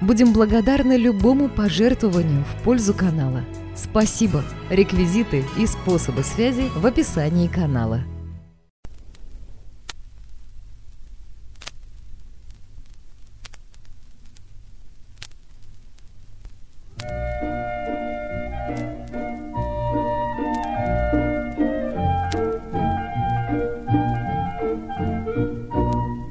Будем 0.00 0.32
благодарны 0.32 0.96
любому 0.96 1.50
пожертвованию 1.50 2.42
в 2.44 2.62
пользу 2.64 2.94
канала. 2.94 3.42
Спасибо! 3.76 4.42
Реквизиты 4.70 5.44
и 5.58 5.66
способы 5.66 6.22
связи 6.22 6.70
в 6.74 6.86
описании 6.86 7.48
канала. 7.48 8.00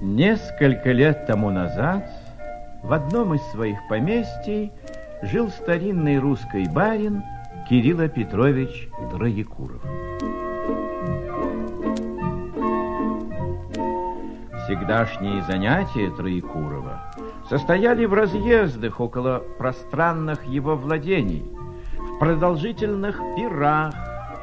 Несколько 0.01 0.91
лет 0.91 1.27
тому 1.27 1.51
назад 1.51 2.09
в 2.83 2.93
одном 2.93 3.33
из 3.33 3.41
своих 3.51 3.77
поместий 3.87 4.71
жил 5.21 5.49
старинный 5.49 6.17
русский 6.17 6.67
барин 6.69 7.23
Кирилл 7.69 8.07
Петрович 8.09 8.89
Троекуров. 9.11 9.81
Всегдашние 14.63 15.41
занятия 15.43 16.09
Троекурова 16.11 17.13
состояли 17.49 18.05
в 18.05 18.13
разъездах 18.13 18.99
около 18.99 19.39
пространных 19.57 20.45
его 20.45 20.75
владений, 20.75 21.43
в 21.97 22.19
продолжительных 22.19 23.19
пирах 23.35 23.93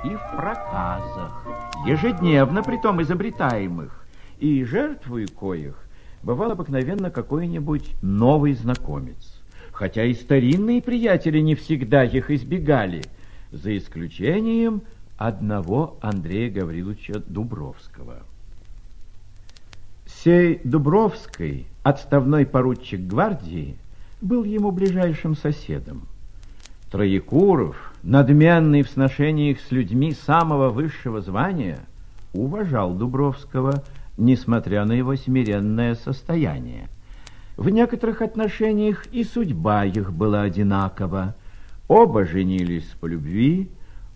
и 0.04 0.08
в 0.10 0.36
проказах, 0.36 1.46
ежедневно 1.86 2.62
притом 2.62 3.00
изобретаемых, 3.02 4.06
и 4.38 4.64
жертвой 4.64 5.26
коих 5.26 5.85
бывал 6.26 6.50
обыкновенно 6.50 7.12
какой-нибудь 7.12 7.94
новый 8.02 8.52
знакомец. 8.54 9.40
Хотя 9.70 10.04
и 10.04 10.12
старинные 10.12 10.82
приятели 10.82 11.38
не 11.38 11.54
всегда 11.54 12.02
их 12.02 12.32
избегали, 12.32 13.04
за 13.52 13.76
исключением 13.78 14.82
одного 15.16 15.96
Андрея 16.00 16.50
Гавриловича 16.50 17.22
Дубровского. 17.28 18.24
Сей 20.04 20.60
Дубровский, 20.64 21.68
отставной 21.84 22.44
поручик 22.44 23.00
гвардии, 23.02 23.76
был 24.20 24.42
ему 24.42 24.72
ближайшим 24.72 25.36
соседом. 25.36 26.08
Троекуров, 26.90 27.94
надменный 28.02 28.82
в 28.82 28.90
сношениях 28.90 29.60
с 29.60 29.70
людьми 29.70 30.12
самого 30.12 30.70
высшего 30.70 31.20
звания, 31.20 31.78
уважал 32.32 32.94
Дубровского, 32.94 33.84
несмотря 34.16 34.84
на 34.84 34.92
его 34.92 35.16
смиренное 35.16 35.94
состояние. 35.94 36.88
В 37.56 37.68
некоторых 37.70 38.22
отношениях 38.22 39.06
и 39.12 39.24
судьба 39.24 39.84
их 39.84 40.12
была 40.12 40.42
одинакова. 40.42 41.34
Оба 41.88 42.24
женились 42.24 42.90
по 43.00 43.06
любви, 43.06 43.70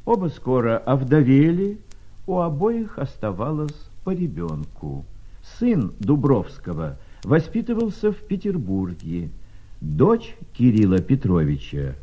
оба 0.04 0.28
скоро 0.28 0.78
овдовели, 0.78 1.78
у 2.26 2.38
обоих 2.38 2.98
оставалось 2.98 3.90
по 4.04 4.10
ребенку. 4.10 5.04
Сын 5.58 5.92
Дубровского 5.98 6.98
воспитывался 7.24 8.12
в 8.12 8.16
Петербурге. 8.16 9.30
Дочь 9.80 10.36
Кирилла 10.52 10.98
Петровича 10.98 11.94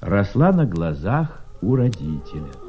росла 0.00 0.52
на 0.52 0.64
глазах 0.64 1.44
у 1.60 1.76
родителя. 1.76 2.65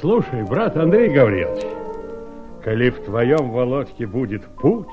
Слушай, 0.00 0.44
брат 0.44 0.78
Андрей 0.78 1.10
Гаврилович, 1.10 1.62
коли 2.64 2.88
в 2.88 3.04
твоем 3.04 3.50
Володьке 3.50 4.06
будет 4.06 4.46
путь, 4.56 4.88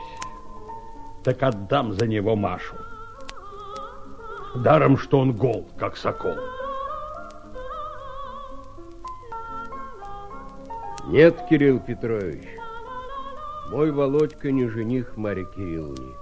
так 1.23 1.41
отдам 1.43 1.93
за 1.93 2.05
него 2.07 2.35
Машу. 2.35 2.75
Даром, 4.53 4.97
что 4.97 5.19
он 5.19 5.31
гол, 5.31 5.65
как 5.77 5.95
сокол. 5.95 6.35
Нет, 11.07 11.41
Кирилл 11.49 11.79
Петрович, 11.79 12.43
мой 13.71 13.93
Володька 13.93 14.51
не 14.51 14.67
жених 14.67 15.15
Марьи 15.15 15.45
Кирилловне. 15.55 16.15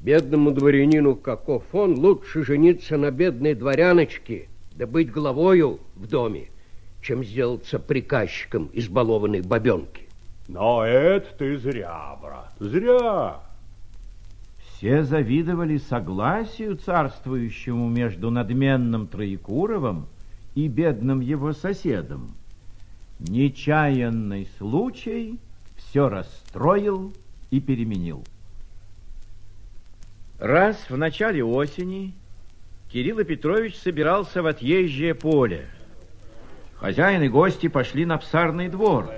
Бедному 0.00 0.50
дворянину, 0.50 1.14
каков 1.14 1.62
он, 1.72 1.96
лучше 2.00 2.44
жениться 2.44 2.96
на 2.96 3.12
бедной 3.12 3.54
дворяночке– 3.54 4.48
да 4.76 4.86
быть 4.86 5.10
главою 5.10 5.80
в 5.94 6.06
доме, 6.06 6.48
чем 7.00 7.24
сделаться 7.24 7.78
приказчиком 7.78 8.70
избалованной 8.72 9.42
бабенки. 9.42 10.08
Но 10.48 10.84
это 10.84 11.34
ты 11.36 11.56
зря, 11.58 12.16
брат, 12.20 12.54
зря. 12.58 13.40
Все 14.58 15.02
завидовали 15.04 15.78
согласию 15.78 16.76
царствующему 16.76 17.88
между 17.88 18.30
надменным 18.30 19.06
Троекуровым 19.06 20.06
и 20.54 20.68
бедным 20.68 21.20
его 21.20 21.52
соседом. 21.52 22.34
Нечаянный 23.18 24.48
случай 24.58 25.38
все 25.76 26.08
расстроил 26.08 27.12
и 27.50 27.60
переменил. 27.60 28.24
Раз 30.38 30.76
в 30.90 30.96
начале 30.96 31.44
осени 31.44 32.14
Кирилл 32.94 33.24
Петрович 33.24 33.74
собирался 33.74 34.40
в 34.40 34.46
отъезжее 34.46 35.16
поле. 35.16 35.66
Хозяин 36.76 37.24
и 37.24 37.28
гости 37.28 37.66
пошли 37.66 38.06
на 38.06 38.18
псарный 38.18 38.68
двор, 38.68 39.10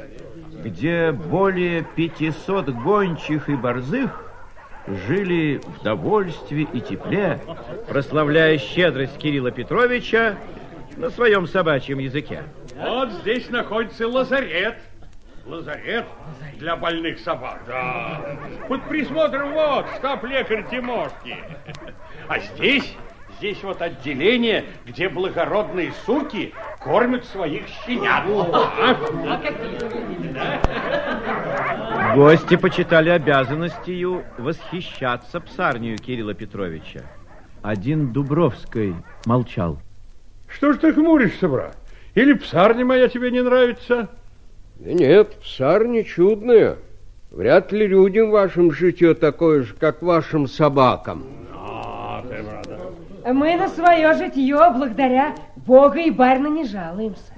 где 0.64 1.12
более 1.12 1.86
500 1.94 2.70
гончих 2.70 3.50
и 3.50 3.54
борзых 3.54 4.32
жили 5.06 5.60
в 5.78 5.82
довольстве 5.82 6.62
и 6.62 6.80
тепле, 6.80 7.38
прославляя 7.86 8.56
щедрость 8.56 9.18
Кирилла 9.18 9.50
Петровича 9.50 10.36
на 10.96 11.10
своем 11.10 11.46
собачьем 11.46 11.98
языке. 11.98 12.44
Вот 12.78 13.12
здесь 13.12 13.50
находится 13.50 14.08
лазарет. 14.08 14.78
Лазарет 15.44 16.06
для 16.58 16.76
больных 16.76 17.18
собак. 17.18 17.60
Да. 17.66 18.38
Под 18.68 18.82
присмотром 18.88 19.52
вот 19.52 19.84
штаб-лекарь 19.98 20.66
Тимошки. 20.70 21.36
А 22.26 22.38
здесь 22.38 22.96
Здесь 23.38 23.62
вот 23.62 23.82
отделение, 23.82 24.64
где 24.86 25.08
благородные 25.08 25.92
суки 26.06 26.54
кормят 26.80 27.24
своих 27.26 27.64
щенят. 27.84 28.24
Гости 32.14 32.56
почитали 32.56 33.10
обязанностью 33.10 34.24
восхищаться 34.38 35.40
псарнию 35.40 35.98
Кирилла 35.98 36.32
Петровича. 36.32 37.02
Один 37.62 38.12
Дубровский 38.12 38.94
молчал. 39.26 39.78
Что 40.48 40.72
ж 40.72 40.78
ты 40.78 40.94
хмуришься, 40.94 41.48
брат? 41.48 41.76
Или 42.14 42.32
псарня 42.32 42.86
моя 42.86 43.08
тебе 43.08 43.30
не 43.30 43.42
нравится? 43.42 44.08
Нет, 44.78 45.36
псарня 45.42 46.04
чудная. 46.04 46.76
Вряд 47.30 47.70
ли 47.72 47.86
людям 47.86 48.30
вашим 48.30 48.72
житье 48.72 49.12
такое 49.12 49.64
же, 49.64 49.74
как 49.74 50.00
вашим 50.00 50.46
собакам. 50.46 51.45
Мы 53.26 53.56
на 53.56 53.68
свое 53.68 54.14
житье 54.14 54.70
благодаря 54.72 55.34
Бога 55.56 55.98
и 55.98 56.10
барина 56.10 56.46
не 56.46 56.64
жалуемся. 56.64 57.32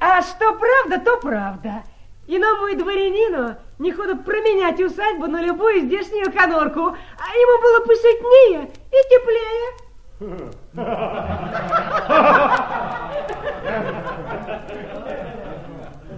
А 0.00 0.22
что 0.22 0.54
правда, 0.54 1.04
то 1.04 1.20
правда. 1.20 1.82
Иному 2.26 2.68
и 2.68 2.76
дворянину 2.76 3.56
не 3.78 3.92
ходу 3.92 4.16
променять 4.16 4.80
усадьбу 4.80 5.26
на 5.26 5.42
любую 5.42 5.82
здешнюю 5.82 6.32
конорку, 6.32 6.80
а 6.80 7.34
ему 7.34 7.60
было 7.62 7.80
посытнее 7.86 8.70
и 8.90 8.96
теплее. 9.10 9.74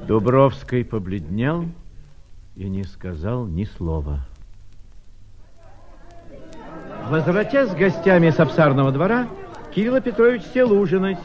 Дубровский 0.07 0.85
побледнел 0.85 1.65
и 2.55 2.69
не 2.69 2.85
сказал 2.85 3.47
ни 3.47 3.65
слова. 3.65 4.21
Возвратясь 7.08 7.70
с 7.70 7.75
гостями 7.75 8.31
с 8.31 8.38
обсарного 8.38 8.93
двора, 8.93 9.29
Кирилл 9.75 10.00
Петрович 10.00 10.43
сел 10.52 10.73
ужинать 10.73 11.19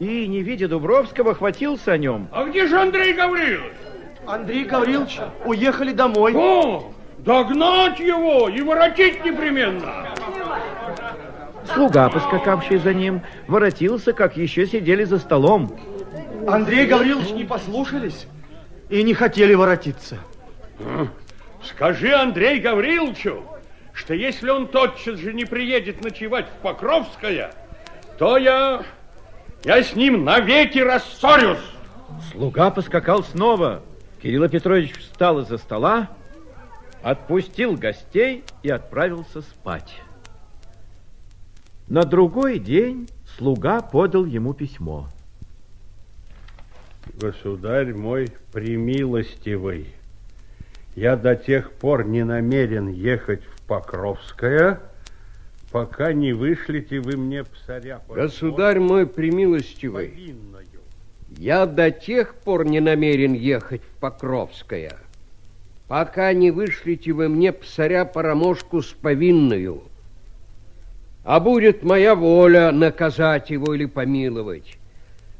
и, 0.00 0.26
не 0.26 0.42
видя 0.42 0.68
Дубровского, 0.68 1.34
хватился 1.34 1.92
о 1.92 1.98
нем. 1.98 2.28
А 2.32 2.44
где 2.44 2.66
же 2.66 2.80
Андрей 2.80 3.12
Гаврилович? 3.12 3.72
Андрей 4.26 4.64
Гаврилович 4.64 5.20
уехали 5.44 5.92
домой. 5.92 6.34
О, 6.34 6.92
догнать 7.18 7.98
его 7.98 8.48
и 8.48 8.60
воротить 8.62 9.24
непременно. 9.24 10.08
Слуга, 11.72 12.08
поскакавший 12.08 12.78
за 12.78 12.92
ним, 12.92 13.22
воротился, 13.46 14.12
как 14.12 14.36
еще 14.36 14.66
сидели 14.66 15.04
за 15.04 15.18
столом. 15.18 15.76
Андрей 16.46 16.86
Гаврилович 16.86 17.30
не 17.30 17.44
послушались 17.44 18.26
и 18.90 19.02
не 19.02 19.14
хотели 19.14 19.54
воротиться. 19.54 20.18
Скажи 21.62 22.12
Андрей 22.12 22.58
Гавриловичу, 22.58 23.44
что 23.92 24.14
если 24.14 24.50
он 24.50 24.68
тотчас 24.68 25.18
же 25.18 25.32
не 25.32 25.44
приедет 25.44 26.02
ночевать 26.02 26.46
в 26.48 26.62
Покровское, 26.62 27.52
то 28.18 28.36
я, 28.36 28.82
я 29.64 29.82
с 29.82 29.94
ним 29.94 30.24
навеки 30.24 30.78
рассорюсь. 30.78 31.58
Слуга 32.30 32.70
поскакал 32.70 33.22
снова. 33.22 33.82
Кирилл 34.22 34.48
Петрович 34.48 34.96
встал 34.96 35.40
из-за 35.40 35.58
стола, 35.58 36.10
отпустил 37.02 37.76
гостей 37.76 38.44
и 38.62 38.70
отправился 38.70 39.42
спать. 39.42 40.00
На 41.88 42.04
другой 42.04 42.58
день 42.58 43.08
слуга 43.36 43.80
подал 43.80 44.24
ему 44.24 44.54
письмо. 44.54 45.08
Государь 47.14 47.92
мой 47.92 48.28
премилостивый, 48.52 49.88
я 50.94 51.16
до 51.16 51.34
тех 51.34 51.72
пор 51.72 52.04
не 52.06 52.24
намерен 52.24 52.88
ехать 52.88 53.42
в 53.62 53.68
Покровское, 53.68 54.80
пока 55.70 56.12
не 56.12 56.32
вышлите 56.32 57.00
вы 57.00 57.16
мне 57.16 57.44
псаря. 57.44 58.00
Государь 58.08 58.78
мой 58.78 59.06
премилостивый, 59.06 60.08
повинною. 60.08 60.80
я 61.36 61.66
до 61.66 61.90
тех 61.90 62.34
пор 62.34 62.66
не 62.66 62.80
намерен 62.80 63.32
ехать 63.32 63.82
в 63.82 64.00
Покровское, 64.00 64.96
пока 65.88 66.32
не 66.32 66.50
вышлите 66.50 67.12
вы 67.12 67.28
мне 67.28 67.52
псаря 67.52 68.04
Парамошку 68.04 68.82
с 68.82 68.88
повинною. 68.88 69.82
А 71.24 71.38
будет 71.38 71.84
моя 71.84 72.16
воля 72.16 72.72
наказать 72.72 73.50
его 73.50 73.74
или 73.74 73.84
помиловать. 73.84 74.76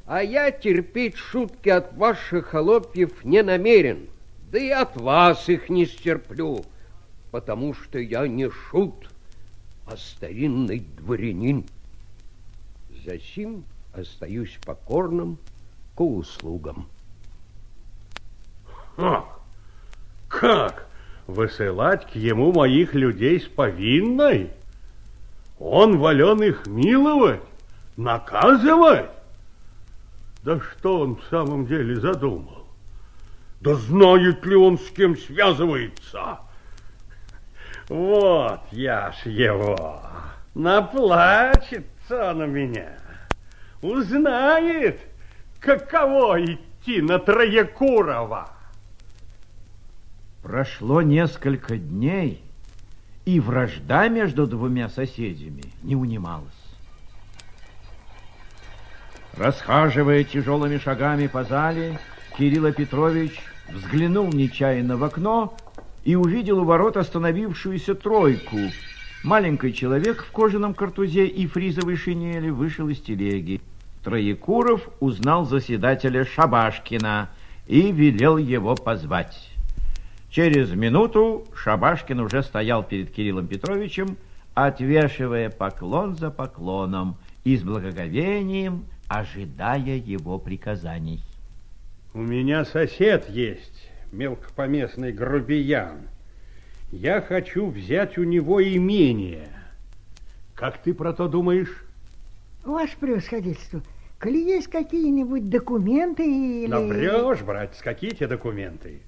А 0.06 0.22
я 0.22 0.50
терпеть 0.52 1.16
шутки 1.16 1.68
от 1.68 1.96
ваших 1.96 2.46
холопьев 2.46 3.24
не 3.24 3.42
намерен, 3.42 4.08
да 4.50 4.58
и 4.58 4.68
от 4.68 4.96
вас 4.96 5.48
их 5.48 5.68
не 5.68 5.86
стерплю, 5.86 6.64
потому 7.32 7.72
что 7.74 7.98
я 7.98 8.28
не 8.28 8.48
шут, 8.50 9.10
а 9.86 9.96
старинный 9.96 10.80
дворянин. 10.98 11.64
Засим 13.04 13.64
остаюсь 13.92 14.56
покорным 14.64 15.38
к 15.96 16.00
услугам. 16.02 16.86
Ах, 18.98 19.24
как? 20.28 20.86
Высылать 21.26 22.06
к 22.12 22.14
ему 22.14 22.52
моих 22.52 22.94
людей 22.94 23.40
с 23.40 23.46
повинной? 23.46 24.50
Он 25.58 25.98
волен 25.98 26.42
их 26.42 26.66
миловать, 26.66 27.40
наказывать? 27.96 29.08
Да 30.42 30.60
что 30.60 31.00
он 31.00 31.16
в 31.16 31.24
самом 31.30 31.66
деле 31.66 31.98
задумал? 31.98 32.66
Да 33.62 33.74
знает 33.74 34.44
ли 34.44 34.54
он, 34.54 34.76
с 34.78 34.90
кем 34.90 35.16
связывается? 35.16 36.40
Вот 37.92 38.62
я 38.70 39.12
ж 39.12 39.26
его. 39.26 40.00
Наплачется 40.54 42.32
на 42.32 42.44
меня. 42.44 42.88
Узнает, 43.82 44.98
каково 45.60 46.42
идти 46.42 47.02
на 47.02 47.18
Троекурова. 47.18 48.48
Прошло 50.42 51.02
несколько 51.02 51.76
дней, 51.76 52.42
и 53.26 53.40
вражда 53.40 54.08
между 54.08 54.46
двумя 54.46 54.88
соседями 54.88 55.64
не 55.82 55.94
унималась. 55.94 56.48
Расхаживая 59.36 60.24
тяжелыми 60.24 60.78
шагами 60.78 61.26
по 61.26 61.44
зале, 61.44 61.98
Кирилл 62.38 62.72
Петрович 62.72 63.38
взглянул 63.68 64.32
нечаянно 64.32 64.96
в 64.96 65.04
окно 65.04 65.54
и 66.04 66.14
увидел 66.14 66.60
у 66.60 66.64
ворот 66.64 66.96
остановившуюся 66.96 67.94
тройку. 67.94 68.58
Маленький 69.24 69.72
человек 69.72 70.24
в 70.24 70.32
кожаном 70.32 70.74
картузе 70.74 71.26
и 71.26 71.46
фризовой 71.46 71.96
шинели 71.96 72.50
вышел 72.50 72.88
из 72.88 73.00
телеги. 73.00 73.60
Троекуров 74.02 74.88
узнал 74.98 75.44
заседателя 75.44 76.24
Шабашкина 76.24 77.30
и 77.68 77.92
велел 77.92 78.36
его 78.36 78.74
позвать. 78.74 79.50
Через 80.30 80.70
минуту 80.70 81.46
Шабашкин 81.54 82.20
уже 82.20 82.42
стоял 82.42 82.82
перед 82.82 83.12
Кириллом 83.12 83.46
Петровичем, 83.46 84.16
отвешивая 84.54 85.50
поклон 85.50 86.16
за 86.16 86.30
поклоном 86.30 87.16
и 87.44 87.56
с 87.56 87.62
благоговением 87.62 88.86
ожидая 89.08 89.96
его 89.96 90.38
приказаний. 90.38 91.20
У 92.14 92.20
меня 92.20 92.64
сосед 92.64 93.28
есть, 93.28 93.90
мелкопоместный 94.12 95.12
грубиян. 95.12 96.08
Я 96.90 97.20
хочу 97.22 97.68
взять 97.68 98.18
у 98.18 98.24
него 98.24 98.62
имение. 98.62 99.48
Как 100.54 100.78
ты 100.82 100.92
про 100.94 101.12
то 101.12 101.26
думаешь? 101.26 101.84
Ваше 102.64 102.96
превосходительство, 102.98 103.82
коли 104.20 104.38
есть 104.44 104.68
какие-нибудь 104.68 105.48
документы 105.48 106.24
или... 106.24 106.70
Да 106.70 106.80
врешь, 106.80 107.40
братец, 107.40 107.78
какие 107.80 108.10
те 108.10 108.26
документы? 108.26 109.00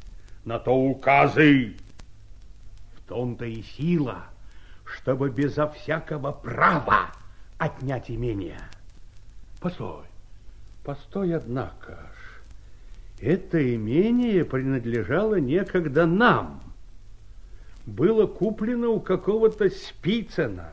На 0.44 0.58
то 0.58 0.74
указы. 0.74 1.76
В 2.96 3.08
том-то 3.08 3.44
и 3.44 3.62
сила, 3.62 4.24
чтобы 4.84 5.30
безо 5.30 5.68
всякого 5.68 6.32
права 6.32 7.12
отнять 7.58 8.10
имение. 8.10 8.60
Постой, 9.60 10.06
постой, 10.82 11.36
однако. 11.36 12.13
Это 13.20 13.74
имение 13.74 14.44
принадлежало 14.44 15.36
некогда 15.36 16.06
нам. 16.06 16.62
Было 17.86 18.26
куплено 18.26 18.90
у 18.90 19.00
какого-то 19.00 19.68
Спицына 19.70 20.72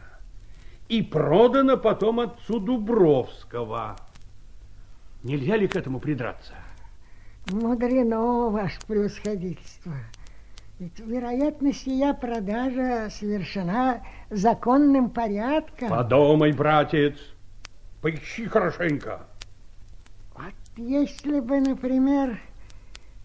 и 0.87 1.01
продано 1.01 1.77
потом 1.77 2.19
отцу 2.19 2.59
Дубровского. 2.59 3.95
Нельзя 5.23 5.55
ли 5.55 5.67
к 5.67 5.75
этому 5.75 5.99
придраться? 5.99 6.53
Мудрено, 7.49 8.49
ваше 8.49 8.79
превосходительство. 8.87 9.93
Ведь, 10.79 10.99
вероятно, 10.99 11.73
сия 11.73 12.13
продажа 12.13 13.09
совершена 13.11 14.01
законным 14.29 15.11
порядком. 15.11 15.89
Подумай, 15.89 16.51
братец, 16.53 17.15
поищи 18.01 18.47
хорошенько. 18.47 19.27
Если 20.77 21.41
бы, 21.41 21.59
например, 21.59 22.39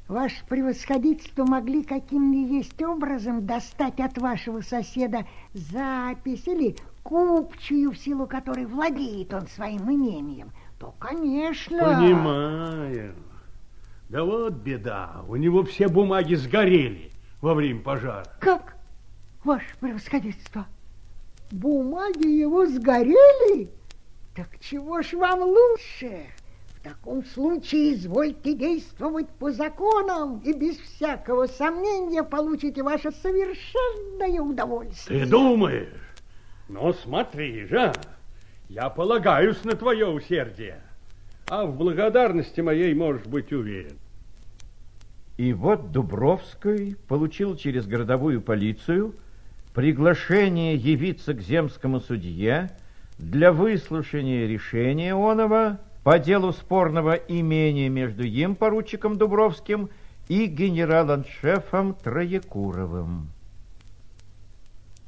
ваше 0.09 0.45
превосходительство 0.49 1.45
могли 1.45 1.85
каким 1.85 2.33
ни 2.33 2.55
есть 2.55 2.83
образом 2.83 3.47
достать 3.47 4.01
от 4.01 4.19
вашего 4.19 4.63
соседа 4.63 5.27
запись 5.53 6.47
или 6.47 6.77
купчую, 7.05 7.93
в 7.93 7.99
силу 7.99 8.27
которой 8.27 8.67
владеет 8.67 9.33
он 9.33 9.47
своим 9.47 9.83
имением, 9.83 10.51
то, 10.81 10.93
конечно... 10.99 11.79
Понимаю. 11.79 13.15
Да 14.09 14.25
вот 14.25 14.55
беда, 14.55 15.25
у 15.29 15.37
него 15.37 15.63
все 15.63 15.87
бумаги 15.87 16.35
сгорели 16.35 17.13
во 17.41 17.55
время 17.55 17.81
пожара. 17.81 18.27
Как? 18.41 18.77
Ваше 19.45 19.77
превосходительство, 19.79 20.67
бумаги 21.53 22.27
его 22.27 22.67
сгорели? 22.67 23.71
Так 24.35 24.59
чего 24.61 25.01
ж 25.03 25.13
вам 25.13 25.43
лучше? 25.43 26.27
В 26.87 26.89
таком 26.89 27.25
случае 27.25 27.95
извольте 27.95 28.55
действовать 28.55 29.29
по 29.41 29.51
законам, 29.51 30.39
и 30.45 30.53
без 30.53 30.77
всякого 30.77 31.47
сомнения 31.47 32.23
получите 32.23 32.81
ваше 32.85 33.11
совершенное 33.11 34.41
удовольствие. 34.41 35.25
Ты 35.25 35.29
думаешь? 35.29 35.89
Ну, 36.69 36.93
смотри 36.93 37.67
же, 37.67 37.93
я 38.69 38.89
полагаюсь 38.89 39.65
на 39.65 39.73
твое 39.73 40.07
усердие, 40.07 40.81
а 41.49 41.67
в 41.67 41.77
благодарности 41.77 42.61
моей 42.61 42.95
можешь 42.95 43.27
быть 43.27 43.53
уверен. 43.53 43.99
И 45.39 45.53
вот 45.55 45.91
Дубровский 45.91 46.95
получил 47.09 47.57
через 47.57 47.89
городовую 47.89 48.41
полицию 48.43 49.17
приглашение 49.75 50.77
явиться 50.77 51.35
к 51.35 51.41
земскому 51.41 51.99
судье 51.99 52.71
для 53.19 53.51
выслушания 53.51 54.47
решения 54.47 55.15
оного 55.15 55.81
по 56.07 56.21
делу 56.21 56.53
спорного 56.53 57.15
имения 57.15 57.89
между 57.89 58.23
им, 58.23 58.55
поручиком 58.55 59.19
Дубровским, 59.19 59.91
и 60.29 60.47
генерал-аншефом 60.47 61.95
Троекуровым. 61.95 63.27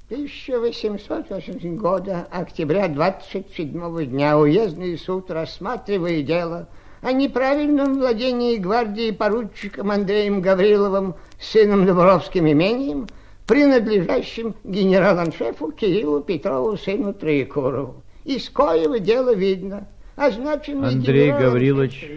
1880 0.08 1.76
года, 1.76 2.26
октября 2.32 2.88
27 2.88 4.06
дня, 4.06 4.36
уездный 4.36 4.98
суд, 4.98 5.30
рассматривая 5.30 6.22
дело 6.22 6.66
о 7.00 7.12
неправильном 7.12 8.00
владении 8.00 8.56
гвардии 8.56 9.12
поручиком 9.12 9.92
Андреем 9.92 10.40
Гавриловым, 10.40 11.14
сыном 11.38 11.86
Дубровским 11.86 12.50
имением, 12.50 13.06
принадлежащим 13.46 14.56
генерал-аншефу 14.64 15.70
Кириллу 15.70 16.22
Петрову, 16.22 16.76
сыну 16.76 17.14
Троекурову. 17.14 18.02
Из 18.24 18.50
коего 18.50 18.96
дело 18.96 19.32
видно. 19.32 19.86
Означенный 20.18 20.88
Андрей 20.88 21.30
Гаврилович 21.30 22.10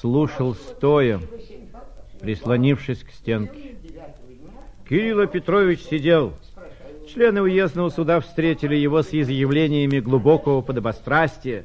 слушал 0.00 0.54
стоя, 0.54 1.20
прислонившись 2.20 3.02
к 3.02 3.10
стенке. 3.10 3.76
Кирилл 4.88 5.26
Петрович 5.26 5.82
сидел 5.82 6.32
Члены 7.08 7.40
уездного 7.40 7.88
суда 7.88 8.20
встретили 8.20 8.76
его 8.76 9.02
с 9.02 9.14
изъявлениями 9.14 9.98
глубокого 9.98 10.60
подобострастия, 10.60 11.64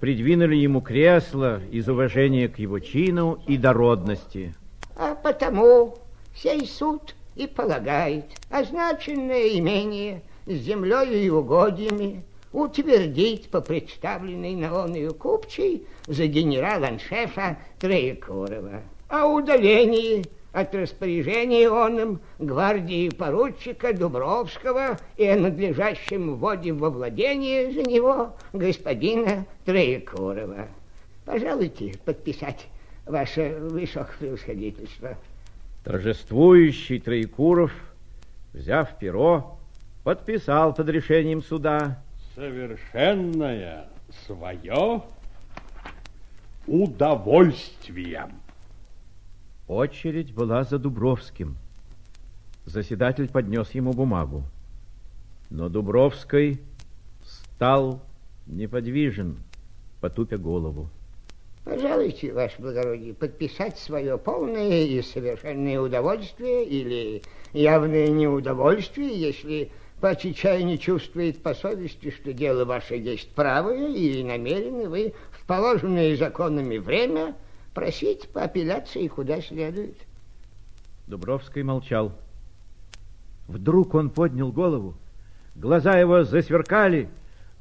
придвинули 0.00 0.54
ему 0.54 0.80
кресло 0.80 1.60
из 1.72 1.88
уважения 1.88 2.48
к 2.48 2.60
его 2.60 2.78
чину 2.78 3.40
и 3.48 3.56
дородности. 3.56 4.54
А 4.96 5.16
потому 5.16 5.98
сей 6.36 6.64
суд 6.66 7.16
и 7.34 7.48
полагает 7.48 8.26
означенное 8.50 9.58
имение 9.58 10.22
с 10.46 10.52
землей 10.52 11.26
и 11.26 11.30
угодьями 11.30 12.22
утвердить 12.54 13.50
по 13.50 13.60
представленной 13.60 14.54
на 14.54 14.84
онную 14.84 15.12
купчей 15.12 15.86
за 16.06 16.28
генерал-аншефа 16.28 17.58
Троекурова. 17.80 18.82
А 19.08 19.26
удалении 19.26 20.24
от 20.52 20.72
распоряжения 20.72 21.68
он 21.68 22.00
им 22.00 22.20
гвардии 22.38 23.08
поручика 23.08 23.92
Дубровского 23.92 24.98
и 25.16 25.26
о 25.26 25.36
надлежащем 25.36 26.36
вводе 26.36 26.72
во 26.72 26.90
владение 26.90 27.72
за 27.72 27.82
него 27.82 28.36
господина 28.52 29.46
Троекурова. 29.64 30.68
Пожалуйте 31.24 31.94
подписать 32.04 32.68
ваше 33.04 33.58
высокопревосходительство. 33.62 35.16
Торжествующий 35.82 37.00
Троекуров, 37.00 37.72
взяв 38.52 38.96
перо, 39.00 39.58
подписал 40.04 40.72
под 40.72 40.88
решением 40.88 41.42
суда. 41.42 42.03
Совершенное 42.34 43.86
свое 44.26 45.02
удовольствием. 46.66 48.32
Очередь 49.68 50.34
была 50.34 50.64
за 50.64 50.78
Дубровским. 50.78 51.56
Заседатель 52.66 53.28
поднес 53.28 53.70
ему 53.70 53.92
бумагу. 53.92 54.42
Но 55.50 55.68
Дубровский 55.68 56.60
стал 57.22 58.02
неподвижен, 58.46 59.36
потупя 60.00 60.36
голову. 60.36 60.88
Пожалуйте, 61.64 62.32
ваше 62.32 62.60
благородие, 62.60 63.14
подписать 63.14 63.78
свое 63.78 64.18
полное 64.18 64.82
и 64.82 65.00
совершенное 65.02 65.80
удовольствие 65.80 66.64
или 66.66 67.22
явное 67.52 68.08
неудовольствие, 68.08 69.18
если 69.18 69.70
Пачичай 70.04 70.62
не 70.64 70.78
чувствует 70.78 71.42
по 71.42 71.54
совести, 71.54 72.10
что 72.10 72.34
дело 72.34 72.66
ваше 72.66 72.96
есть 72.96 73.30
правое, 73.30 73.88
или 73.88 74.22
намерены 74.22 74.86
вы 74.86 75.14
в 75.30 75.46
положенное 75.46 76.14
законами 76.14 76.76
время 76.76 77.34
просить 77.72 78.28
по 78.28 78.42
апелляции 78.42 79.08
куда 79.08 79.40
следует. 79.40 79.96
Дубровский 81.06 81.62
молчал. 81.62 82.12
Вдруг 83.48 83.94
он 83.94 84.10
поднял 84.10 84.52
голову, 84.52 84.94
глаза 85.54 85.98
его 85.98 86.22
засверкали, 86.22 87.08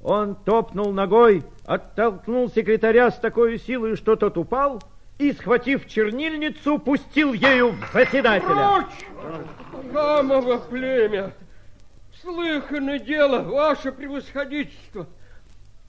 он 0.02 0.36
топнул 0.36 0.92
ногой, 0.92 1.46
оттолкнул 1.64 2.50
секретаря 2.50 3.10
с 3.10 3.20
такой 3.20 3.58
силой, 3.58 3.96
что 3.96 4.18
тот 4.18 4.38
упал, 4.38 4.84
и, 5.18 5.32
схватив 5.32 5.88
чернильницу, 5.88 6.78
пустил 6.78 7.32
ею 7.32 7.72
в 7.72 7.94
заседателя. 7.94 8.84
Прочь! 8.84 9.94
Хамово 9.94 10.58
племя! 10.58 11.32
Слыхано 12.24 13.00
дело, 13.00 13.42
ваше 13.42 13.92
превосходительство! 13.92 15.08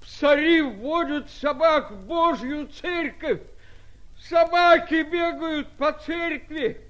Псари 0.02 0.62
вводят 0.62 1.30
собак 1.30 1.92
в 1.92 2.06
Божью 2.06 2.66
церковь! 2.66 3.40
Собаки 4.28 5.02
бегают 5.02 5.68
по 5.72 5.92
церкви. 5.92 6.80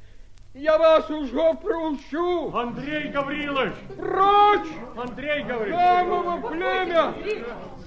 Я 0.55 0.79
вас 0.79 1.11
уже 1.11 1.53
проучу. 1.55 2.57
Андрей 2.57 3.09
Гаврилович! 3.11 3.75
Прочь! 3.99 4.73
Андрей 4.97 5.43
Гаврилович! 5.43 5.75
Самого 5.75 6.49
племя! 6.49 7.15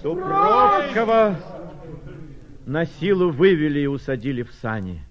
Дубровского 0.03 1.35
на 2.67 2.85
силу 2.85 3.31
вывели 3.31 3.79
и 3.79 3.87
усадили 3.87 4.43
в 4.43 4.51
сани. 4.61 5.01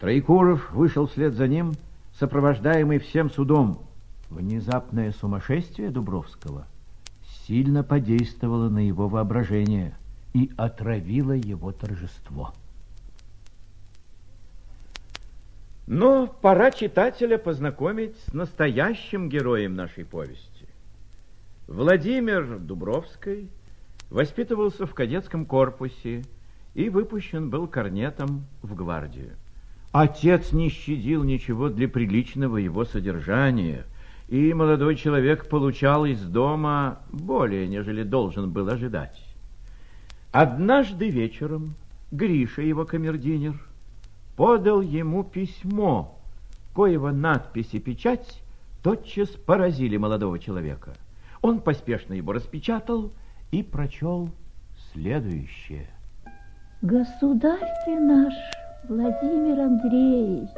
Троекуров 0.00 0.72
вышел 0.72 1.06
вслед 1.06 1.34
за 1.34 1.46
ним, 1.46 1.74
сопровождаемый 2.18 2.98
всем 2.98 3.30
судом. 3.30 3.89
Внезапное 4.30 5.10
сумасшествие 5.10 5.90
Дубровского 5.90 6.66
сильно 7.46 7.82
подействовало 7.82 8.68
на 8.68 8.78
его 8.78 9.08
воображение 9.08 9.96
и 10.32 10.52
отравило 10.56 11.32
его 11.32 11.72
торжество. 11.72 12.54
Но 15.88 16.28
пора 16.28 16.70
читателя 16.70 17.38
познакомить 17.38 18.16
с 18.28 18.32
настоящим 18.32 19.28
героем 19.28 19.74
нашей 19.74 20.04
повести. 20.04 20.68
Владимир 21.66 22.60
Дубровский 22.60 23.50
воспитывался 24.10 24.86
в 24.86 24.94
кадетском 24.94 25.44
корпусе 25.44 26.22
и 26.74 26.88
выпущен 26.88 27.50
был 27.50 27.66
корнетом 27.66 28.46
в 28.62 28.76
гвардию. 28.76 29.32
Отец 29.90 30.52
не 30.52 30.68
щадил 30.68 31.24
ничего 31.24 31.68
для 31.68 31.88
приличного 31.88 32.58
его 32.58 32.84
содержания, 32.84 33.86
и 34.30 34.54
молодой 34.54 34.94
человек 34.94 35.48
получал 35.48 36.06
из 36.06 36.22
дома 36.22 37.00
более, 37.10 37.66
нежели 37.66 38.04
должен 38.04 38.50
был 38.50 38.68
ожидать. 38.68 39.20
Однажды 40.30 41.10
вечером 41.10 41.74
Гриша, 42.12 42.62
его 42.62 42.84
камердинер, 42.84 43.60
подал 44.36 44.80
ему 44.80 45.24
письмо, 45.24 46.16
коего 46.72 47.10
надпись 47.10 47.70
и 47.72 47.80
печать 47.80 48.40
тотчас 48.84 49.30
поразили 49.30 49.96
молодого 49.96 50.38
человека. 50.38 50.94
Он 51.42 51.60
поспешно 51.60 52.14
его 52.14 52.32
распечатал 52.32 53.10
и 53.50 53.64
прочел 53.64 54.30
следующее. 54.92 55.88
Государь 56.82 57.68
ты 57.84 57.98
наш, 57.98 58.34
Владимир 58.88 59.58
Андреевич, 59.58 60.50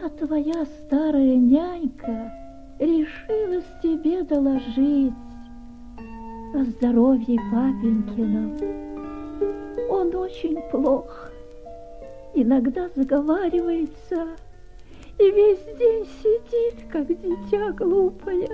я 0.00 0.08
твоя 0.10 0.64
старая 0.64 1.34
нянька, 1.34 2.32
решилась 2.78 3.66
тебе 3.82 4.22
доложить 4.22 5.12
о 6.54 6.64
здоровье 6.64 7.38
папенькином. 7.50 8.56
Он 9.90 10.14
очень 10.14 10.60
плох, 10.70 11.30
иногда 12.34 12.88
заговаривается 12.94 14.28
и 15.18 15.30
весь 15.30 15.64
день 15.78 16.06
сидит, 16.22 16.90
как 16.90 17.06
дитя 17.06 17.72
глупое. 17.72 18.48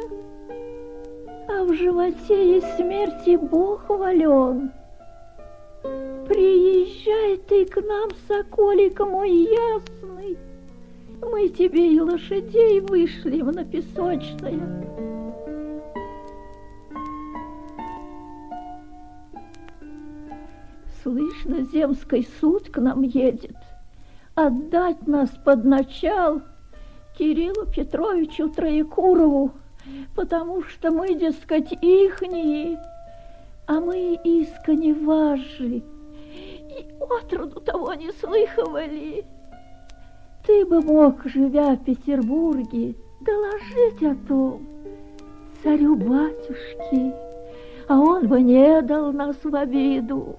А 1.46 1.62
в 1.64 1.74
животе 1.74 2.58
и 2.58 2.60
смерти 2.76 3.36
Бог 3.36 3.88
вален. 3.90 4.72
Приезжай 6.26 7.36
ты 7.36 7.66
к 7.66 7.76
нам, 7.82 8.08
соколик 8.26 8.98
мой 9.00 9.30
ясный, 9.30 10.38
мы 11.24 11.48
тебе 11.48 11.92
и 11.92 12.00
лошадей 12.00 12.80
вышлем 12.80 13.46
на 13.48 13.64
песочное. 13.64 14.84
Слышно, 21.02 21.62
земский 21.64 22.26
суд 22.40 22.70
к 22.70 22.78
нам 22.78 23.02
едет. 23.02 23.56
Отдать 24.34 25.06
нас 25.06 25.30
под 25.44 25.64
начал 25.64 26.42
Кириллу 27.16 27.66
Петровичу 27.66 28.48
Троекурову, 28.48 29.52
потому 30.16 30.62
что 30.62 30.90
мы, 30.90 31.14
дескать, 31.14 31.72
ихние, 31.82 32.80
а 33.66 33.80
мы 33.80 34.18
искренне 34.24 34.94
ваши, 34.94 35.82
и 35.82 36.86
отроду 37.00 37.60
того 37.60 37.94
не 37.94 38.10
слыхивали. 38.12 39.24
Ты 40.46 40.66
бы 40.66 40.82
мог, 40.82 41.24
живя 41.24 41.74
в 41.74 41.84
Петербурге, 41.84 42.94
доложить 43.20 44.02
о 44.02 44.14
том 44.28 44.66
царю-батюшке, 45.62 47.14
а 47.88 47.98
он 47.98 48.28
бы 48.28 48.42
не 48.42 48.82
дал 48.82 49.12
нас 49.12 49.36
в 49.42 49.54
обиду. 49.54 50.36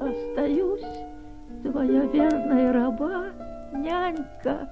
Остаюсь 0.00 0.80
твоя 1.62 2.04
верная 2.06 2.72
раба 2.72 3.26
нянька 3.72 4.68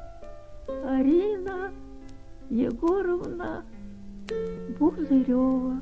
Арина 0.85 1.71
Егоровна 2.49 3.65
Бузырева. 4.81 5.81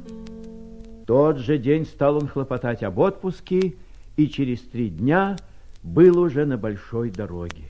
Тот 1.06 1.38
же 1.38 1.56
день 1.56 1.86
стал 1.86 2.16
он 2.16 2.28
хлопотать 2.28 2.82
об 2.82 2.98
отпуске 2.98 3.76
и 4.18 4.28
через 4.28 4.60
три 4.62 4.90
дня 4.90 5.36
был 5.84 6.18
уже 6.18 6.44
на 6.44 6.58
большой 6.58 7.10
дороге. 7.10 7.64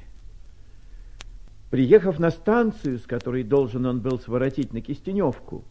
Приехав 1.71 2.19
на 2.19 2.31
станцию, 2.31 2.99
с 2.99 3.03
которой 3.03 3.45
должен 3.45 3.85
он 3.85 4.01
был 4.01 4.19
своротить 4.19 4.73
на 4.73 4.81
Кистеневку, 4.81 5.63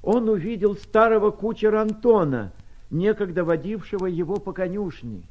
он 0.00 0.28
увидел 0.28 0.76
старого 0.76 1.32
кучера 1.32 1.82
Антона, 1.82 2.52
некогда 2.88 3.42
водившего 3.42 4.06
его 4.06 4.36
по 4.36 4.52
конюшне. 4.52 5.22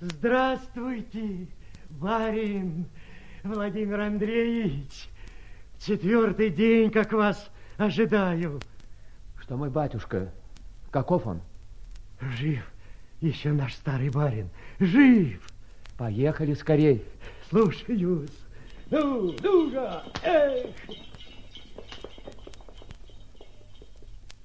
Здравствуйте, 0.00 1.46
барин 1.90 2.86
Владимир 3.44 4.00
Андреевич. 4.00 5.10
Четвертый 5.78 6.48
день, 6.48 6.90
как 6.90 7.12
вас 7.12 7.50
ожидаю. 7.76 8.58
Что 9.38 9.58
мой 9.58 9.68
батюшка? 9.68 10.32
Каков 10.90 11.26
он? 11.26 11.42
Жив 12.20 12.64
еще 13.20 13.52
наш 13.52 13.74
старый 13.74 14.10
барин. 14.10 14.48
Жив. 14.78 15.40
Поехали 15.96 16.54
скорей. 16.54 17.04
Слушаюсь. 17.50 18.30
Ну, 18.90 19.34
ну 19.42 19.72
эх! 20.22 20.74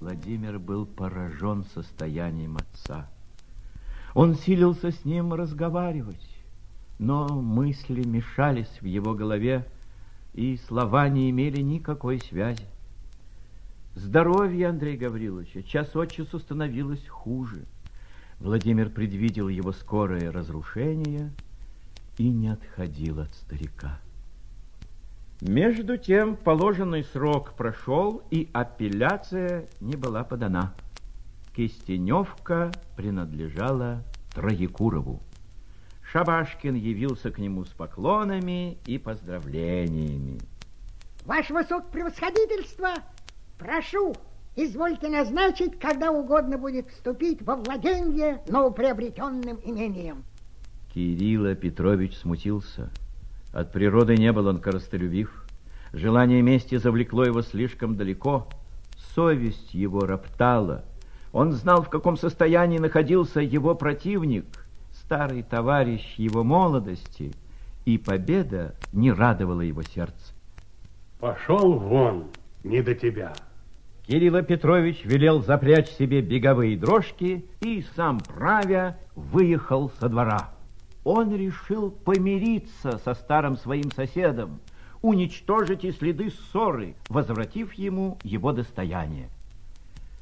Владимир 0.00 0.58
был 0.58 0.84
поражен 0.84 1.64
состоянием 1.72 2.56
отца. 2.56 3.08
Он 4.14 4.34
силился 4.34 4.90
с 4.90 5.04
ним 5.04 5.32
разговаривать, 5.32 6.28
но 6.98 7.26
мысли 7.28 8.04
мешались 8.04 8.80
в 8.80 8.84
его 8.84 9.14
голове, 9.14 9.66
и 10.34 10.58
слова 10.68 11.08
не 11.08 11.30
имели 11.30 11.62
никакой 11.62 12.20
связи. 12.20 12.66
Здоровье 13.94 14.68
Андрея 14.68 14.98
Гавриловича 14.98 15.62
час 15.62 15.94
от 15.96 16.12
часу 16.12 16.38
становилось 16.38 17.06
хуже. 17.08 17.64
Владимир 18.40 18.90
предвидел 18.90 19.48
его 19.48 19.72
скорое 19.72 20.30
разрушение 20.30 21.32
и 22.18 22.28
не 22.28 22.48
отходил 22.48 23.20
от 23.20 23.34
старика. 23.34 23.98
Между 25.40 25.96
тем 25.96 26.36
положенный 26.36 27.04
срок 27.04 27.54
прошел, 27.54 28.22
и 28.30 28.48
апелляция 28.52 29.66
не 29.80 29.96
была 29.96 30.24
подана. 30.24 30.74
Кистеневка 31.54 32.72
принадлежала 32.96 34.02
Троекурову. 34.34 35.20
Шабашкин 36.02 36.74
явился 36.74 37.30
к 37.30 37.38
нему 37.38 37.64
с 37.64 37.68
поклонами 37.68 38.78
и 38.86 38.98
поздравлениями. 38.98 40.40
Ваше 41.24 41.54
высокопревосходительство, 41.54 42.94
прошу, 43.58 44.14
извольте 44.56 45.08
назначить, 45.08 45.78
когда 45.78 46.10
угодно 46.10 46.58
будет 46.58 46.88
вступить 46.88 47.42
во 47.42 47.56
владение 47.56 48.42
новоприобретенным 48.48 49.58
имением. 49.64 50.24
Кирилла 50.92 51.54
Петрович 51.54 52.16
смутился. 52.16 52.90
От 53.52 53.72
природы 53.72 54.16
не 54.16 54.32
был 54.32 54.46
он 54.46 54.60
коростолюбив. 54.60 55.44
Желание 55.92 56.42
мести 56.42 56.76
завлекло 56.76 57.24
его 57.24 57.42
слишком 57.42 57.96
далеко. 57.96 58.48
Совесть 59.14 59.74
его 59.74 60.00
роптала. 60.00 60.84
Он 61.32 61.52
знал, 61.52 61.82
в 61.82 61.88
каком 61.88 62.16
состоянии 62.16 62.78
находился 62.78 63.40
его 63.40 63.74
противник, 63.74 64.46
старый 64.92 65.42
товарищ 65.42 66.14
его 66.16 66.44
молодости, 66.44 67.32
и 67.84 67.98
победа 67.98 68.74
не 68.92 69.12
радовала 69.12 69.60
его 69.60 69.82
сердце. 69.82 70.32
Пошел 71.18 71.74
вон, 71.74 72.26
не 72.62 72.82
до 72.82 72.94
тебя. 72.94 73.34
Кирилл 74.06 74.42
Петрович 74.42 75.04
велел 75.04 75.42
запрячь 75.42 75.88
себе 75.88 76.20
беговые 76.20 76.76
дрожки 76.76 77.44
и, 77.60 77.84
сам 77.96 78.20
правя, 78.20 78.98
выехал 79.14 79.90
со 80.00 80.08
двора 80.08 80.54
он 81.04 81.36
решил 81.36 81.90
помириться 81.90 82.98
со 82.98 83.14
старым 83.14 83.56
своим 83.56 83.92
соседом, 83.92 84.60
уничтожить 85.02 85.84
и 85.84 85.92
следы 85.92 86.30
ссоры, 86.30 86.96
возвратив 87.08 87.74
ему 87.74 88.18
его 88.22 88.52
достояние. 88.52 89.28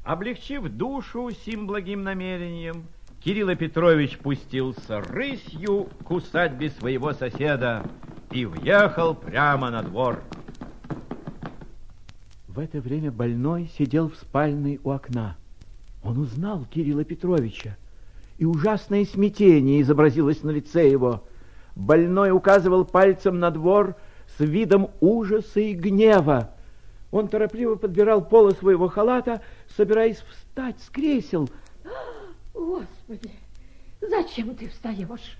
Облегчив 0.03 0.67
душу 0.69 1.31
сим 1.45 1.65
благим 1.65 2.03
намерением, 2.03 2.83
Кирилл 3.23 3.55
Петрович 3.55 4.17
пустился 4.17 4.99
рысью 4.99 5.87
к 6.03 6.11
усадьбе 6.11 6.69
своего 6.69 7.13
соседа 7.13 7.85
и 8.31 8.45
въехал 8.45 9.15
прямо 9.15 9.69
на 9.69 9.81
двор. 9.81 10.21
В 12.53 12.59
это 12.59 12.81
время 12.81 13.11
больной 13.11 13.67
сидел 13.79 14.09
в 14.11 14.15
спальной 14.15 14.79
у 14.83 14.91
окна. 14.91 15.37
Он 16.03 16.19
узнал 16.19 16.67
Кирилла 16.71 17.03
Петровича 17.03 17.77
и 18.37 18.45
ужасное 18.45 19.05
смятение 19.05 19.81
изобразилось 19.81 20.43
на 20.43 20.51
лице 20.51 20.87
его. 20.87 21.23
Больной 21.75 22.29
указывал 22.29 22.85
пальцем 22.85 23.39
на 23.39 23.49
двор 23.49 23.95
с 24.37 24.39
видом 24.39 24.91
ужаса 25.01 25.61
и 25.61 25.73
гнева. 25.73 26.51
Он 27.11 27.27
торопливо 27.27 27.73
подбирал 27.73 28.23
полы 28.23 28.51
своего 28.51 28.87
халата, 28.87 29.41
собираясь 29.75 30.23
встать 30.29 30.79
с 30.79 30.89
кресел. 30.89 31.49
Господи, 32.53 33.31
зачем 33.99 34.55
ты 34.55 34.69
встаешь? 34.69 35.39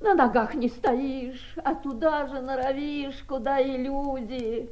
На 0.00 0.14
ногах 0.14 0.54
не 0.54 0.70
стоишь, 0.70 1.56
а 1.62 1.74
туда 1.74 2.26
же 2.26 2.40
норовишь, 2.40 3.22
куда 3.28 3.58
и 3.60 3.76
люди. 3.76 4.70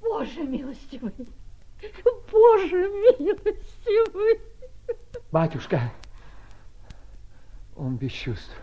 Боже 0.00 0.42
милостивый! 0.42 1.12
Боже 2.30 2.76
милостивый! 2.76 4.40
Батюшка, 5.30 5.92
он 7.76 7.96
без 7.96 8.12
чувств. 8.12 8.54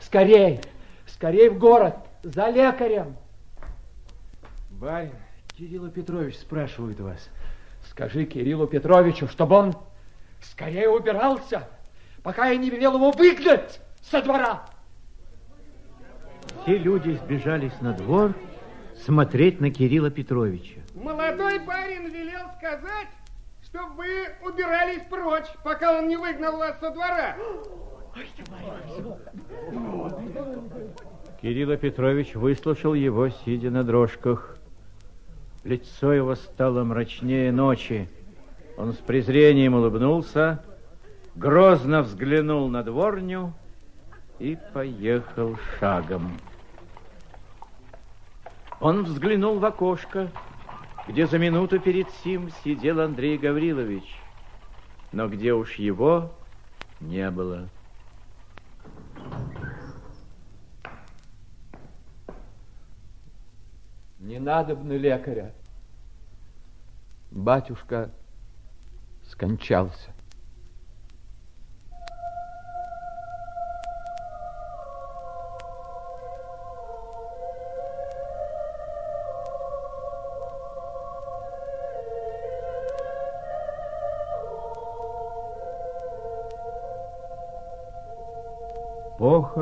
Скорей, 0.00 0.60
скорей 1.06 1.48
в 1.48 1.58
город, 1.58 1.96
за 2.22 2.48
лекарем. 2.48 3.16
Барин, 4.70 5.14
Кирилл 5.56 5.90
Петрович 5.90 6.38
спрашивает 6.38 6.98
вас. 7.00 7.28
Скажи 7.88 8.24
Кириллу 8.24 8.66
Петровичу, 8.66 9.28
чтобы 9.28 9.56
он 9.56 9.74
скорее 10.40 10.88
убирался, 10.88 11.68
пока 12.22 12.46
я 12.46 12.56
не 12.56 12.70
велел 12.70 12.94
его 12.94 13.10
выгнать 13.10 13.80
со 14.02 14.22
двора. 14.22 14.66
Все 16.62 16.78
люди 16.78 17.10
сбежались 17.24 17.78
на 17.80 17.92
двор 17.92 18.34
смотреть 19.04 19.60
на 19.60 19.70
Кирилла 19.70 20.10
Петровича. 20.10 20.80
Молодой 20.94 21.60
парень 21.60 22.08
велел 22.08 22.48
сказать, 22.58 23.08
чтобы 23.64 23.94
вы 23.96 24.48
убирались 24.48 25.02
прочь, 25.10 25.48
пока 25.64 25.98
он 25.98 26.08
не 26.08 26.16
выгнал 26.16 26.56
вас 26.58 26.78
со 26.80 26.90
двора. 26.90 27.36
Кирилл 31.40 31.76
Петрович 31.76 32.34
выслушал 32.34 32.94
его, 32.94 33.28
сидя 33.30 33.70
на 33.70 33.84
дрожках. 33.84 34.56
Лицо 35.64 36.12
его 36.12 36.34
стало 36.34 36.84
мрачнее 36.84 37.52
ночи. 37.52 38.08
Он 38.76 38.92
с 38.92 38.96
презрением 38.96 39.74
улыбнулся, 39.74 40.62
грозно 41.34 42.02
взглянул 42.02 42.68
на 42.68 42.82
дворню 42.82 43.52
и 44.38 44.58
поехал 44.72 45.56
шагом. 45.78 46.32
Он 48.82 49.04
взглянул 49.04 49.60
в 49.60 49.64
окошко, 49.64 50.32
где 51.06 51.28
за 51.28 51.38
минуту 51.38 51.78
перед 51.78 52.10
сим 52.24 52.50
сидел 52.64 53.00
Андрей 53.00 53.38
Гаврилович, 53.38 54.02
но 55.12 55.28
где 55.28 55.52
уж 55.52 55.76
его 55.76 56.32
не 57.00 57.30
было. 57.30 57.68
Не 64.18 64.40
надо 64.40 64.74
бы 64.74 64.98
лекаря. 64.98 65.54
Батюшка 67.30 68.10
скончался. 69.22 70.10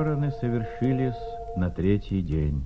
Похороны 0.00 0.30
совершились 0.30 1.20
на 1.56 1.68
третий 1.68 2.22
день. 2.22 2.64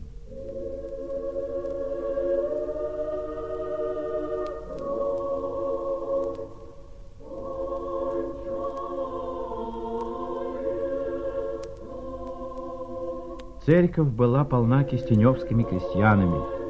Церковь 13.66 14.10
была 14.10 14.44
полна 14.44 14.84
кистеневскими 14.84 15.64
крестьянами. 15.64 16.63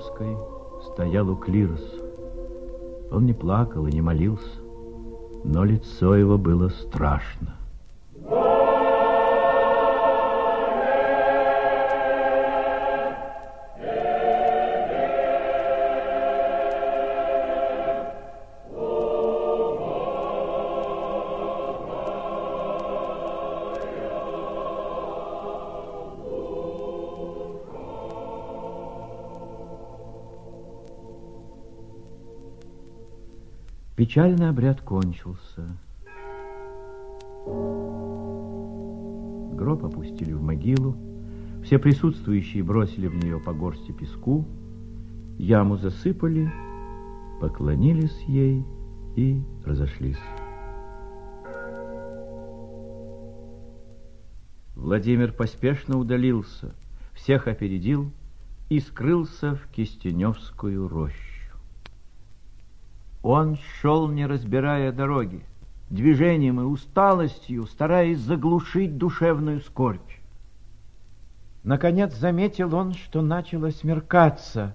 Дубровской 0.00 0.36
стоял 0.92 1.28
у 1.28 1.36
клироса. 1.36 2.00
Он 3.10 3.26
не 3.26 3.34
плакал 3.34 3.86
и 3.86 3.92
не 3.92 4.00
молился, 4.00 4.60
но 5.44 5.64
лицо 5.64 6.16
его 6.16 6.38
было 6.38 6.68
страшно. 6.68 7.56
Печальный 34.10 34.48
обряд 34.48 34.80
кончился. 34.80 35.78
Гроб 39.54 39.84
опустили 39.84 40.32
в 40.32 40.42
могилу. 40.42 40.96
Все 41.62 41.78
присутствующие 41.78 42.64
бросили 42.64 43.06
в 43.06 43.14
нее 43.14 43.38
по 43.38 43.52
горсти 43.52 43.92
песку, 43.92 44.44
яму 45.38 45.76
засыпали, 45.76 46.52
поклонились 47.40 48.20
ей 48.26 48.64
и 49.14 49.40
разошлись. 49.64 50.18
Владимир 54.74 55.32
поспешно 55.32 55.98
удалился, 55.98 56.74
всех 57.12 57.46
опередил 57.46 58.10
и 58.70 58.80
скрылся 58.80 59.54
в 59.54 59.68
Кистеневскую 59.68 60.88
рощу. 60.88 61.29
Он 63.32 63.56
шел, 63.80 64.08
не 64.08 64.26
разбирая 64.26 64.90
дороги, 64.90 65.44
движением 65.88 66.60
и 66.60 66.64
усталостью, 66.64 67.64
стараясь 67.66 68.18
заглушить 68.18 68.98
душевную 68.98 69.60
скорбь. 69.60 70.00
Наконец 71.62 72.12
заметил 72.16 72.74
он, 72.74 72.92
что 72.94 73.22
начало 73.22 73.70
смеркаться. 73.70 74.74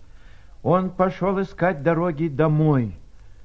Он 0.63 0.89
пошел 0.89 1.41
искать 1.41 1.83
дороги 1.83 2.29
домой, 2.29 2.95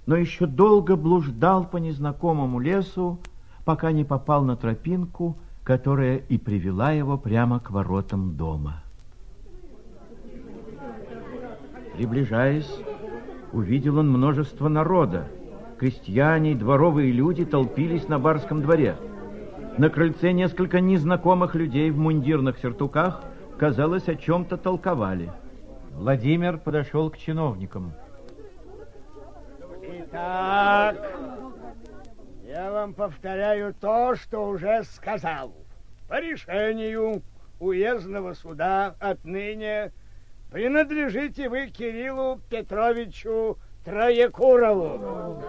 но 0.07 0.14
еще 0.14 0.46
долго 0.46 0.94
блуждал 0.94 1.64
по 1.64 1.79
незнакомому 1.79 2.61
лесу, 2.61 3.18
пока 3.64 3.90
не 3.90 4.05
попал 4.05 4.44
на 4.44 4.55
тропинку, 4.55 5.37
которая 5.64 6.18
и 6.18 6.38
привела 6.38 6.92
его 6.92 7.18
прямо 7.18 7.59
к 7.59 7.73
воротам 7.73 8.37
дома. 8.37 8.85
Приближаясь, 11.96 12.70
увидел 13.53 13.99
он 13.99 14.11
множество 14.11 14.69
народа. 14.69 15.27
Крестьяне 15.79 16.53
и 16.53 16.55
дворовые 16.55 17.11
люди 17.13 17.45
толпились 17.45 18.09
на 18.09 18.19
барском 18.19 18.63
дворе. 18.63 18.97
На 19.79 19.89
крыльце 19.89 20.33
несколько 20.33 20.81
незнакомых 20.81 21.55
людей 21.55 21.91
в 21.91 21.99
мундирных 21.99 22.59
сертуках, 22.59 23.23
казалось, 23.59 24.09
о 24.09 24.15
чем-то 24.15 24.57
толковали. 24.57 25.31
Владимир 25.93 26.59
подошел 26.59 27.11
к 27.11 27.17
чиновникам. 27.17 27.93
Итак, 29.83 30.97
я 32.47 32.73
вам 32.73 32.95
повторяю 32.95 33.75
то, 33.81 34.15
что 34.17 34.49
уже 34.49 34.83
сказал. 34.85 35.53
По 36.09 36.21
решению 36.21 37.23
уездного 37.59 38.35
суда 38.35 38.97
отныне 38.99 39.93
принадлежите 40.51 41.49
вы 41.49 41.69
Кириллу 41.69 42.41
Петровичу 42.51 43.59
Троекурову. 43.85 45.43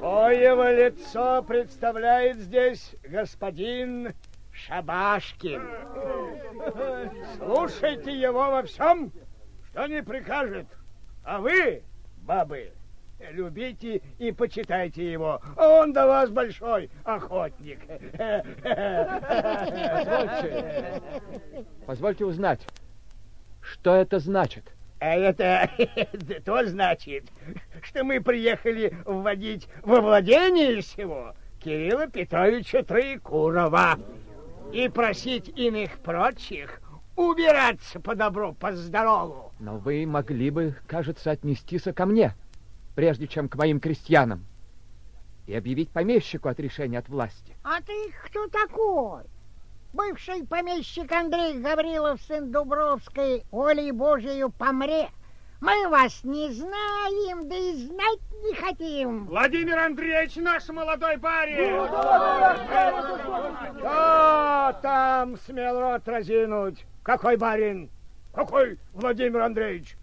Коего 0.00 0.70
лицо 0.70 1.42
представляет 1.42 2.38
здесь 2.38 2.94
господин 3.02 4.14
Шабашкин. 4.52 5.62
Слушайте 7.36 8.12
его 8.12 8.50
во 8.50 8.62
всем, 8.62 9.12
что 9.70 9.86
не 9.86 10.02
прикажет. 10.02 10.66
А 11.24 11.40
вы, 11.40 11.82
бабы, 12.18 12.72
любите 13.30 14.02
и 14.18 14.30
почитайте 14.30 15.10
его. 15.10 15.40
Он 15.56 15.92
до 15.92 16.06
вас 16.06 16.30
большой 16.30 16.90
охотник. 17.02 17.80
Позвольте, 19.82 21.02
позвольте 21.86 22.24
узнать, 22.26 22.66
что 23.64 23.94
это 23.94 24.18
значит? 24.18 24.64
А 25.00 25.14
это 25.14 25.70
то 26.44 26.64
значит, 26.66 27.24
что 27.82 28.04
мы 28.04 28.20
приехали 28.20 28.96
вводить 29.04 29.68
во 29.82 30.00
владение 30.00 30.80
всего 30.80 31.34
Кирилла 31.62 32.06
Петровича 32.06 32.82
Троекурова 32.82 33.98
и 34.72 34.88
просить 34.88 35.48
иных 35.58 35.98
прочих 35.98 36.80
убираться 37.16 38.00
по 38.00 38.14
добру, 38.14 38.54
по 38.54 38.72
здорову. 38.72 39.52
Но 39.60 39.78
вы 39.78 40.06
могли 40.06 40.50
бы, 40.50 40.76
кажется, 40.86 41.30
отнестись 41.30 41.84
ко 41.94 42.06
мне, 42.06 42.34
прежде 42.94 43.26
чем 43.26 43.48
к 43.48 43.56
моим 43.56 43.80
крестьянам, 43.80 44.44
и 45.46 45.54
объявить 45.54 45.90
помещику 45.90 46.48
от 46.48 46.58
решения 46.60 46.98
от 46.98 47.08
власти. 47.08 47.54
А 47.62 47.80
ты 47.80 47.92
кто 48.24 48.48
такой? 48.48 49.22
Бывший 49.94 50.44
помещик 50.44 51.10
Андрей 51.12 51.54
Гаврилов, 51.60 52.20
сын 52.22 52.50
Дубровской, 52.50 53.44
волей 53.50 53.92
Божию 53.92 54.50
помре. 54.50 55.08
Мы 55.60 55.88
вас 55.88 56.24
не 56.24 56.50
знаем, 56.50 57.48
да 57.48 57.56
и 57.56 57.72
знать 57.74 58.18
не 58.42 58.54
хотим. 58.54 59.26
Владимир 59.26 59.78
Андреевич, 59.78 60.36
наш 60.36 60.68
молодой 60.68 61.16
барин! 61.16 61.86
Кто 63.78 64.78
там 64.82 65.38
смел 65.38 65.80
рот 65.80 66.06
разинуть? 66.06 66.84
Какой 67.02 67.36
барин? 67.36 67.88
Какой 68.34 68.78
Владимир 68.92 69.42
Андреевич? 69.42 69.96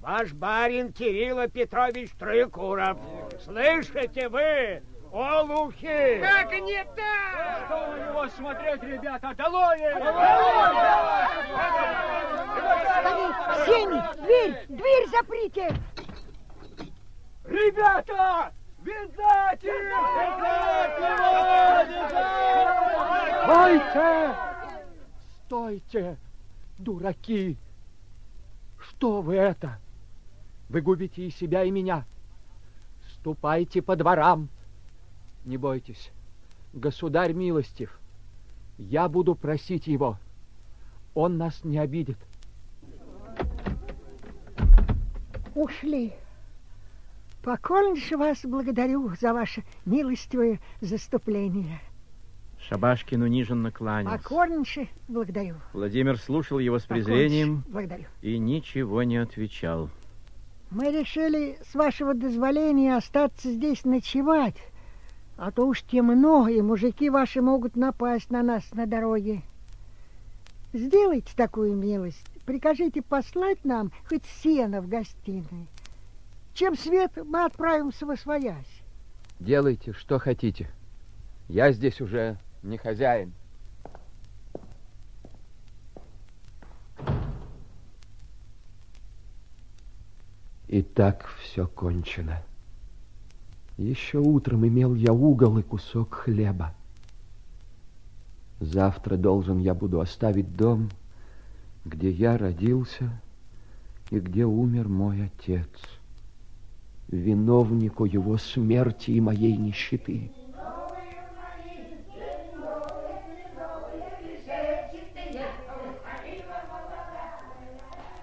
Ваш 0.00 0.32
барин 0.32 0.92
Кирилл 0.92 1.48
Петрович 1.48 2.10
Троекуров. 2.18 2.98
Слышите 3.44 4.28
вы? 4.28 4.82
Олухи! 5.12 6.20
Как 6.20 6.52
не 6.52 6.84
так? 6.84 7.66
Что 7.66 7.86
на 7.86 8.08
него 8.08 8.28
смотреть, 8.28 8.82
ребята? 8.82 9.34
Долой! 9.36 9.78
Всеми! 13.62 14.02
Дверь! 14.24 14.66
Дверь 14.68 15.08
заприте! 15.10 15.74
Ребята! 17.44 18.52
Видать 18.82 19.60
Стойте! 23.44 24.36
Стойте, 25.46 26.16
дураки! 26.78 27.56
Что 28.78 29.22
вы 29.22 29.36
это? 29.36 29.78
Вы 30.68 30.80
губите 30.80 31.22
и 31.22 31.30
себя, 31.30 31.64
и 31.64 31.70
меня. 31.70 32.04
Ступайте 33.14 33.82
по 33.82 33.96
дворам. 33.96 34.48
Не 35.46 35.56
бойтесь, 35.58 36.10
государь 36.72 37.32
милостив. 37.32 38.00
Я 38.78 39.08
буду 39.08 39.36
просить 39.36 39.86
его. 39.86 40.18
Он 41.14 41.38
нас 41.38 41.62
не 41.62 41.78
обидит. 41.78 42.18
Ушли. 45.54 46.12
Покорнейше 47.44 48.16
вас 48.16 48.40
благодарю 48.42 49.14
за 49.20 49.32
ваше 49.32 49.62
милостивое 49.84 50.58
заступление. 50.80 51.80
Шабашкин 52.58 53.22
униженно 53.22 53.70
кланялся. 53.70 54.18
Покорнейше 54.18 54.88
благодарю. 55.06 55.54
Владимир 55.72 56.18
слушал 56.18 56.58
его 56.58 56.80
с 56.80 56.82
презрением 56.86 57.62
благодарю. 57.68 58.06
и 58.20 58.36
ничего 58.38 59.04
не 59.04 59.18
отвечал. 59.18 59.90
Мы 60.72 60.90
решили, 60.90 61.56
с 61.70 61.76
вашего 61.76 62.14
дозволения, 62.14 62.96
остаться 62.96 63.52
здесь 63.52 63.84
ночевать. 63.84 64.56
А 65.36 65.50
то 65.50 65.66
уж 65.66 65.82
темно, 65.82 66.48
и 66.48 66.62
мужики 66.62 67.10
ваши 67.10 67.42
могут 67.42 67.76
напасть 67.76 68.30
на 68.30 68.42
нас 68.42 68.64
на 68.72 68.86
дороге. 68.86 69.42
Сделайте 70.72 71.32
такую 71.36 71.76
милость. 71.76 72.24
Прикажите 72.46 73.02
послать 73.02 73.64
нам 73.64 73.92
хоть 74.08 74.24
сено 74.42 74.80
в 74.80 74.88
гостиной. 74.88 75.68
Чем 76.54 76.76
свет, 76.76 77.12
мы 77.24 77.44
отправимся 77.44 78.06
во 78.06 78.16
своясь. 78.16 78.82
Делайте, 79.38 79.92
что 79.92 80.18
хотите. 80.18 80.70
Я 81.48 81.72
здесь 81.72 82.00
уже 82.00 82.38
не 82.62 82.78
хозяин. 82.78 83.32
И 90.68 90.82
так 90.82 91.26
все 91.42 91.66
кончено. 91.66 92.42
Еще 93.78 94.18
утром 94.18 94.66
имел 94.66 94.94
я 94.94 95.12
угол 95.12 95.58
и 95.58 95.62
кусок 95.62 96.14
хлеба. 96.14 96.74
Завтра 98.58 99.18
должен 99.18 99.58
я 99.58 99.74
буду 99.74 100.00
оставить 100.00 100.56
дом, 100.56 100.88
где 101.84 102.10
я 102.10 102.38
родился 102.38 103.10
и 104.10 104.18
где 104.18 104.46
умер 104.46 104.88
мой 104.88 105.26
отец, 105.26 105.68
виновнику 107.08 108.06
его 108.06 108.38
смерти 108.38 109.10
и 109.10 109.20
моей 109.20 109.54
нищеты. 109.56 110.30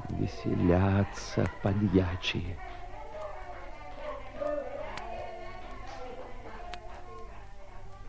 Веселятся 0.10 1.46
подьячие. 1.62 2.58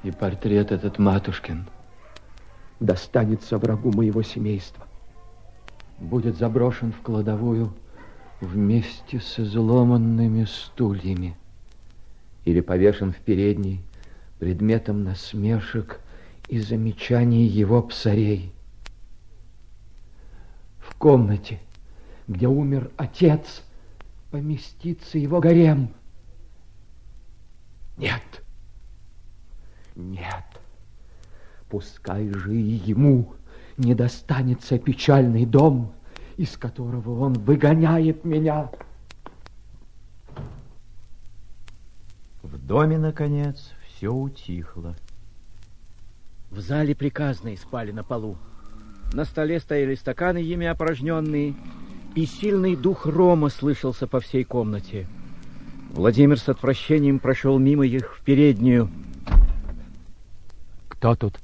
И 0.04 0.10
портрет 0.10 0.70
этот 0.70 0.98
матушкин 0.98 1.66
достанется 2.78 3.56
врагу 3.56 3.90
моего 3.90 4.22
семейства. 4.22 4.86
Будет 5.98 6.36
заброшен 6.36 6.92
в 6.92 7.00
кладовую 7.00 7.72
вместе 8.42 9.18
с 9.18 9.40
изломанными 9.40 10.44
стульями 10.44 11.36
или 12.44 12.60
повешен 12.60 13.12
в 13.12 13.16
передней 13.16 13.80
предметом 14.38 15.04
насмешек 15.04 16.00
и 16.48 16.58
замечаний 16.58 17.46
его 17.46 17.82
псарей. 17.82 18.52
В 20.80 20.94
комнате, 20.96 21.60
где 22.28 22.46
умер 22.46 22.90
отец, 22.98 23.62
поместится 24.30 25.16
его 25.16 25.40
гарем. 25.40 25.94
Нет, 27.96 28.43
нет, 29.96 30.44
пускай 31.68 32.28
же 32.28 32.54
и 32.54 32.60
ему 32.60 33.32
не 33.76 33.94
достанется 33.94 34.78
печальный 34.78 35.46
дом, 35.46 35.92
из 36.36 36.56
которого 36.56 37.20
он 37.20 37.34
выгоняет 37.34 38.24
меня. 38.24 38.70
В 42.42 42.58
доме, 42.58 42.98
наконец, 42.98 43.72
все 43.86 44.12
утихло. 44.12 44.96
В 46.50 46.60
зале 46.60 46.94
приказные 46.94 47.56
спали 47.56 47.90
на 47.90 48.04
полу. 48.04 48.36
На 49.12 49.24
столе 49.24 49.60
стояли 49.60 49.94
стаканы, 49.94 50.42
ими 50.42 50.66
опорожненные, 50.66 51.54
и 52.14 52.26
сильный 52.26 52.76
дух 52.76 53.06
рома 53.06 53.48
слышался 53.48 54.06
по 54.06 54.20
всей 54.20 54.44
комнате. 54.44 55.06
Владимир 55.90 56.38
с 56.38 56.48
отвращением 56.48 57.18
прошел 57.18 57.58
мимо 57.58 57.86
их 57.86 58.16
в 58.16 58.24
переднюю. 58.24 58.90
Кто 61.04 61.14
тут? 61.16 61.38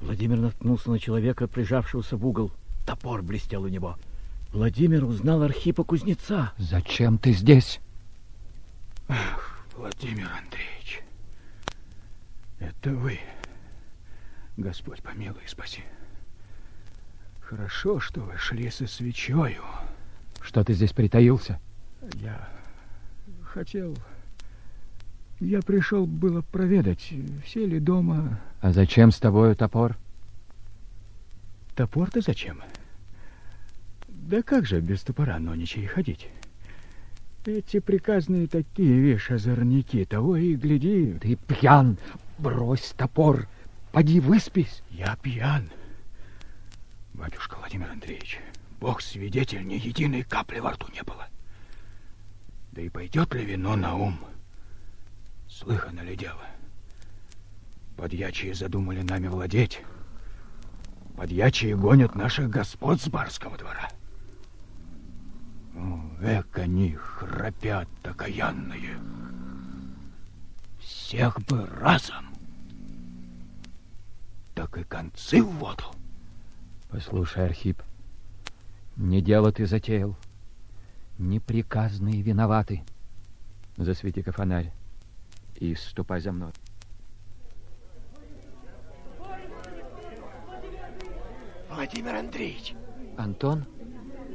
Владимир 0.00 0.38
наткнулся 0.38 0.90
на 0.90 0.98
человека, 0.98 1.46
прижавшегося 1.46 2.16
в 2.16 2.26
угол. 2.26 2.50
Топор 2.84 3.22
блестел 3.22 3.62
у 3.62 3.68
него. 3.68 3.96
Владимир 4.52 5.04
узнал 5.04 5.44
Архипа 5.44 5.84
Кузнеца. 5.84 6.50
Зачем 6.58 7.16
ты 7.16 7.32
здесь? 7.32 7.78
Ах, 9.06 9.64
Владимир 9.76 10.28
Андреевич, 10.42 11.00
это 12.58 12.90
вы. 12.90 13.20
Господь 14.56 15.00
помилуй 15.00 15.44
и 15.44 15.48
спаси. 15.48 15.84
Хорошо, 17.40 18.00
что 18.00 18.22
вы 18.22 18.36
шли 18.36 18.68
со 18.68 18.88
свечою. 18.88 19.62
Что 20.40 20.64
ты 20.64 20.72
здесь 20.72 20.92
притаился? 20.92 21.60
Я 22.14 22.48
хотел... 23.44 23.96
Я 25.40 25.62
пришел 25.62 26.04
было 26.06 26.42
проведать, 26.42 27.12
все 27.44 27.64
ли 27.64 27.78
дома... 27.78 28.40
А 28.60 28.72
зачем 28.72 29.12
с 29.12 29.18
тобою 29.18 29.54
топор? 29.54 29.96
Топор-то 31.76 32.20
зачем? 32.20 32.60
Да 34.08 34.42
как 34.42 34.66
же 34.66 34.80
без 34.80 35.02
топора 35.02 35.38
ноничей 35.38 35.86
ходить? 35.86 36.28
Эти 37.46 37.78
приказные 37.78 38.48
такие, 38.48 38.98
видишь, 38.98 39.30
озорники, 39.30 40.04
того 40.04 40.36
и 40.36 40.54
гляди... 40.56 41.14
Ты 41.20 41.36
пьян! 41.36 41.96
Брось 42.38 42.92
топор! 42.96 43.48
Поди 43.92 44.20
выспись! 44.20 44.82
Я 44.90 45.16
пьян. 45.22 45.70
Батюшка 47.14 47.56
Владимир 47.58 47.88
Андреевич, 47.90 48.40
Бог 48.80 49.00
свидетель, 49.00 49.66
ни 49.66 49.74
единой 49.74 50.24
капли 50.24 50.58
во 50.58 50.72
рту 50.72 50.88
не 50.92 51.02
было. 51.04 51.28
Да 52.72 52.82
и 52.82 52.88
пойдет 52.88 53.32
ли 53.34 53.44
вино 53.44 53.76
на 53.76 53.96
ум? 53.96 54.18
Слыхано 55.58 56.02
ли 56.02 56.14
дело? 56.14 56.46
Подьячие 57.96 58.54
задумали 58.54 59.02
нами 59.02 59.26
владеть. 59.26 59.82
Подьячие 61.16 61.76
гонят 61.76 62.14
наших 62.14 62.48
господ 62.48 63.00
с 63.00 63.08
барского 63.08 63.58
двора. 63.58 63.88
Эк 66.20 66.58
они 66.58 66.92
храпят 66.92 67.88
окаянные. 68.04 69.00
Всех 70.78 71.40
бы 71.46 71.66
разом. 71.66 72.26
Так 74.54 74.78
и 74.78 74.84
концы 74.84 75.42
в 75.42 75.50
воду. 75.56 75.86
Послушай, 76.88 77.46
Архип, 77.46 77.82
не 78.96 79.20
дело 79.20 79.50
ты 79.50 79.66
затеял. 79.66 80.16
Неприказные 81.18 82.22
виноваты. 82.22 82.84
Засвети-ка 83.76 84.30
фонарь 84.30 84.72
и 85.60 85.74
ступай 85.74 86.20
за 86.20 86.32
мной. 86.32 86.52
Владимир 91.70 92.14
Андреевич. 92.14 92.74
Антон, 93.16 93.64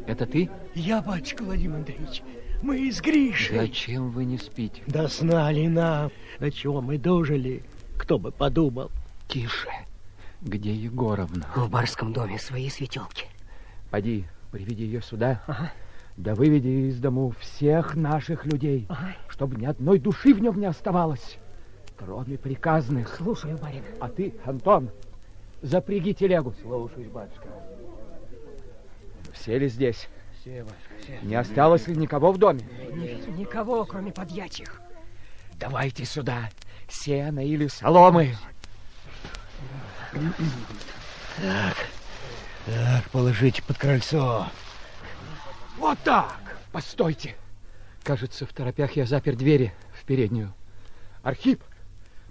это 0.08 0.26
ты? 0.26 0.50
Я, 0.76 1.02
батюшка 1.02 1.44
Владимир 1.44 1.78
Андреевич. 1.78 2.22
Мы 2.62 2.88
из 2.88 3.02
Гриши. 3.02 3.56
Зачем 3.56 4.12
вы 4.12 4.24
не 4.26 4.38
спите? 4.38 4.82
Да 4.88 5.08
знали 5.08 5.68
нам, 5.68 6.12
на 6.40 6.52
чего 6.52 6.82
мы 6.82 6.98
дожили. 6.98 7.64
Кто 7.98 8.18
бы 8.18 8.32
подумал. 8.32 8.92
Тише. 9.28 9.70
Где 10.42 10.74
Егоровна? 10.74 11.48
В 11.56 11.70
барском 11.70 12.14
доме 12.14 12.38
свои 12.40 12.70
светелки. 12.70 13.26
Поди, 13.92 14.26
приведи 14.52 14.86
ее 14.86 15.02
сюда. 15.02 15.42
Ага. 15.48 15.72
Да 16.18 16.36
выведи 16.36 16.90
из 16.90 17.00
дому 17.00 17.34
всех 17.40 17.96
наших 17.96 18.46
людей, 18.46 18.86
ага. 18.88 19.16
чтобы 19.28 19.56
ни 19.56 19.66
одной 19.66 19.98
души 19.98 20.34
в 20.34 20.40
нем 20.40 20.60
не 20.60 20.68
оставалось, 20.68 21.38
кроме 21.98 22.38
приказных. 22.38 23.16
Слушаю, 23.16 23.58
барин. 23.58 23.84
А 24.00 24.10
ты, 24.10 24.36
Антон, 24.46 24.92
запряги 25.64 26.14
телегу. 26.14 26.54
Слушаюсь, 26.62 27.08
батюшка. 27.08 27.48
Все 29.34 29.58
ли 29.58 29.68
здесь? 29.68 30.08
Все, 30.40 30.64
батюшка, 30.64 30.94
все. 31.02 31.20
Не 31.24 31.36
осталось 31.36 31.88
ли 31.88 31.96
никого 31.96 32.32
в 32.32 32.38
доме? 32.38 32.62
Ни, 32.92 33.40
никого, 33.40 33.84
кроме 33.86 34.12
подьячих. 34.12 34.82
Давайте 35.60 36.06
сюда 36.06 36.50
сено 36.88 37.44
или 37.44 37.66
соломы. 37.66 38.36
Так, 41.42 41.76
так, 42.68 43.10
положите 43.12 43.64
под 43.64 43.80
крыльцо. 43.80 44.48
Вот 45.78 45.98
так! 46.04 46.58
Постойте! 46.72 47.36
Кажется, 48.04 48.46
в 48.46 48.54
торопях 48.54 48.94
я 48.94 49.06
запер 49.06 49.36
двери 49.36 49.74
в 49.94 50.06
переднюю. 50.06 50.54
Архип, 51.24 51.64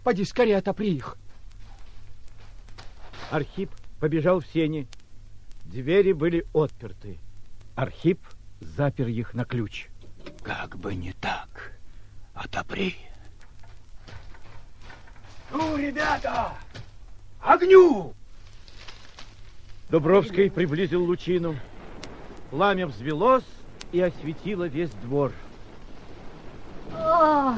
поди 0.04 0.24
скорее 0.24 0.58
отопри 0.58 0.94
их. 0.94 1.16
Архип 3.30 3.70
побежал 3.98 4.40
в 4.40 4.46
сени. 4.46 4.86
Двери 5.64 6.12
были 6.12 6.46
отперты. 6.52 7.18
Архип 7.74 8.20
запер 8.60 9.08
их 9.08 9.32
на 9.32 9.44
ключ. 9.44 9.88
Как 10.42 10.76
бы 10.76 10.94
не 10.94 11.12
так. 11.14 11.72
Отопри. 12.34 12.96
Ну, 15.50 15.76
ребята, 15.76 16.52
огню! 17.40 18.14
Дубровский 19.88 20.50
приблизил 20.50 21.04
лучину. 21.04 21.56
Пламя 22.52 22.86
взвелось 22.86 23.44
и 23.92 24.00
осветило 24.02 24.64
весь 24.64 24.90
двор. 25.02 25.32
Ой! 26.92 27.56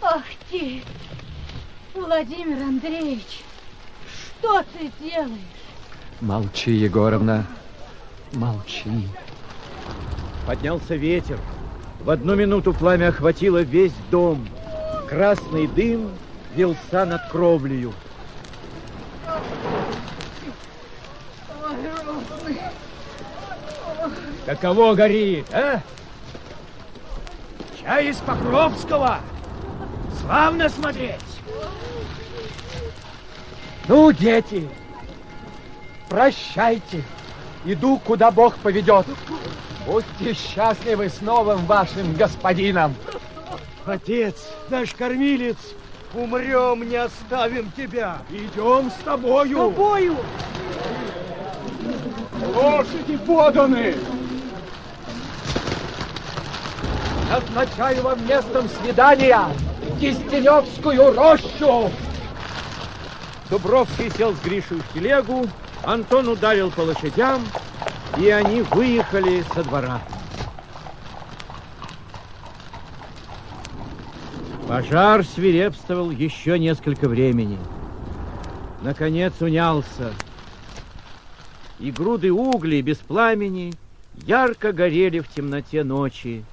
Ах 0.00 0.24
ты, 0.50 0.80
Владимир 1.94 2.62
Андреевич, 2.62 3.42
что 4.40 4.62
ты 4.72 4.90
делаешь? 5.00 5.36
Молчи, 6.22 6.72
Егоровна, 6.72 7.46
молчи. 8.32 9.06
Поднялся 10.46 10.94
ветер. 10.94 11.38
В 12.00 12.08
одну 12.08 12.36
минуту 12.36 12.72
пламя 12.72 13.08
охватило 13.08 13.60
весь 13.60 13.92
дом. 14.10 14.48
Красный 15.06 15.66
дым 15.66 16.08
вился 16.54 17.04
над 17.04 17.28
кровлею. 17.30 17.92
Каково 24.48 24.94
горит, 24.94 25.44
а? 25.52 25.82
Я 27.84 28.00
из 28.00 28.16
Покровского. 28.16 29.18
Славно 30.22 30.70
смотреть. 30.70 31.20
Ну, 33.88 34.10
дети, 34.10 34.66
прощайте. 36.08 37.04
Иду, 37.66 37.98
куда 37.98 38.30
Бог 38.30 38.56
поведет. 38.56 39.04
Будьте 39.84 40.32
счастливы 40.32 41.10
с 41.10 41.20
новым 41.20 41.66
вашим 41.66 42.14
господином. 42.14 42.94
Отец, 43.84 44.48
наш 44.70 44.94
кормилец, 44.94 45.58
умрем, 46.14 46.88
не 46.88 46.96
оставим 46.96 47.70
тебя. 47.76 48.22
Идем 48.30 48.90
с 48.90 49.04
тобою. 49.04 49.70
С 49.70 49.74
тобою. 49.74 50.16
Лошади 52.54 53.18
поданы. 53.18 53.94
Назначаю 57.28 58.02
вам 58.02 58.26
местом 58.26 58.68
свидания 58.68 59.38
Кистеневскую 60.00 61.14
рощу. 61.14 61.90
Дубровский 63.50 64.10
сел 64.10 64.34
с 64.34 64.40
Гришей 64.40 64.78
в 64.78 64.94
телегу, 64.94 65.46
Антон 65.84 66.28
ударил 66.28 66.70
по 66.70 66.80
лошадям, 66.80 67.42
и 68.18 68.30
они 68.30 68.62
выехали 68.62 69.44
со 69.54 69.62
двора. 69.62 70.00
Пожар 74.66 75.24
свирепствовал 75.24 76.10
еще 76.10 76.58
несколько 76.58 77.08
времени. 77.08 77.58
Наконец 78.82 79.34
унялся, 79.40 80.12
и 81.78 81.90
груды 81.90 82.32
углей 82.32 82.82
без 82.82 82.98
пламени 82.98 83.72
ярко 84.26 84.72
горели 84.72 85.20
в 85.20 85.28
темноте 85.28 85.84
ночи, 85.84 86.44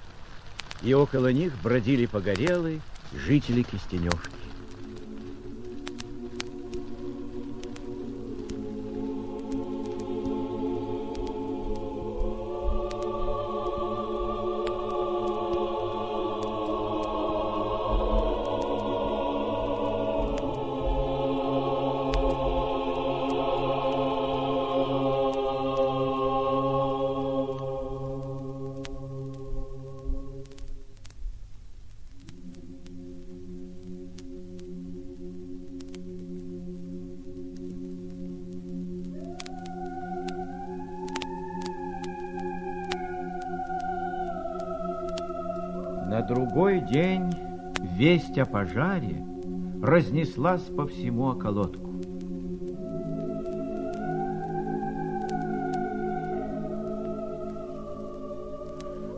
и 0.86 0.94
около 0.94 1.34
них 1.34 1.52
бродили 1.64 2.06
погорелые 2.06 2.80
жители 3.14 3.64
Кистеневки. 3.64 4.45
Весть 48.06 48.38
о 48.38 48.46
пожаре 48.46 49.26
разнеслась 49.82 50.62
по 50.62 50.86
всему 50.86 51.24
околотку. 51.24 51.90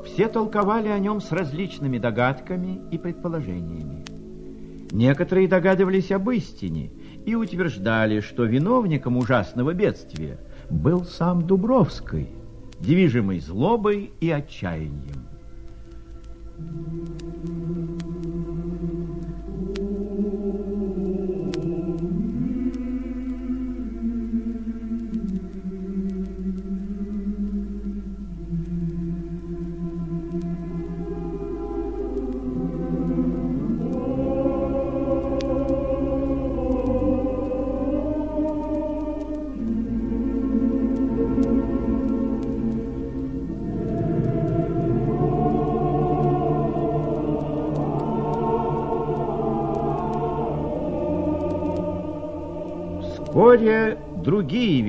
Все 0.06 0.30
толковали 0.30 0.88
о 0.88 1.00
нем 1.00 1.19
с 1.19 1.34
различными 1.34 1.97
догадками 1.97 2.80
и 2.89 2.97
предположениями. 2.97 4.06
Некоторые 4.93 5.50
догадывались 5.50 6.13
об 6.13 6.30
истине 6.30 6.89
и 7.26 7.36
утверждали, 7.36 8.21
что 8.21 8.45
виновником 8.45 9.17
ужасного 9.17 9.73
бедствия 9.73 10.39
был 10.69 11.04
сам 11.04 11.45
Дубровский, 11.45 12.30
движимый 12.80 13.41
злобой 13.41 14.12
и 14.21 14.32
отчаянием. 14.32 15.28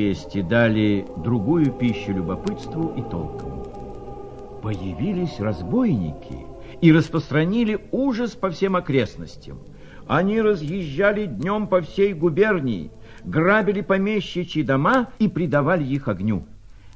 Вести 0.09 0.43
дали 0.43 1.07
другую 1.19 1.71
пищу 1.73 2.13
любопытству 2.13 2.95
и 2.97 3.03
толкам. 3.03 3.65
Появились 4.63 5.39
разбойники 5.39 6.47
и 6.81 6.93
распространили 6.93 7.79
ужас 7.93 8.31
по 8.31 8.51
всем 8.51 8.77
окрестностям. 8.77 9.59
Они 10.07 10.41
разъезжали 10.41 11.27
днем 11.27 11.67
по 11.67 11.83
всей 11.83 12.15
губернии, 12.15 12.91
грабили 13.25 13.83
помещичьи 13.83 14.63
дома 14.63 15.11
и 15.19 15.29
придавали 15.29 15.85
их 15.85 16.09
огню. 16.09 16.47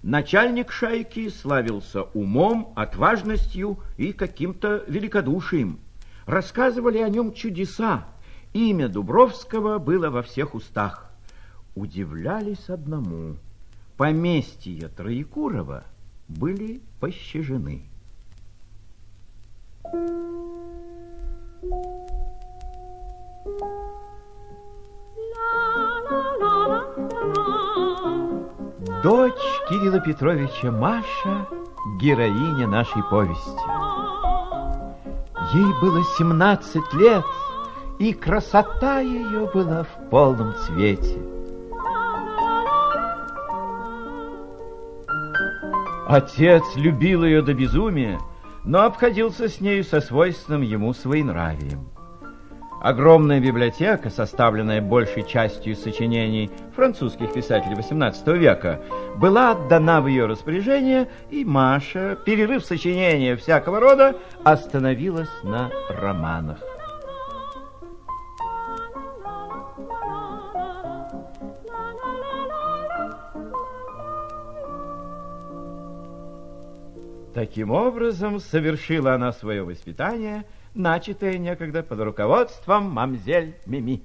Начальник 0.02 0.72
шайки 0.72 1.28
славился 1.28 2.04
умом, 2.14 2.72
отважностью 2.74 3.78
и 3.98 4.12
каким-то 4.12 4.84
великодушием. 4.88 5.80
Рассказывали 6.24 6.98
о 6.98 7.08
нем 7.10 7.34
чудеса. 7.34 8.06
Имя 8.54 8.88
Дубровского 8.88 9.78
было 9.78 10.08
во 10.10 10.22
всех 10.22 10.54
устах 10.54 11.11
удивлялись 11.74 12.68
одному. 12.68 13.36
Поместья 13.96 14.88
Троекурова 14.88 15.84
были 16.28 16.80
пощажены. 17.00 17.82
Дочь 29.02 29.32
Кирилла 29.68 30.00
Петровича 30.00 30.70
Маша– 30.70 31.48
героиня 32.00 32.66
нашей 32.66 33.02
повести. 33.04 33.60
Ей 35.54 35.80
было 35.80 36.02
17 36.18 36.94
лет, 36.94 37.24
и 37.98 38.12
красота 38.12 39.00
ее 39.00 39.50
была 39.52 39.84
в 39.84 40.10
полном 40.10 40.54
цвете. 40.54 41.41
Отец 46.06 46.64
любил 46.76 47.24
ее 47.24 47.42
до 47.42 47.54
безумия, 47.54 48.18
но 48.64 48.82
обходился 48.82 49.48
с 49.48 49.60
нею 49.60 49.84
со 49.84 50.00
свойственным 50.00 50.62
ему 50.62 50.92
своенравием. 50.92 51.88
Огромная 52.82 53.38
библиотека, 53.38 54.10
составленная 54.10 54.82
большей 54.82 55.22
частью 55.22 55.76
сочинений 55.76 56.50
французских 56.74 57.32
писателей 57.32 57.76
XVIII 57.76 58.36
века, 58.36 58.80
была 59.16 59.52
отдана 59.52 60.00
в 60.00 60.08
ее 60.08 60.26
распоряжение, 60.26 61.08
и 61.30 61.44
Маша, 61.44 62.18
перерыв 62.26 62.64
сочинения 62.64 63.36
всякого 63.36 63.78
рода, 63.78 64.16
остановилась 64.42 65.30
на 65.44 65.70
романах. 65.88 66.58
Таким 77.34 77.70
образом, 77.70 78.40
совершила 78.40 79.14
она 79.14 79.32
свое 79.32 79.62
воспитание, 79.62 80.44
начатое 80.74 81.38
некогда 81.38 81.82
под 81.82 82.00
руководством 82.00 82.90
мамзель 82.90 83.54
Мими. 83.64 84.02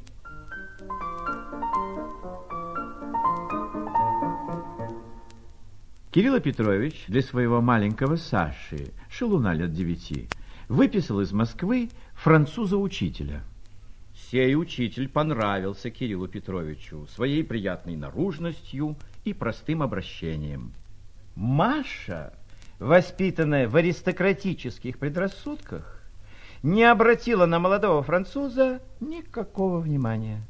Кирилл 6.09 6.39
Петрович 6.39 7.03
для 7.09 7.21
своего 7.21 7.59
маленького 7.59 8.15
Саши, 8.15 8.93
шелуна 9.09 9.53
лет 9.53 9.73
девяти, 9.73 10.29
выписал 10.69 11.19
из 11.19 11.33
Москвы 11.33 11.89
француза-учителя. 12.13 13.43
Сей 14.15 14.55
учитель 14.55 15.09
понравился 15.09 15.89
Кириллу 15.89 16.29
Петровичу 16.29 17.05
своей 17.07 17.43
приятной 17.43 17.97
наружностью 17.97 18.95
и 19.25 19.33
простым 19.33 19.83
обращением. 19.83 20.71
Маша 21.35 22.33
воспитанная 22.79 23.67
в 23.67 23.75
аристократических 23.75 24.99
предрассудках, 24.99 26.01
не 26.63 26.83
обратила 26.83 27.45
на 27.45 27.59
молодого 27.59 28.03
француза 28.03 28.81
никакого 28.99 29.79
внимания. 29.79 30.41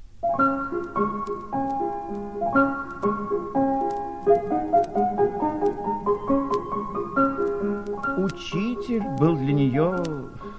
Учитель 8.17 9.03
был 9.19 9.37
для 9.37 9.53
нее 9.53 10.03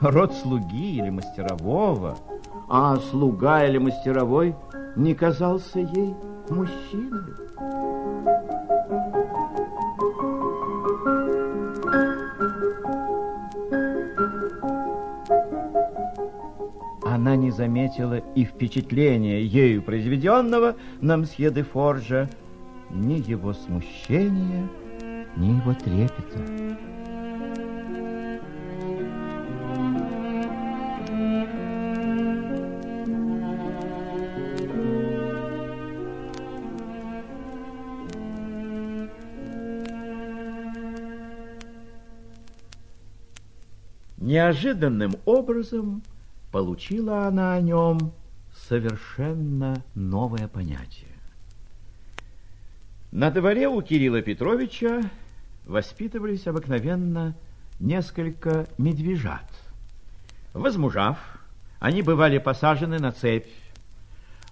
род 0.00 0.32
слуги 0.34 0.98
или 0.98 1.10
мастерового, 1.10 2.16
а 2.68 2.96
слуга 2.96 3.64
или 3.64 3.78
мастеровой 3.78 4.54
не 4.96 5.14
казался 5.14 5.80
ей 5.80 6.14
мужчиной. 6.48 7.47
Заметила 17.58 18.22
и 18.36 18.44
впечатления 18.44 19.42
ею 19.42 19.82
произведенного 19.82 20.76
на 21.00 21.16
мсье 21.16 21.50
де 21.50 21.64
Форжа, 21.64 22.30
ни 22.88 23.14
его 23.14 23.52
смущения, 23.52 24.68
ни 25.36 25.48
его 25.48 25.74
трепета. 25.74 26.38
Неожиданным 44.16 45.14
образом 45.24 46.02
получила 46.50 47.26
она 47.26 47.54
о 47.54 47.60
нем 47.60 48.12
совершенно 48.54 49.82
новое 49.94 50.48
понятие. 50.48 51.08
На 53.10 53.30
дворе 53.30 53.68
у 53.68 53.80
Кирилла 53.80 54.20
Петровича 54.20 55.02
воспитывались 55.64 56.46
обыкновенно 56.46 57.36
несколько 57.80 58.66
медвежат. 58.76 59.50
Возмужав, 60.52 61.18
они 61.78 62.02
бывали 62.02 62.38
посажены 62.38 62.98
на 62.98 63.12
цепь. 63.12 63.48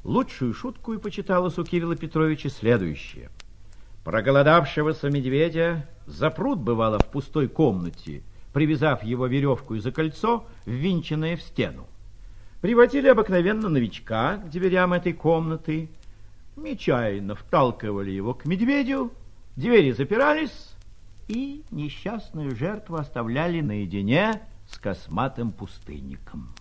Лучшую 0.05 0.55
шутку 0.55 0.95
и 0.95 0.99
почиталось 0.99 1.59
у 1.59 1.65
Кирилла 1.65 1.97
Петровича 1.97 2.49
следующее. 2.49 3.31
Проголодавшегося 4.05 5.11
медведя 5.11 5.89
запрут 6.07 6.61
бывало 6.61 6.99
в 6.99 7.07
пустой 7.07 7.49
комнате– 7.49 8.23
привязав 8.57 9.03
его 9.03 9.27
веревку 9.27 9.77
за 9.77 9.93
кольцо, 9.93 10.47
ввинченное 10.65 11.37
в 11.37 11.43
стену. 11.43 11.87
Приводили 12.63 13.07
обыкновенно 13.07 13.69
новичка 13.69 14.39
к 14.39 14.49
дверям 14.49 14.95
этой 14.95 15.13
комнаты, 15.13 15.91
нечаянно 16.57 17.35
вталкивали 17.35 18.11
его 18.11 18.33
к 18.33 18.47
медведю, 18.47 19.13
двери 19.57 19.91
запирались, 19.91 20.75
и 21.29 21.65
несчастную 21.71 22.57
жертву 22.57 22.97
оставляли 22.97 23.61
наедине 23.61 24.41
с 24.71 24.79
косматым 24.79 25.53
пустынником. 25.53 26.55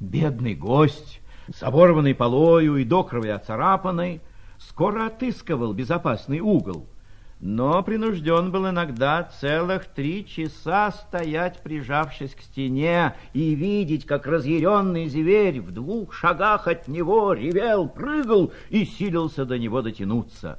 Бедный 0.00 0.56
гость, 0.56 1.20
с 1.54 1.62
оборванной 1.62 2.16
полою 2.16 2.78
и 2.78 2.84
до 2.84 3.04
крови 3.04 3.28
оцарапанной, 3.28 4.20
скоро 4.58 5.06
отыскивал 5.06 5.72
безопасный 5.72 6.40
угол— 6.40 6.84
но 7.40 7.82
принужден 7.82 8.50
был 8.50 8.68
иногда 8.68 9.22
целых 9.40 9.86
три 9.86 10.26
часа 10.26 10.92
стоять, 10.92 11.62
прижавшись 11.62 12.34
к 12.34 12.42
стене, 12.42 13.14
и 13.32 13.54
видеть, 13.54 14.04
как 14.04 14.26
разъяренный 14.26 15.08
зверь 15.08 15.60
в 15.60 15.72
двух 15.72 16.12
шагах 16.12 16.68
от 16.68 16.86
него 16.86 17.32
ревел, 17.32 17.88
прыгал 17.88 18.52
и 18.68 18.84
силился 18.84 19.46
до 19.46 19.58
него 19.58 19.80
дотянуться. 19.80 20.58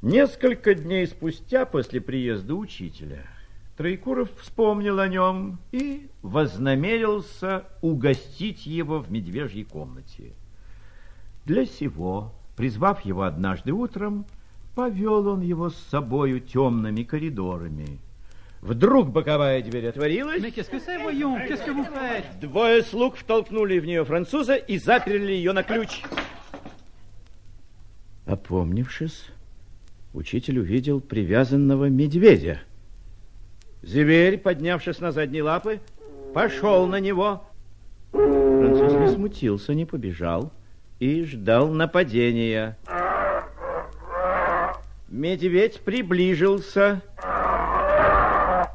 Несколько 0.00 0.74
дней 0.74 1.06
спустя 1.06 1.66
после 1.66 2.00
приезда 2.00 2.54
учителя 2.54 3.26
Троекуров 3.76 4.30
вспомнил 4.40 4.98
о 4.98 5.08
нем 5.08 5.58
и 5.72 6.08
вознамерился 6.22 7.64
угостить 7.82 8.64
его 8.64 9.00
в 9.00 9.10
медвежьей 9.10 9.64
комнате. 9.64 10.32
Для 11.44 11.66
сего, 11.66 12.32
призвав 12.56 13.04
его 13.04 13.22
однажды 13.24 13.72
утром, 13.72 14.24
Повел 14.76 15.26
он 15.26 15.40
его 15.40 15.70
с 15.70 15.76
собою 15.90 16.38
темными 16.38 17.02
коридорами. 17.02 17.98
Вдруг 18.60 19.08
боковая 19.08 19.62
дверь 19.62 19.88
отворилась. 19.88 20.42
Двое 22.42 22.82
слуг 22.82 23.16
втолкнули 23.16 23.78
в 23.78 23.86
нее 23.86 24.04
француза 24.04 24.54
и 24.54 24.76
заперли 24.76 25.32
ее 25.32 25.54
на 25.54 25.62
ключ. 25.62 26.02
Опомнившись, 28.26 29.30
учитель 30.12 30.58
увидел 30.58 31.00
привязанного 31.00 31.86
медведя. 31.88 32.60
Зверь, 33.80 34.36
поднявшись 34.36 35.00
на 35.00 35.10
задние 35.10 35.42
лапы, 35.42 35.80
пошел 36.34 36.86
на 36.86 37.00
него. 37.00 37.44
Француз 38.12 38.92
не 38.92 39.08
смутился, 39.08 39.72
не 39.72 39.86
побежал 39.86 40.52
и 40.98 41.24
ждал 41.24 41.70
нападения. 41.70 42.76
Медведь 45.08 45.80
приближился. 45.80 47.00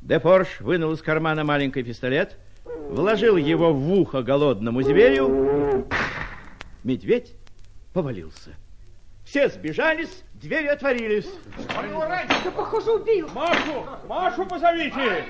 Депорш 0.01 0.61
вынул 0.61 0.93
из 0.93 1.01
кармана 1.01 1.43
маленький 1.43 1.83
пистолет, 1.83 2.37
вложил 2.63 3.35
его 3.35 3.73
в 3.73 3.91
ухо 3.91 4.23
голодному 4.23 4.81
зверю. 4.81 5.87
Медведь 6.83 7.33
повалился. 7.93 8.51
Все 9.25 9.49
сбежались, 9.49 10.23
двери 10.33 10.67
отворились. 10.67 11.29
Да, 11.67 12.51
похоже, 12.51 12.91
убил. 12.91 13.29
Машу, 13.33 13.85
Машу 14.07 14.45
позовите. 14.45 15.25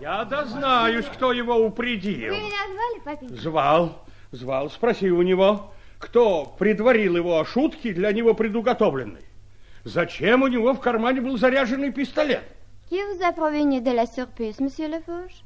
Я 0.00 0.24
дознаюсь, 0.24 1.06
кто 1.06 1.32
его 1.32 1.56
упредил. 1.56 2.34
Вы 2.34 2.40
меня 2.40 2.56
звали, 2.66 3.00
папенька? 3.04 3.34
Звал, 3.34 4.06
звал. 4.32 4.70
Спроси 4.70 5.10
у 5.10 5.22
него, 5.22 5.72
кто 5.98 6.44
предварил 6.58 7.16
его 7.16 7.40
о 7.40 7.44
шутке 7.44 7.92
для 7.92 8.12
него 8.12 8.34
предуготовленной. 8.34 9.22
Зачем 9.86 10.42
у 10.42 10.48
него 10.48 10.74
в 10.74 10.80
кармане 10.80 11.20
был 11.20 11.38
заряженный 11.38 11.92
пистолет? 11.92 12.42
Qui 12.90 12.96
vous 12.96 13.22
a 13.22 13.30
provenu 13.30 13.80
de 13.80 13.92
la 13.92 14.04
surprise, 14.04 14.58
monsieur 14.58 14.88
Laforge? 14.88 15.44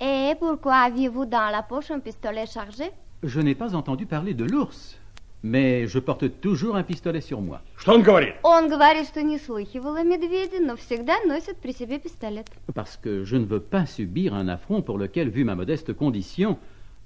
Et 0.00 0.34
pourquoi 0.40 0.76
aviez-vous 0.76 1.26
dans 1.26 1.50
la 1.52 1.62
poche 1.62 1.90
un 1.90 2.00
pistolet 2.00 2.46
chargé? 2.46 2.92
Je 3.22 3.40
n'ai 3.40 3.54
pas 3.54 3.74
entendu 3.74 4.06
parler 4.06 4.32
de 4.32 4.44
l'ours, 4.44 4.98
mais 5.42 5.86
je 5.86 5.98
porte 5.98 6.40
toujours 6.40 6.76
un 6.76 6.82
pistolet 6.82 7.20
sur 7.20 7.42
moi. 7.42 7.60
Что 7.76 7.92
он 7.92 8.02
говорит? 8.02 8.36
Он 8.42 8.70
говорит, 8.70 9.06
что 9.06 9.22
не 9.22 9.36
слыхивал 9.36 9.96
о 9.96 10.02
медведе, 10.02 10.58
но 10.58 10.76
всегда 10.76 11.20
носит 11.26 11.58
при 11.58 11.72
себе 11.72 11.98
пистолет. 11.98 12.46
Parce 12.74 12.96
que 12.96 13.22
je 13.24 13.36
ne 13.36 13.44
veux 13.44 13.60
pas 13.60 13.84
subir 13.84 14.32
un 14.32 14.48
affront 14.48 14.80
pour 14.80 14.96
lequel, 14.96 15.28
vu 15.28 15.44
ma 15.44 15.54
modeste 15.54 15.92
condition, 15.92 16.56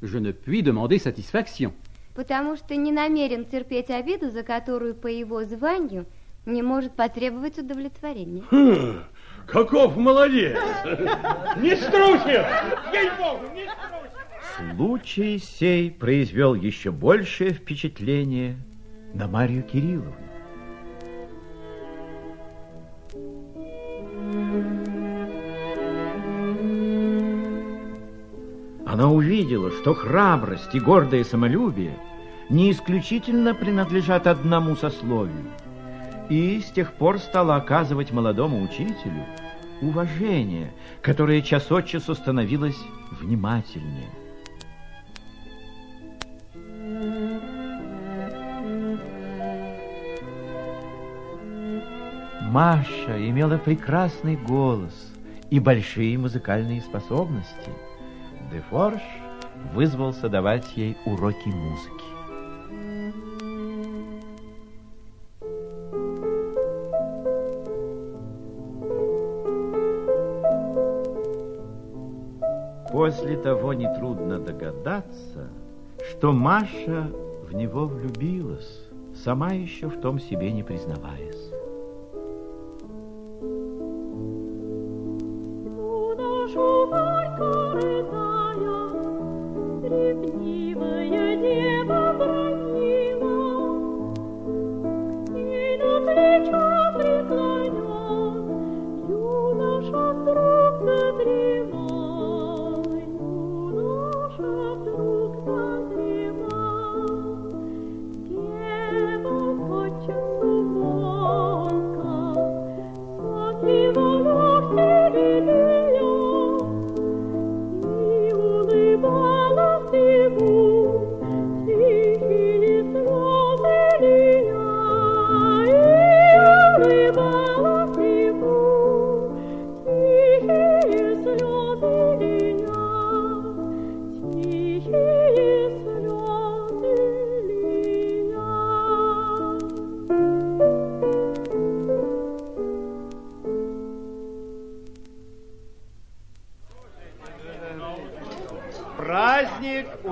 je 0.01 0.19
ne 0.19 0.31
puis 0.31 0.63
demander 0.63 1.01
satisfaction. 1.01 1.73
Потому 2.15 2.57
что 2.57 2.77
не 2.77 2.93
намерен 2.93 3.45
терпеть 3.47 3.91
обиду, 3.91 4.31
за 4.31 4.45
которую 4.45 4.95
по 4.95 5.09
его 5.09 5.45
званию 5.45 6.07
не 6.47 6.63
может 6.63 6.93
потребовать 6.93 7.59
удовлетворения. 7.59 8.45
Хм, 8.51 9.01
каков 9.47 9.97
молодец! 9.97 10.57
Не 11.57 11.77
струсит! 11.77 12.47
Ей-богу, 12.93 13.53
не 13.55 13.65
струсит! 13.65 14.77
Случай 14.77 15.39
сей 15.39 15.91
произвел 15.91 16.55
еще 16.55 16.93
большее 16.93 17.51
впечатление 17.51 18.57
на 19.13 19.27
Марию 19.27 19.65
Кирилловну. 19.65 20.15
Она 28.87 29.11
увидела, 29.11 29.73
что 29.73 29.95
храбрость 29.95 30.75
и 30.75 30.81
гордое 30.81 31.25
самолюбие 31.25 31.99
не 32.49 32.71
исключительно 32.71 33.53
принадлежат 33.53 34.29
одному 34.29 34.77
сословию– 34.77 35.51
и 36.29 36.61
с 36.61 36.71
тех 36.71 36.93
пор 36.95 37.19
стала 37.19 37.57
оказывать 37.57 38.13
молодому 38.13 38.63
учителю 38.63 39.25
уважение, 39.81 40.73
которое 41.03 41.43
час 41.43 41.71
от 41.71 41.87
часу 41.87 42.15
становилось 42.15 42.79
внимательнее. 43.21 44.11
Маша 52.43 53.29
имела 53.29 53.59
прекрасный 53.59 54.37
голос 54.37 54.95
и 55.51 55.61
большие 55.61 56.17
музыкальные 56.17 56.81
способности. 56.81 57.71
Дефорж 58.51 59.03
вызвался 59.75 60.29
давать 60.29 60.77
ей 60.77 60.97
уроки 61.05 61.49
музыки. 61.49 61.96
После 72.97 73.37
того 73.37 73.75
нетрудно 73.75 74.39
догадаться, 74.39 75.51
что 76.01 76.33
Маша 76.33 77.13
в 77.47 77.55
него 77.55 77.85
влюбилась, 77.85 78.89
сама 79.23 79.53
еще 79.53 79.89
в 79.89 80.01
том 80.01 80.19
себе 80.19 80.51
не 80.51 80.63
признаваясь. 80.63 81.53
Плечо 96.07 96.93
преклонен, 96.97 98.47
Юноша 99.11 100.13
вдруг 100.15 100.83
задремал. 100.83 101.76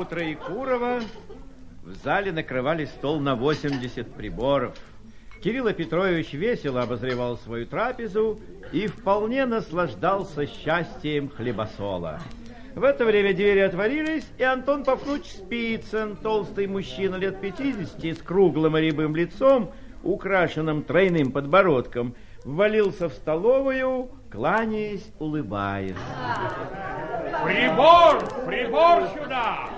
У 0.04 0.06
Троекурова. 0.06 1.00
В 1.82 1.92
зале 2.04 2.32
накрывали 2.32 2.84
стол 2.84 3.20
на 3.20 3.34
80 3.34 4.14
приборов. 4.14 4.74
Кирилл 5.42 5.72
Петрович 5.72 6.32
весело 6.32 6.82
обозревал 6.82 7.36
свою 7.36 7.66
трапезу 7.66 8.38
и 8.72 8.86
вполне 8.86 9.44
наслаждался 9.44 10.46
счастьем 10.46 11.28
хлебосола. 11.28 12.20
В 12.74 12.82
это 12.82 13.04
время 13.04 13.34
двери 13.34 13.60
отворились, 13.60 14.26
и 14.38 14.42
Антон 14.42 14.84
Пафнуч 14.84 15.26
Спицын, 15.26 16.16
толстый 16.16 16.66
мужчина 16.66 17.16
лет 17.16 17.40
50 17.40 18.18
с 18.18 18.22
круглым 18.22 18.76
рябым 18.76 19.14
лицом, 19.14 19.70
украшенным 20.02 20.82
тройным 20.82 21.30
подбородком, 21.30 22.14
ввалился 22.44 23.08
в 23.08 23.12
столовую, 23.12 24.10
кланяясь, 24.30 25.06
улыбаясь. 25.18 25.94
Прибор! 27.44 28.46
Прибор 28.46 29.08
сюда! 29.14 29.68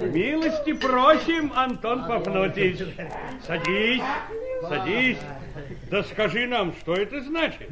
Милости 0.00 0.72
просим, 0.72 1.52
Антон 1.54 2.06
Пафнутич. 2.06 2.78
Садись, 3.46 4.02
садись. 4.68 5.18
Да 5.90 6.02
скажи 6.02 6.46
нам, 6.46 6.74
что 6.80 6.94
это 6.94 7.20
значит? 7.22 7.70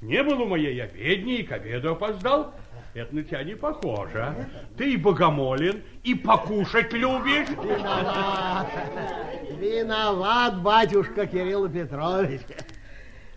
Не 0.00 0.22
был 0.22 0.42
у 0.42 0.46
моей 0.46 0.82
обедни 0.82 1.38
и 1.38 1.42
к 1.42 1.52
обеду 1.52 1.92
опоздал. 1.92 2.54
Это 2.94 3.14
на 3.14 3.22
тебя 3.22 3.44
не 3.44 3.54
похоже. 3.54 4.34
Ты 4.78 4.94
и 4.94 4.96
богомолен, 4.96 5.82
и 6.02 6.14
покушать 6.14 6.92
любишь. 6.94 7.48
Виноват. 7.50 8.66
Виноват, 9.60 10.62
батюшка 10.62 11.26
Кирилл 11.26 11.68
Петрович. 11.68 12.40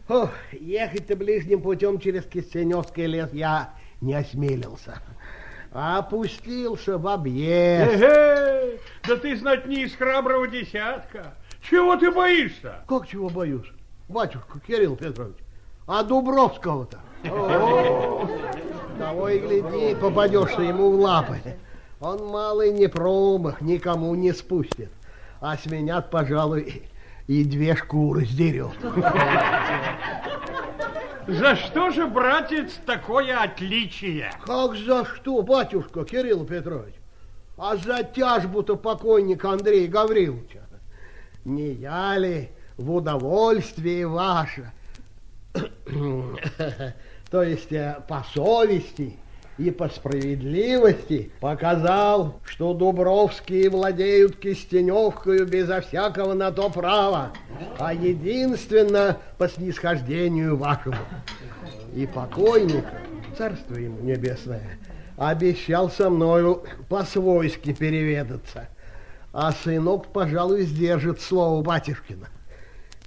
Фух, 0.08 0.32
ехать-то 0.54 1.16
ближним 1.18 1.62
путем 1.62 2.00
через 2.00 2.26
Кистеневский 2.26 3.06
лес 3.06 3.30
я 3.34 3.74
не 4.02 4.14
осмелился. 4.14 5.02
Опустился 5.72 6.98
в 6.98 7.08
объезд. 7.08 7.94
Эге, 7.94 8.80
да 9.08 9.16
ты, 9.18 9.38
знать, 9.38 9.68
не 9.68 9.84
из 9.84 9.96
храброго 9.96 10.48
десятка. 10.48 11.36
Чего 11.62 11.96
ты 11.96 12.12
боишься? 12.12 12.84
Как 12.88 13.08
чего 13.08 13.30
боюсь? 13.30 13.68
Батюшка 14.08 14.60
Кирилл 14.66 14.96
Петрович, 14.96 15.36
а 15.86 16.02
Дубровского-то? 16.04 17.00
Того 18.98 19.30
и 19.30 19.40
гляди, 19.40 19.96
попадешься 19.96 20.62
ему 20.62 20.92
в 20.92 21.00
лапы. 21.00 21.38
Он 22.00 22.28
малый 22.28 22.72
не 22.72 22.88
промах, 22.88 23.62
никому 23.62 24.16
не 24.16 24.32
спустит. 24.32 24.90
А 25.42 25.58
с 25.58 25.66
меня, 25.68 26.02
пожалуй, 26.02 26.84
и 27.28 27.44
две 27.44 27.76
шкуры 27.76 28.26
сдерет. 28.26 28.72
За 31.30 31.56
что 31.56 31.92
же, 31.92 32.08
братец, 32.08 32.74
такое 32.88 33.40
отличие? 33.40 34.32
Как 34.44 34.76
за 34.76 35.06
что, 35.06 35.44
батюшка 35.44 36.04
Кирилл 36.04 36.44
Петрович? 36.44 36.96
А 37.56 37.78
за 37.78 38.04
тяжбу-то 38.04 38.76
покойника 38.76 39.52
Андрея 39.52 39.88
Гавриловича. 39.88 40.62
Не 41.46 41.74
я 41.74 42.18
ли 42.18 42.50
в 42.78 42.92
удовольствии 42.92 44.04
ваше, 44.06 44.72
то 47.30 47.44
есть 47.44 47.72
э, 47.74 48.02
по 48.08 48.26
совести 48.34 49.18
и 49.60 49.72
по 49.72 49.90
справедливости 49.90 51.32
показал, 51.42 52.40
что 52.46 52.74
Дубровские 52.74 53.70
владеют 53.70 54.38
Кистеневкою 54.38 55.46
безо 55.46 55.82
всякого 55.82 56.34
на 56.34 56.52
то 56.52 56.70
права, 56.70 57.34
а 57.78 57.94
единственно 57.94 59.18
по 59.38 59.50
снисхождению 59.50 60.56
вашему. 60.56 60.96
И 61.94 62.08
покойник, 62.08 62.86
царство 63.38 63.76
ему 63.76 64.00
небесное, 64.00 64.80
обещал 65.18 65.90
со 65.90 66.10
мною 66.10 66.64
по-свойски 66.88 67.74
переведаться, 67.74 68.70
а 69.34 69.52
сынок, 69.52 70.08
пожалуй, 70.08 70.64
сдержит 70.64 71.20
слово 71.20 71.62
батюшкина. 71.62 72.30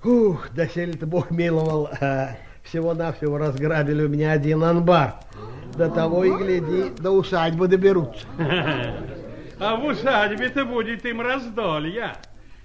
Ух, 0.04 0.50
доселе-то 0.50 1.06
Бог 1.06 1.30
миловал, 1.30 1.88
а, 2.00 2.36
всего-навсего 2.62 3.38
разграбили 3.38 4.04
у 4.04 4.08
меня 4.08 4.32
один 4.32 4.62
анбар. 4.64 5.16
До 5.76 5.88
того 5.90 6.24
и 6.24 6.30
гляди, 6.30 6.90
до 6.98 7.10
усадьбы 7.12 7.68
доберутся. 7.68 8.26
А 9.64 9.76
в 9.76 9.84
усадьбе-то 9.84 10.64
будет 10.64 11.04
им 11.06 11.20
раздолья. 11.20 12.16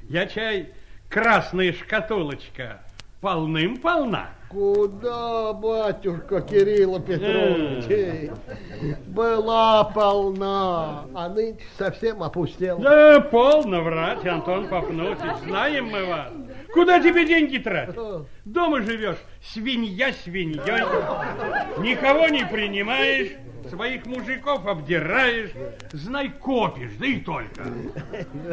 Я 0.10 0.26
чай, 0.26 0.72
красная 1.10 1.72
шкатулочка, 1.72 2.82
полным-полна. 3.22 4.30
Куда, 4.50 5.52
батюшка 5.52 6.40
Кирилла 6.40 7.02
Петрович? 7.02 7.84
Эй, 7.90 8.32
Была 9.08 9.84
полна, 9.84 11.04
а 11.14 11.28
нынче 11.28 11.66
совсем 11.78 12.24
опустела. 12.24 12.80
Да 12.80 13.20
полно 13.20 13.82
врать, 13.82 14.26
Антон 14.26 14.70
Пафнутич, 14.70 15.44
знаем 15.46 15.88
мы 15.90 16.06
вас. 16.06 16.32
Куда 16.74 17.02
тебе 17.02 17.26
деньги 17.28 17.58
тратить? 17.58 18.00
Дома 18.46 18.82
живешь, 18.82 19.18
свинья 19.42 20.14
свиньей, 20.24 20.62
никого 21.82 22.28
не 22.28 22.46
принимаешь, 22.46 23.32
своих 23.70 24.06
мужиков 24.06 24.66
обдираешь, 24.66 25.52
знай, 25.92 26.30
копишь, 26.30 26.92
да 27.00 27.06
и 27.06 27.20
только. 27.20 27.64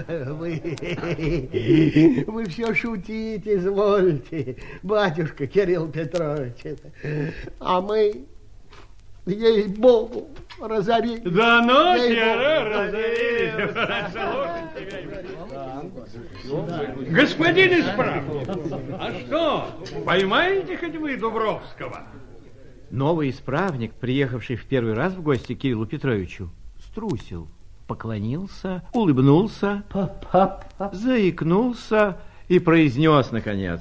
Вы, 0.09 2.25
вы 2.27 2.45
все 2.47 2.75
шутите, 2.75 3.57
извольте, 3.57 4.57
батюшка 4.83 5.47
Кирилл 5.47 5.89
Петрович. 5.89 6.57
А 7.61 7.81
мы, 7.81 8.25
ей-богу, 9.27 10.29
разорились. 10.61 11.23
Да 11.25 11.63
ну 11.63 11.97
тебя, 11.97 12.65
разорились. 12.65 13.55
Господин 17.11 17.81
исправник, 17.81 18.49
а 19.01 19.13
что, 19.21 19.71
поймаете 20.05 20.77
хоть 20.77 20.97
вы 20.97 21.17
Дубровского? 21.17 22.03
Новый 22.95 23.31
исправник, 23.31 23.93
приехавший 23.95 24.55
в 24.55 24.67
первый 24.67 24.95
раз 24.95 25.15
в 25.15 25.21
гости 25.21 25.57
к 25.57 25.59
Кириллу 25.59 25.85
Петровичу, 25.85 26.49
струсил, 26.79 27.49
поклонился, 27.89 28.85
улыбнулся, 28.93 29.83
заикнулся 30.93 32.19
и 32.47 32.61
произнес, 32.61 33.33
наконец. 33.33 33.81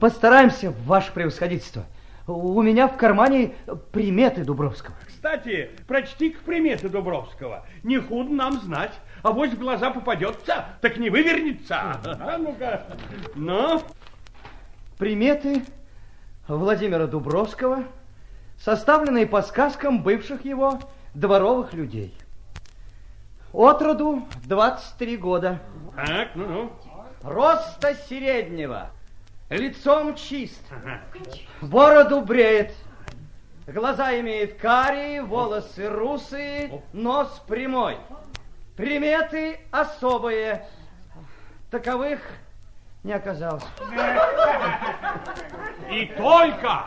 Постараемся, 0.00 0.72
ваше 0.86 1.12
превосходительство. 1.12 1.84
У 2.26 2.62
меня 2.62 2.88
в 2.88 2.96
кармане 2.96 3.52
приметы 3.92 4.46
Дубровского. 4.46 4.96
Кстати, 5.06 5.68
прочти 5.86 6.30
к 6.30 6.38
приметы 6.40 6.88
Дубровского. 6.88 7.66
Не 7.82 7.98
худо 7.98 8.32
нам 8.32 8.58
знать. 8.62 8.98
А 9.22 9.32
вось 9.32 9.50
в 9.50 9.58
глаза 9.58 9.90
попадется, 9.90 10.64
так 10.80 10.96
не 10.96 11.10
вывернется. 11.10 11.76
А 12.02 12.38
ну-ка. 12.38 12.96
Ну? 13.34 13.82
Приметы 14.96 15.64
Владимира 16.46 17.06
Дубровского, 17.06 17.84
составленный 18.60 19.26
по 19.26 19.42
сказкам 19.42 20.02
бывших 20.02 20.44
его 20.44 20.80
дворовых 21.14 21.72
людей. 21.72 22.16
От 23.52 23.80
роду 23.82 24.26
23 24.44 25.16
года. 25.16 25.60
Так, 25.96 26.34
ну-ну. 26.34 26.72
Роста 27.22 27.94
среднего, 27.94 28.90
лицом 29.48 30.14
чист, 30.14 30.62
бороду 31.60 32.20
бреет, 32.20 32.72
глаза 33.66 34.18
имеет 34.20 34.60
карие, 34.60 35.22
волосы 35.22 35.88
русые, 35.88 36.82
нос 36.92 37.42
прямой. 37.48 37.96
Приметы 38.76 39.58
особые, 39.72 40.68
таковых 41.70 42.20
не 43.02 43.12
оказалось. 43.12 43.64
И 45.90 46.06
только? 46.16 46.84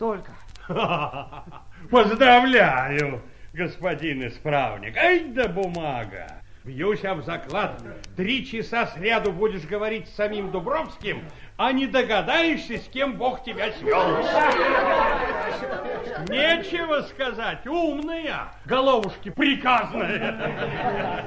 Только. 0.00 0.32
Поздравляю, 1.90 3.22
господин 3.52 4.26
исправник. 4.26 4.96
Ай 4.96 5.24
да 5.24 5.46
бумага. 5.46 6.26
Бьюсь 6.64 7.04
об 7.04 7.22
заклад. 7.22 7.82
Три 8.16 8.46
часа 8.46 8.86
сряду 8.86 9.30
будешь 9.30 9.66
говорить 9.66 10.08
с 10.08 10.14
самим 10.14 10.52
Дубровским, 10.52 11.24
а 11.58 11.72
не 11.72 11.86
догадаешься, 11.86 12.78
с 12.78 12.88
кем 12.88 13.18
Бог 13.18 13.44
тебя 13.44 13.72
свел. 13.72 14.00
Нечего 16.30 17.02
сказать, 17.02 17.66
умная, 17.66 18.54
головушки 18.64 19.28
приказная. 19.28 21.26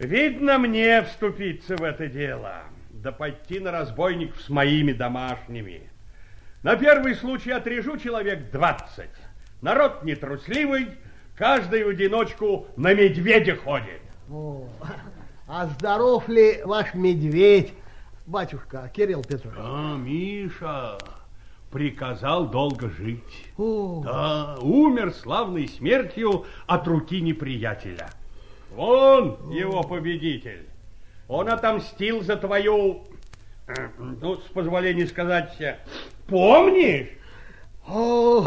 Видно 0.00 0.58
мне 0.58 1.02
вступиться 1.02 1.76
в 1.76 1.84
это 1.84 2.08
дело, 2.08 2.64
да 2.90 3.12
пойти 3.12 3.60
на 3.60 3.70
разбойников 3.70 4.40
с 4.40 4.48
моими 4.48 4.92
домашними. 4.92 5.93
На 6.64 6.76
первый 6.76 7.14
случай 7.14 7.50
отрежу 7.50 7.98
человек 7.98 8.50
двадцать. 8.50 9.10
Народ 9.60 10.02
нетрусливый, 10.02 10.92
каждый 11.36 11.84
в 11.84 11.88
одиночку 11.88 12.68
на 12.78 12.94
медведя 12.94 13.54
ходит. 13.54 14.00
О, 14.30 14.66
а 15.46 15.66
здоров 15.66 16.26
ли 16.26 16.62
ваш 16.64 16.94
медведь, 16.94 17.74
батюшка 18.24 18.90
Кирилл 18.94 19.22
Петрович? 19.22 19.58
А, 19.60 19.98
Миша, 19.98 20.96
приказал 21.70 22.48
долго 22.48 22.88
жить. 22.88 23.52
О. 23.58 24.00
Да, 24.02 24.56
умер 24.62 25.12
славной 25.12 25.68
смертью 25.68 26.46
от 26.66 26.88
руки 26.88 27.20
неприятеля. 27.20 28.08
Вон 28.70 29.50
его 29.50 29.82
победитель. 29.82 30.66
Он 31.28 31.50
отомстил 31.50 32.22
за 32.22 32.36
твою, 32.36 33.02
э, 33.66 33.74
ну, 33.98 34.38
с 34.38 34.44
позволения 34.44 35.06
сказать, 35.06 35.58
помнишь? 36.26 37.08
О, 37.86 38.42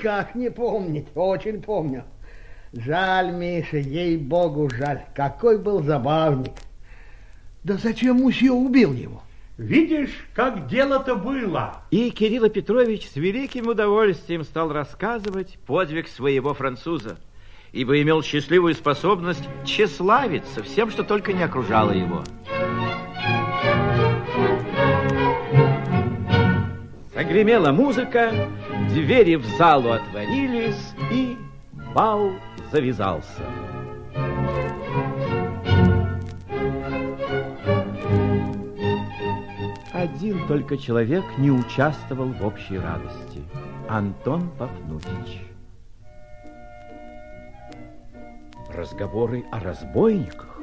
как 0.00 0.34
не 0.34 0.50
помнить, 0.50 1.06
очень 1.14 1.62
помню. 1.62 2.04
Жаль, 2.72 3.32
Миша, 3.32 3.78
ей-богу, 3.78 4.70
жаль. 4.70 5.02
Какой 5.14 5.58
был 5.58 5.82
забавник. 5.82 6.52
Да 7.64 7.74
зачем 7.74 8.16
мусье 8.16 8.52
убил 8.52 8.92
его? 8.92 9.22
Видишь, 9.58 10.26
как 10.34 10.68
дело-то 10.68 11.16
было. 11.16 11.82
И 11.90 12.10
Кирилл 12.10 12.48
Петрович 12.48 13.06
с 13.10 13.16
великим 13.16 13.66
удовольствием 13.66 14.44
стал 14.44 14.72
рассказывать 14.72 15.58
подвиг 15.66 16.08
своего 16.08 16.54
француза, 16.54 17.18
ибо 17.72 18.00
имел 18.00 18.22
счастливую 18.22 18.74
способность 18.74 19.46
тщеславиться 19.66 20.62
всем, 20.62 20.90
что 20.90 21.02
только 21.02 21.34
не 21.34 21.42
окружало 21.42 21.90
его. 21.90 22.24
Загремела 27.20 27.70
музыка, 27.70 28.32
двери 28.88 29.34
в 29.34 29.44
залу 29.58 29.92
отворились, 29.92 30.94
и 31.12 31.36
бал 31.94 32.30
завязался. 32.72 33.42
Один 39.92 40.46
только 40.48 40.78
человек 40.78 41.22
не 41.36 41.50
участвовал 41.50 42.28
в 42.28 42.42
общей 42.42 42.78
радости. 42.78 43.42
Антон 43.86 44.48
Пафнутич. 44.58 45.42
Разговоры 48.72 49.44
о 49.52 49.60
разбойниках 49.60 50.58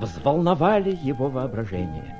взволновали 0.00 0.98
его 1.02 1.28
воображение. 1.28 2.16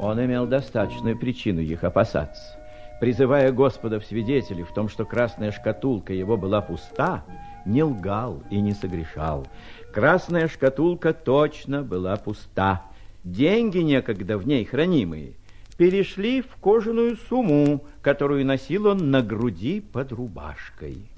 Он 0.00 0.20
имел 0.20 0.48
достаточную 0.48 1.16
причину 1.16 1.60
их 1.60 1.84
опасаться. 1.84 2.59
Призывая 3.00 3.50
Господа 3.50 3.98
в 3.98 4.04
свидетели 4.04 4.62
в 4.62 4.74
том, 4.74 4.90
что 4.90 5.06
красная 5.06 5.52
шкатулка 5.52 6.12
его 6.12 6.36
была 6.36 6.60
пуста, 6.60 7.24
не 7.64 7.82
лгал 7.82 8.42
и 8.50 8.60
не 8.60 8.74
согрешал. 8.74 9.46
Красная 9.92 10.48
шкатулка 10.48 11.14
точно 11.14 11.82
была 11.82 12.16
пуста. 12.16 12.82
Деньги, 13.24 13.78
некогда 13.78 14.36
в 14.36 14.46
ней 14.46 14.66
хранимые, 14.66 15.32
перешли 15.78 16.42
в 16.42 16.56
кожаную 16.56 17.16
сумму, 17.16 17.84
которую 18.02 18.44
носил 18.44 18.86
он 18.86 19.10
на 19.10 19.22
груди 19.22 19.80
под 19.80 20.12
рубашкой. 20.12 21.10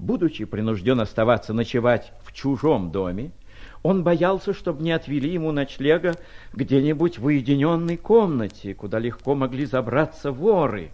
Будучи 0.00 0.44
принужден 0.44 1.00
оставаться 1.00 1.52
ночевать 1.52 2.12
в 2.24 2.32
чужом 2.32 2.90
доме, 2.90 3.30
он 3.84 4.02
боялся, 4.02 4.52
чтобы 4.52 4.82
не 4.82 4.90
отвели 4.90 5.30
ему 5.30 5.52
ночлега 5.52 6.16
где-нибудь 6.54 7.18
в 7.18 7.26
уединенной 7.26 7.98
комнате, 7.98 8.74
куда 8.74 8.98
легко 8.98 9.34
могли 9.34 9.66
забраться 9.66 10.32
воры. 10.32 10.90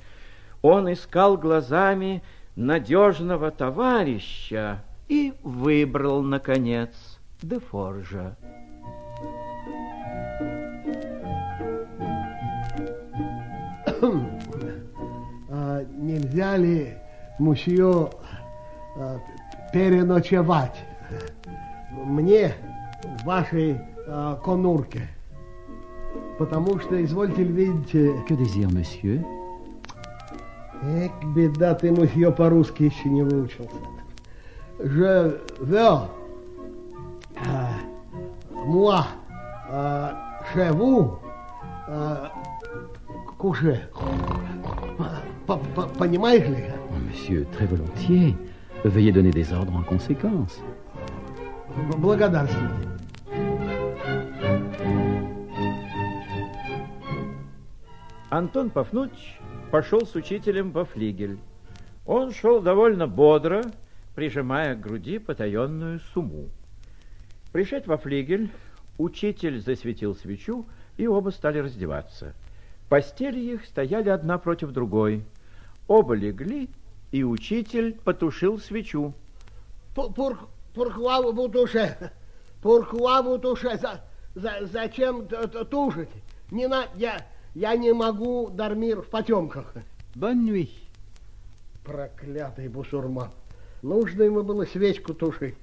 Он 0.62 0.92
искал 0.92 1.36
глазами 1.38 2.22
надежного 2.54 3.50
товарища 3.50 4.82
и 5.08 5.32
выбрал, 5.42 6.22
наконец, 6.22 6.90
Дефоржа. 7.42 8.36
а, 15.48 15.84
нельзя 15.96 16.56
ли, 16.56 16.94
мусье, 17.38 18.10
а, 18.96 19.18
переночевать 19.72 20.78
мне 21.90 22.52
в 23.02 23.24
вашей 23.24 23.80
а, 24.06 24.36
конурке? 24.36 25.08
Потому 26.38 26.78
что, 26.80 27.02
извольте 27.02 27.42
видеть... 27.44 27.92
Que 28.26 28.34
désire 28.34 28.68
monsieur? 28.68 29.39
Эх, 30.82 31.12
беда, 31.34 31.74
ты, 31.74 31.92
мусье, 31.92 32.32
по-русски 32.32 32.84
еще 32.84 33.08
не 33.08 33.22
выучился. 33.22 33.76
Je 34.82 35.38
veux, 35.60 36.08
а, 37.46 37.68
moi, 38.66 39.04
а, 39.70 40.40
chez 40.54 40.70
vous, 40.72 41.18
а, 41.86 42.32
coucher. 43.38 43.80
П- 45.46 45.58
п- 45.74 45.88
Понимаешь 45.98 46.46
ли? 46.48 46.64
Oh, 46.90 46.98
monsieur, 47.08 47.46
très 47.52 47.66
volontiers. 47.66 48.36
Veuillez 48.84 49.12
donner 49.12 49.30
des 49.32 49.52
ordres 49.52 49.76
en 49.76 49.82
conséquence. 49.82 50.60
Благодарствуйте. 51.98 52.88
Антон 58.30 58.70
Пафнуч 58.70 59.10
пошел 59.70 60.06
с 60.06 60.14
учителем 60.14 60.72
во 60.72 60.84
флигель. 60.84 61.38
Он 62.06 62.32
шел 62.32 62.60
довольно 62.60 63.06
бодро, 63.06 63.62
прижимая 64.14 64.74
к 64.74 64.80
груди 64.80 65.18
потаенную 65.18 66.00
сумму. 66.12 66.48
Пришед 67.52 67.86
во 67.86 67.96
флигель, 67.96 68.50
учитель 68.98 69.60
засветил 69.60 70.14
свечу, 70.14 70.66
и 70.96 71.06
оба 71.06 71.30
стали 71.30 71.58
раздеваться. 71.58 72.34
Постели 72.88 73.38
их 73.40 73.64
стояли 73.64 74.08
одна 74.08 74.38
против 74.38 74.70
другой. 74.72 75.24
Оба 75.86 76.14
легли, 76.14 76.68
и 77.12 77.22
учитель 77.24 77.94
потушил 78.04 78.58
свечу. 78.58 79.14
Пур- 79.94 80.12
пур- 80.12 80.48
Pourquoi 80.72 81.20
vous 81.32 81.48
touchez? 81.48 81.96
Pourquoi 82.62 83.22
vous 83.22 83.38
touchez? 83.38 83.76
За- 83.76 84.00
за- 84.36 84.66
Зачем 84.66 85.26
тушить? 85.26 86.08
Не 86.52 86.68
на... 86.68 86.84
Я, 86.94 87.26
я 87.54 87.76
не 87.76 87.92
могу, 87.92 88.50
Дармир, 88.50 89.02
в 89.02 89.08
потемках. 89.08 89.74
Nuit. 90.14 90.70
Проклятый 91.84 92.68
бусурман. 92.68 93.30
Нужно 93.82 94.24
ему 94.24 94.42
было 94.42 94.64
свечку 94.66 95.14
тушить. 95.14 95.56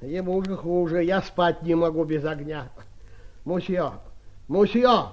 Ему 0.00 0.34
уже 0.36 0.56
хуже. 0.56 1.02
Я 1.04 1.22
спать 1.22 1.62
не 1.62 1.74
могу 1.74 2.04
без 2.04 2.24
огня. 2.24 2.68
Мусье, 3.44 3.92
мусье, 4.48 5.10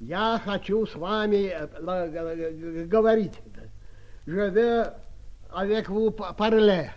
я 0.00 0.40
хочу 0.44 0.86
с 0.86 0.94
вами 0.96 1.50
э, 1.52 1.66
г- 1.66 2.08
г- 2.08 2.84
говорить. 2.86 3.34
Je 4.26 4.50
veux 4.50 4.92
avec 5.52 5.88
vous 5.88 6.10
parler. 6.10 6.90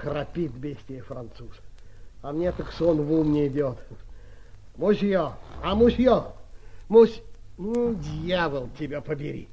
Храпит 0.00 0.52
бестия 0.52 1.02
француз. 1.02 1.50
А 2.28 2.32
мне 2.34 2.52
так 2.52 2.70
сон 2.72 3.00
в 3.00 3.10
ум 3.10 3.32
не 3.32 3.48
идет. 3.48 3.78
Мусье, 4.76 5.32
а 5.64 5.74
мусье, 5.74 6.24
Мусь, 6.90 7.22
ну, 7.56 7.94
дьявол 7.94 8.68
тебя 8.78 9.00
побери. 9.00 9.48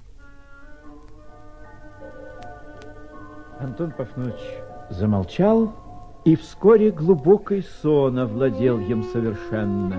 Антон 3.61 3.91
Пафнович 3.91 4.41
замолчал, 4.89 5.73
и 6.25 6.35
вскоре 6.35 6.91
глубокий 6.91 7.61
сон 7.81 8.19
овладел 8.19 8.77
им 8.77 9.05
совершенно. 9.05 9.95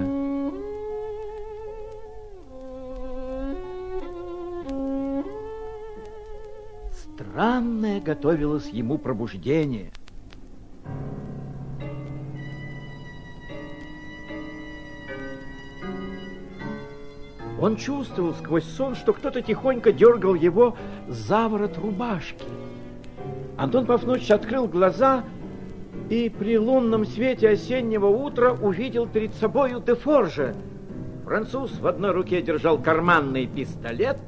Странное 6.92 8.02
готовилось 8.02 8.68
ему 8.68 8.98
пробуждение. 8.98 9.92
Он 17.60 17.76
чувствовал 17.76 18.34
сквозь 18.34 18.64
сон, 18.64 18.94
что 18.94 19.12
кто-то 19.12 19.40
тихонько 19.40 19.92
дергал 19.92 20.34
его 20.34 20.76
за 21.08 21.48
ворот 21.48 21.78
рубашки. 21.78 22.44
Антон 23.56 23.86
Павлович 23.86 24.30
открыл 24.30 24.68
глаза 24.68 25.24
и 26.10 26.28
при 26.28 26.58
лунном 26.58 27.06
свете 27.06 27.50
осеннего 27.50 28.06
утра 28.06 28.52
увидел 28.52 29.06
перед 29.06 29.34
собою 29.34 29.80
Дефоржа. 29.80 30.54
Француз 31.24 31.80
в 31.80 31.86
одной 31.86 32.12
руке 32.12 32.42
держал 32.42 32.78
карманный 32.78 33.46
пистолет, 33.46 34.18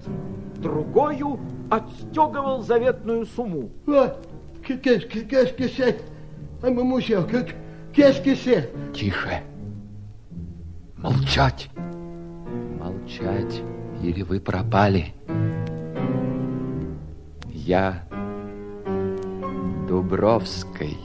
другую 0.57 1.39
отстегивал 1.70 2.62
заветную 2.62 3.26
сумму. 3.26 3.70
Тише. 8.93 9.43
Молчать. 10.97 11.70
Молчать, 12.79 13.62
или 14.03 14.22
вы 14.22 14.41
пропали. 14.41 15.14
Я 17.53 18.05
Дубровской. 19.89 20.97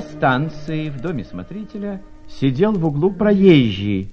На 0.00 0.06
станции 0.06 0.88
в 0.88 0.98
доме 0.98 1.24
смотрителя 1.24 2.00
сидел 2.26 2.72
в 2.72 2.86
углу 2.86 3.10
проезжий 3.10 4.10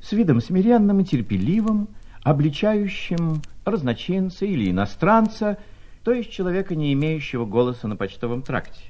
с 0.00 0.12
видом 0.12 0.40
смиренным 0.40 1.00
и 1.00 1.04
терпеливым, 1.04 1.88
обличающим 2.22 3.42
разночинца 3.66 4.46
или 4.46 4.70
иностранца, 4.70 5.58
то 6.04 6.12
есть 6.12 6.30
человека, 6.30 6.74
не 6.74 6.94
имеющего 6.94 7.44
голоса 7.44 7.86
на 7.86 7.96
почтовом 7.96 8.40
тракте. 8.40 8.80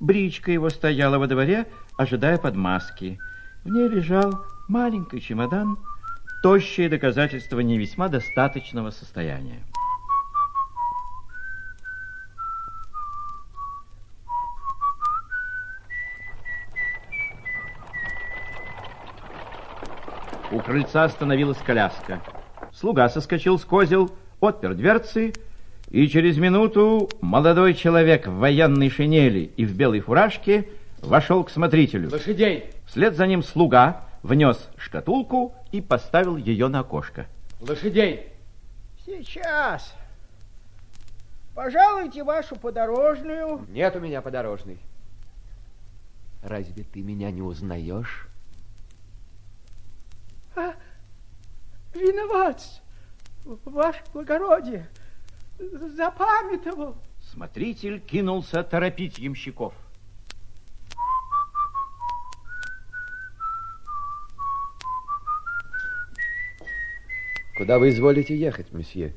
Бричка 0.00 0.50
его 0.52 0.70
стояла 0.70 1.18
во 1.18 1.26
дворе, 1.26 1.66
ожидая 1.98 2.38
подмазки. 2.38 3.18
В 3.62 3.68
ней 3.68 3.86
лежал 3.86 4.40
маленький 4.68 5.20
чемодан, 5.20 5.76
тощее 6.42 6.88
доказательство 6.88 7.60
не 7.60 7.76
весьма 7.76 8.08
достаточного 8.08 8.88
состояния. 8.88 9.60
Крыльца 20.64 21.04
остановилась 21.04 21.58
коляска. 21.58 22.20
Слуга 22.72 23.08
соскочил 23.08 23.58
с 23.58 23.64
козел, 23.64 24.10
отпер 24.40 24.74
дверцы, 24.74 25.32
и 25.90 26.08
через 26.08 26.38
минуту 26.38 27.08
молодой 27.20 27.74
человек 27.74 28.26
в 28.26 28.38
военной 28.38 28.90
шинели 28.90 29.52
и 29.56 29.64
в 29.64 29.76
белой 29.76 30.00
фуражке 30.00 30.68
вошел 31.02 31.44
к 31.44 31.50
смотрителю. 31.50 32.10
Лошадей! 32.10 32.70
Вслед 32.86 33.14
за 33.14 33.26
ним 33.26 33.42
слуга 33.42 34.02
внес 34.22 34.68
шкатулку 34.76 35.54
и 35.70 35.80
поставил 35.80 36.36
ее 36.36 36.68
на 36.68 36.80
окошко. 36.80 37.26
Лошадей! 37.60 38.32
Сейчас. 39.06 39.94
Пожалуйте 41.54 42.24
вашу 42.24 42.56
подорожную. 42.56 43.64
Нет 43.68 43.94
у 43.94 44.00
меня 44.00 44.22
подорожной. 44.22 44.78
Разве 46.42 46.84
ты 46.84 47.02
меня 47.02 47.30
не 47.30 47.42
узнаешь? 47.42 48.28
Виноват, 52.04 52.62
ваше 53.44 54.02
благородие, 54.12 54.88
запамятовал. 55.58 56.96
Смотритель 57.22 58.00
кинулся 58.00 58.62
торопить 58.62 59.18
ямщиков. 59.18 59.74
Куда 67.56 67.78
вы 67.78 67.90
изволите 67.90 68.36
ехать, 68.36 68.72
месье? 68.72 69.14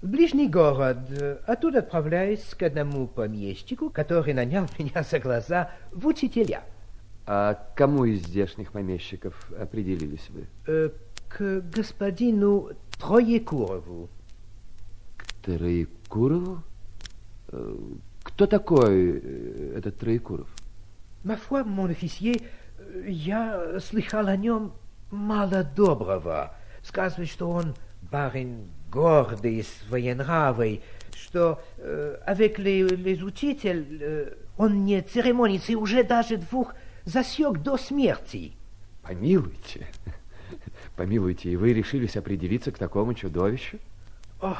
В 0.00 0.08
ближний 0.08 0.48
город. 0.48 0.98
Оттуда 1.46 1.80
отправляюсь 1.80 2.54
к 2.54 2.62
одному 2.62 3.08
помещику, 3.08 3.90
который 3.90 4.32
нанял 4.32 4.66
меня 4.78 5.02
за 5.02 5.18
глаза 5.18 5.72
в 5.90 6.06
учителя. 6.06 6.62
А 7.26 7.54
кому 7.74 8.04
из 8.04 8.22
здешних 8.22 8.70
помещиков 8.70 9.50
определились 9.58 10.30
вы? 10.30 10.46
Э, 10.68 10.90
к 11.28 11.60
господину 11.60 12.70
Троекурову. 12.98 14.08
К 15.16 15.32
Троекурову? 15.44 16.62
Э, 17.48 17.76
кто 18.22 18.46
такой 18.46 19.20
э, 19.22 19.74
этот 19.78 19.98
Троекуров? 19.98 20.48
Foi, 21.24 21.64
mon 21.64 21.90
officier, 21.90 22.40
я 23.06 23.80
слыхал 23.80 24.28
о 24.28 24.36
нем 24.36 24.72
мало 25.10 25.64
доброго. 25.64 26.54
Сказывают, 26.82 27.30
что 27.30 27.50
он 27.50 27.74
барин 28.02 28.68
гордый, 28.90 29.64
своенравый, 29.88 30.82
что 31.14 31.60
э, 31.78 32.18
avec 32.26 32.58
les, 32.58 32.82
les 32.82 33.22
учитель 33.22 33.98
э, 34.00 34.34
он 34.56 34.84
не 34.84 35.02
церемонится 35.02 35.72
и 35.72 35.74
уже 35.74 36.04
даже 36.04 36.36
двух 36.36 36.74
засек 37.04 37.58
до 37.58 37.76
смерти. 37.76 38.52
Помилуйте. 39.02 39.88
Помилуйте, 40.96 41.50
и 41.50 41.56
вы 41.56 41.74
решились 41.74 42.16
определиться 42.16 42.72
к 42.72 42.78
такому 42.78 43.12
чудовищу? 43.12 43.78
Ох, 44.40 44.56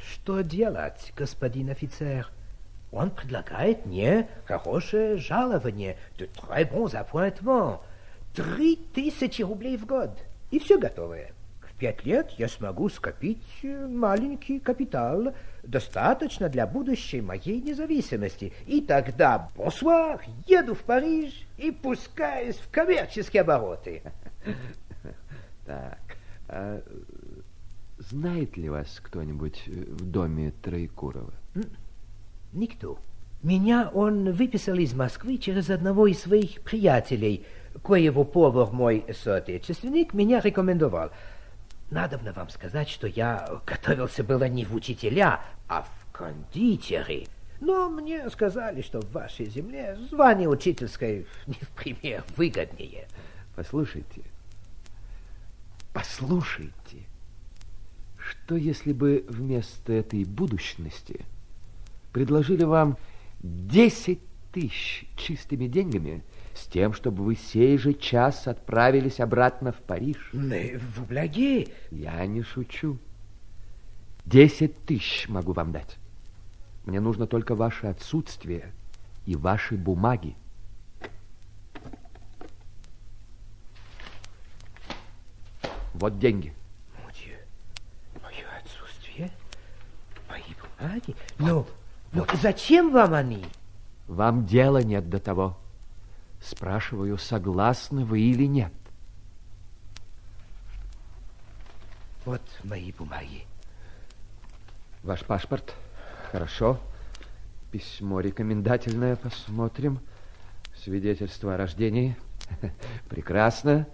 что 0.00 0.42
делать, 0.42 1.12
господин 1.16 1.70
офицер? 1.70 2.30
Он 2.92 3.10
предлагает 3.10 3.84
мне 3.84 4.28
хорошее 4.44 5.16
жалование, 5.16 5.96
de 6.18 6.28
très 6.30 6.70
bons 6.70 6.92
appointements, 6.92 7.80
три 8.34 8.76
тысячи 8.76 9.42
рублей 9.42 9.76
в 9.76 9.86
год, 9.86 10.10
и 10.52 10.60
все 10.60 10.78
готовое. 10.78 11.32
В 11.60 11.74
пять 11.78 12.04
лет 12.04 12.30
я 12.38 12.48
смогу 12.48 12.88
скопить 12.88 13.42
маленький 13.64 14.60
капитал, 14.60 15.34
достаточно 15.64 16.48
для 16.48 16.66
будущей 16.66 17.20
моей 17.20 17.60
независимости. 17.60 18.52
И 18.66 18.82
тогда, 18.82 19.50
бонсуар, 19.56 20.22
еду 20.46 20.76
в 20.76 20.82
Париж 20.82 21.44
и 21.56 21.72
пускаюсь 21.72 22.56
в 22.56 22.70
коммерческие 22.70 23.40
обороты. 23.40 24.02
Так, 25.64 26.16
а 26.48 26.82
Знает 28.10 28.56
ли 28.56 28.68
вас 28.68 29.00
кто-нибудь 29.00 29.62
в 29.66 30.04
доме 30.10 30.52
Троекурова? 30.62 31.32
Никто. 32.52 32.98
Меня 33.42 33.90
он 33.94 34.32
выписал 34.32 34.74
из 34.74 34.92
Москвы 34.92 35.38
через 35.38 35.70
одного 35.70 36.06
из 36.06 36.20
своих 36.20 36.62
приятелей, 36.62 37.44
коего 37.82 38.24
повар 38.24 38.72
мой 38.72 39.04
соотечественник 39.12 40.14
меня 40.14 40.40
рекомендовал. 40.40 41.10
Надобно 41.90 42.32
вам 42.32 42.48
сказать, 42.48 42.88
что 42.88 43.06
я 43.06 43.60
готовился 43.66 44.24
было 44.24 44.48
не 44.48 44.64
в 44.64 44.74
учителя, 44.74 45.40
а 45.68 45.82
в 45.82 46.12
кондитеры. 46.12 47.26
Но 47.60 47.88
мне 47.88 48.28
сказали, 48.30 48.82
что 48.82 49.00
в 49.00 49.12
вашей 49.12 49.46
земле 49.46 49.96
звание 50.10 50.48
учительское 50.48 51.24
не 51.46 51.54
в 51.54 51.68
пример 51.70 52.24
выгоднее. 52.36 53.06
Послушайте, 53.54 54.22
послушайте, 55.92 57.06
что 58.16 58.56
если 58.56 58.92
бы 58.92 59.24
вместо 59.28 59.92
этой 59.92 60.24
будущности 60.24 61.24
предложили 62.12 62.64
вам 62.64 62.96
10 63.42 64.20
тысяч 64.52 65.06
чистыми 65.16 65.66
деньгами 65.66 66.22
с 66.54 66.66
тем, 66.66 66.92
чтобы 66.92 67.24
вы 67.24 67.34
сей 67.34 67.78
же 67.78 67.94
час 67.94 68.46
отправились 68.46 69.20
обратно 69.20 69.72
в 69.72 69.76
Париж? 69.76 70.30
Мы 70.32 70.78
в 70.78 71.06
благе. 71.06 71.68
Я 71.90 72.24
не 72.26 72.42
шучу. 72.42 72.98
Десять 74.24 74.84
тысяч 74.84 75.28
могу 75.28 75.52
вам 75.52 75.72
дать. 75.72 75.96
Мне 76.84 77.00
нужно 77.00 77.26
только 77.26 77.54
ваше 77.54 77.86
отсутствие 77.86 78.72
и 79.26 79.34
ваши 79.34 79.76
бумаги. 79.76 80.36
Вот 85.94 86.18
деньги. 86.18 86.54
Мое, 87.04 87.38
мое 88.22 88.44
отсутствие? 88.60 89.30
Мои 90.28 90.42
бумаги? 90.78 91.14
Ну, 91.38 91.66
ну, 92.12 92.26
зачем 92.34 92.92
вам 92.92 93.14
они? 93.14 93.44
Вам 94.08 94.46
дела 94.46 94.82
нет 94.82 95.08
до 95.08 95.18
того. 95.18 95.58
Спрашиваю, 96.40 97.18
согласны 97.18 98.04
вы 98.04 98.20
или 98.20 98.46
нет. 98.46 98.72
Вот 102.24 102.42
мои 102.64 102.92
бумаги. 102.92 103.44
Ваш 105.02 105.24
паспорт? 105.24 105.74
Хорошо. 106.30 106.78
Письмо 107.70 108.20
рекомендательное 108.20 109.16
посмотрим. 109.16 110.00
Свидетельство 110.76 111.54
о 111.54 111.56
рождении. 111.56 112.16
Прекрасно. 113.08 113.86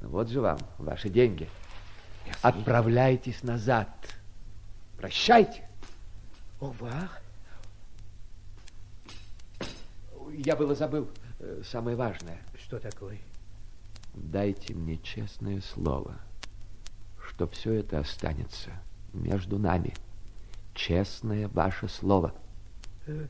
Вот 0.00 0.28
же 0.28 0.40
вам 0.40 0.58
ваши 0.78 1.08
деньги. 1.08 1.48
Отправляйтесь 2.42 3.42
назад. 3.42 3.88
Прощайте. 4.96 5.62
Овар. 6.60 7.10
Я 10.32 10.56
было 10.56 10.74
забыл 10.74 11.08
э, 11.38 11.62
самое 11.64 11.96
важное. 11.96 12.38
Что 12.58 12.78
такое? 12.78 13.18
Дайте 14.14 14.74
мне 14.74 14.98
честное 14.98 15.60
слово, 15.60 16.16
что 17.28 17.46
все 17.48 17.74
это 17.74 18.00
останется 18.00 18.70
между 19.12 19.58
нами. 19.58 19.94
Честное 20.74 21.48
ваше 21.48 21.88
слово. 21.88 22.34
Э, 23.06 23.26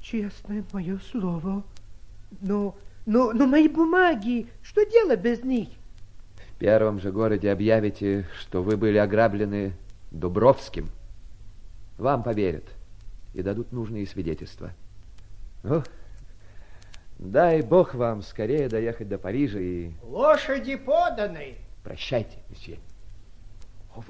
честное 0.00 0.64
мое 0.72 0.98
слово. 1.10 1.64
Но, 2.40 2.76
но, 3.06 3.32
но 3.32 3.46
мои 3.46 3.68
бумаги, 3.68 4.48
что 4.62 4.84
делать 4.84 5.20
без 5.20 5.42
них? 5.42 5.68
В 6.56 6.58
первом 6.58 6.98
же 7.00 7.12
городе 7.12 7.52
объявите, 7.52 8.24
что 8.40 8.62
вы 8.62 8.78
были 8.78 8.96
ограблены 8.96 9.74
Дубровским. 10.10 10.88
Вам 11.98 12.22
поверят 12.22 12.64
и 13.34 13.42
дадут 13.42 13.72
нужные 13.72 14.06
свидетельства. 14.06 14.72
Ох, 15.64 15.84
дай 17.18 17.60
бог 17.60 17.94
вам 17.94 18.22
скорее 18.22 18.70
доехать 18.70 19.06
до 19.06 19.18
Парижа 19.18 19.58
и... 19.58 19.90
Лошади 20.02 20.76
поданы. 20.76 21.56
Прощайте, 21.84 22.38
месье. 22.48 22.78
Au 23.94 24.02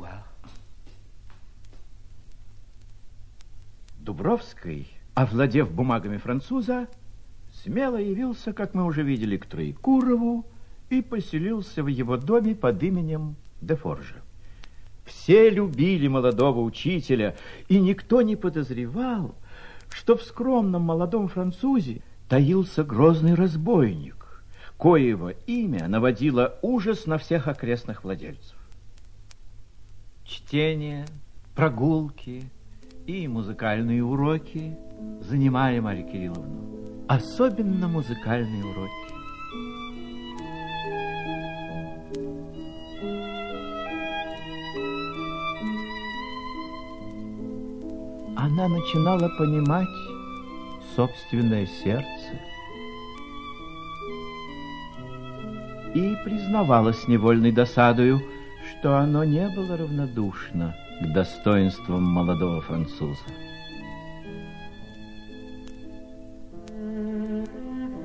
Дубровский, 3.99 4.88
овладев 5.14 5.72
бумагами 5.72 6.18
француза, 6.18 6.86
смело 7.64 7.97
явился, 7.97 8.53
как 8.53 8.72
мы 8.72 8.84
уже 8.84 9.03
видели, 9.03 9.36
к 9.36 9.47
Троекурову 9.47 10.47
и 10.91 11.03
поселился 11.03 11.82
в 11.82 11.89
его 11.89 12.16
доме 12.16 12.55
под 12.55 12.82
именем 12.82 13.37
Дефоржа. 13.61 14.16
Все 15.05 15.51
любили 15.51 16.09
молодого 16.09 16.61
учителя, 16.61 17.37
и 17.68 17.78
никто 17.78 18.22
не 18.22 18.37
подозревал, 18.37 19.34
что 19.89 20.16
в 20.16 20.22
скромном 20.22 20.82
молодом 20.82 21.28
французе 21.28 22.03
таился 22.28 22.82
грозный 22.82 23.34
разбойник, 23.34 24.43
коего 24.76 25.30
имя 25.47 25.87
наводило 25.89 26.59
ужас 26.61 27.07
на 27.07 27.18
всех 27.18 27.47
окрестных 27.47 28.05
владельцев. 28.05 28.57
Чтение, 30.24 31.07
прогулки 31.55 32.43
и 33.07 33.28
музыкальные 33.28 34.03
уроки 34.03 34.76
занимали 35.20 35.78
Марию 35.78 36.09
Кирилловну. 36.09 37.07
Особенно 37.07 37.87
музыкальные 37.87 38.64
уроки. 38.64 39.05
Она 48.37 48.68
начинала 48.68 49.30
понимать 49.39 49.89
собственное 50.95 51.66
сердце 51.66 52.39
и 55.95 56.14
признавалась 56.22 57.09
невольной 57.09 57.51
досадою, 57.51 58.20
что 58.70 58.99
оно 58.99 59.24
не 59.24 59.49
было 59.49 59.78
равнодушно 59.78 60.76
к 61.01 61.14
достоинствам 61.14 62.03
молодого 62.03 62.61
француза. 62.61 63.24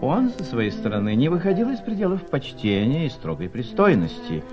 Он, 0.02 0.30
со 0.30 0.44
своей 0.46 0.72
стороны, 0.72 1.14
не 1.16 1.28
выходил 1.28 1.70
из 1.72 1.80
пределов 1.80 2.30
почтения 2.30 3.06
и 3.06 3.10
строгой 3.10 3.50
пристойности, 3.50 4.44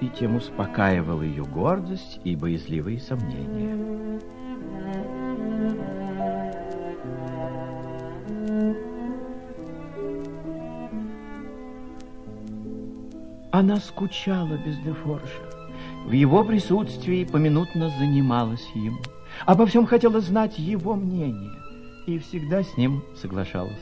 и 0.00 0.08
тем 0.08 0.36
успокаивал 0.36 1.22
ее 1.22 1.44
гордость 1.44 2.20
и 2.24 2.34
боязливые 2.34 2.98
сомнения. 2.98 4.20
Она 13.60 13.76
скучала 13.76 14.56
без 14.56 14.78
Дефоржа. 14.78 15.44
В 16.06 16.12
его 16.12 16.42
присутствии 16.44 17.24
поминутно 17.24 17.90
занималась 17.90 18.66
ему. 18.74 18.96
Обо 19.44 19.66
всем 19.66 19.84
хотела 19.84 20.22
знать 20.22 20.58
его 20.58 20.94
мнение 20.94 21.52
и 22.06 22.18
всегда 22.18 22.62
с 22.62 22.78
ним 22.78 23.04
соглашалась. 23.14 23.76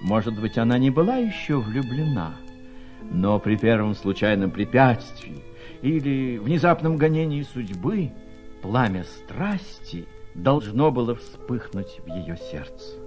Может 0.00 0.40
быть, 0.40 0.56
она 0.56 0.78
не 0.78 0.88
была 0.88 1.18
еще 1.18 1.60
влюблена, 1.60 2.36
но 3.02 3.38
при 3.38 3.56
первом 3.56 3.94
случайном 3.94 4.50
препятствии 4.50 5.44
или 5.82 6.38
внезапном 6.38 6.96
гонении 6.96 7.42
судьбы 7.42 8.12
пламя 8.62 9.04
страсти 9.04 10.06
должно 10.36 10.90
было 10.90 11.14
вспыхнуть 11.14 12.00
в 12.04 12.08
ее 12.08 12.36
сердце. 12.36 13.05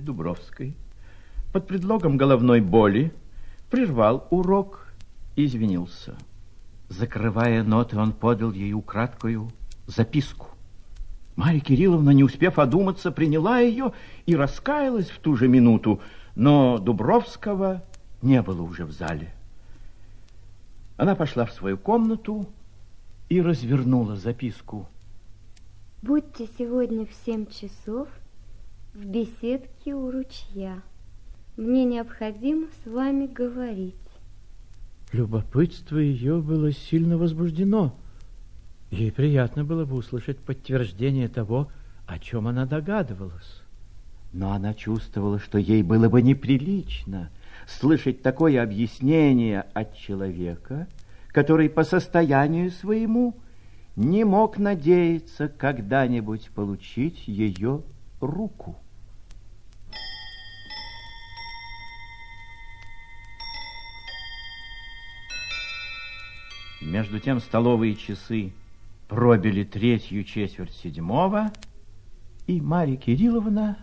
Однажды 0.00 0.06
Дубровский 0.06 0.76
под 1.52 1.66
предлогом 1.66 2.16
головной 2.16 2.60
боли 2.60 3.12
прервал 3.70 4.26
урок 4.30 4.86
и 5.36 5.44
извинился. 5.44 6.14
Закрывая 6.88 7.62
ноты, 7.62 7.98
он 7.98 8.12
подал 8.12 8.52
ей 8.52 8.72
украдкою 8.72 9.50
записку. 9.86 10.48
Марья 11.36 11.60
Кирилловна, 11.60 12.10
не 12.10 12.24
успев 12.24 12.58
одуматься, 12.58 13.10
приняла 13.10 13.60
ее 13.60 13.92
и 14.26 14.34
раскаялась 14.36 15.10
в 15.10 15.18
ту 15.18 15.36
же 15.36 15.48
минуту, 15.48 16.00
но 16.34 16.78
Дубровского 16.78 17.82
не 18.22 18.42
было 18.42 18.62
уже 18.62 18.84
в 18.84 18.92
зале. 18.92 19.32
Она 20.96 21.14
пошла 21.14 21.44
в 21.44 21.52
свою 21.52 21.76
комнату 21.76 22.46
и 23.28 23.40
развернула 23.42 24.16
записку. 24.16 24.88
Будьте 26.02 26.48
сегодня 26.58 27.06
в 27.06 27.12
семь 27.24 27.46
часов 27.46 28.08
в 28.94 29.04
беседке 29.04 29.94
у 29.94 30.10
ручья. 30.10 30.82
Мне 31.56 31.84
необходимо 31.84 32.66
с 32.82 32.90
вами 32.90 33.26
говорить. 33.26 33.94
Любопытство 35.12 35.98
ее 35.98 36.40
было 36.40 36.72
сильно 36.72 37.16
возбуждено. 37.16 37.94
Ей 38.90 39.12
приятно 39.12 39.64
было 39.64 39.84
бы 39.84 39.96
услышать 39.96 40.38
подтверждение 40.38 41.28
того, 41.28 41.70
о 42.06 42.18
чем 42.18 42.48
она 42.48 42.66
догадывалась. 42.66 43.62
Но 44.32 44.52
она 44.52 44.74
чувствовала, 44.74 45.38
что 45.38 45.58
ей 45.58 45.82
было 45.82 46.08
бы 46.08 46.22
неприлично 46.22 47.30
слышать 47.68 48.22
такое 48.22 48.62
объяснение 48.62 49.66
от 49.74 49.96
человека, 49.96 50.88
который 51.28 51.68
по 51.68 51.84
состоянию 51.84 52.70
своему 52.70 53.36
не 53.96 54.24
мог 54.24 54.58
надеяться 54.58 55.48
когда-нибудь 55.48 56.50
получить 56.50 57.28
ее 57.28 57.82
руку. 58.20 58.76
Между 66.80 67.20
тем 67.20 67.40
столовые 67.40 67.94
часы 67.94 68.52
пробили 69.08 69.64
третью 69.64 70.24
четверть 70.24 70.72
седьмого, 70.72 71.52
и 72.46 72.60
Марья 72.60 72.96
Кирилловна 72.96 73.76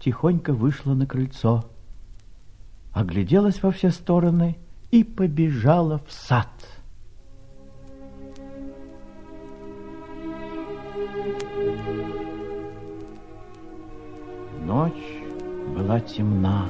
тихонько 0.00 0.52
вышла 0.52 0.94
на 0.94 1.06
крыльцо, 1.06 1.70
огляделась 2.92 3.62
во 3.62 3.70
все 3.70 3.90
стороны 3.90 4.58
и 4.90 5.04
побежала 5.04 5.98
в 6.06 6.12
сад. 6.12 6.48
Ночь 14.70 15.24
была 15.76 15.98
темна, 15.98 16.68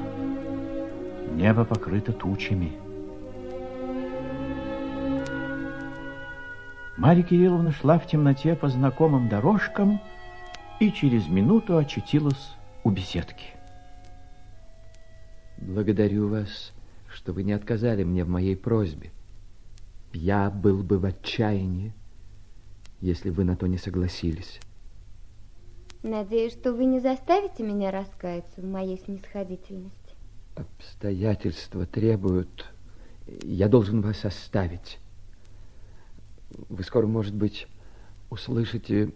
небо 1.35 1.63
покрыто 1.63 2.11
тучами. 2.11 2.71
Марья 6.97 7.21
Кирилловна 7.21 7.71
шла 7.71 7.99
в 7.99 8.07
темноте 8.07 8.55
по 8.55 8.69
знакомым 8.69 9.29
дорожкам 9.29 10.01
и 10.79 10.91
через 10.91 11.27
минуту 11.27 11.77
очутилась 11.77 12.55
у 12.83 12.89
беседки. 12.89 13.45
Благодарю 15.57 16.27
вас, 16.27 16.73
что 17.07 17.33
вы 17.33 17.43
не 17.43 17.53
отказали 17.53 18.03
мне 18.03 18.23
в 18.23 18.29
моей 18.29 18.57
просьбе. 18.57 19.11
Я 20.11 20.49
был 20.49 20.81
бы 20.81 20.97
в 20.97 21.05
отчаянии, 21.05 21.93
если 22.99 23.29
вы 23.29 23.43
на 23.43 23.55
то 23.55 23.67
не 23.67 23.77
согласились. 23.77 24.59
Надеюсь, 26.03 26.53
что 26.53 26.73
вы 26.73 26.85
не 26.85 26.99
заставите 26.99 27.63
меня 27.63 27.91
раскаяться 27.91 28.61
в 28.61 28.65
моей 28.65 28.97
снисходительности. 28.97 30.15
Обстоятельства 30.55 31.85
требуют... 31.85 32.65
Я 33.43 33.69
должен 33.69 34.01
вас 34.01 34.25
оставить. 34.25 34.99
Вы 36.69 36.83
скоро, 36.83 37.05
может 37.05 37.35
быть, 37.35 37.67
услышите, 38.29 39.13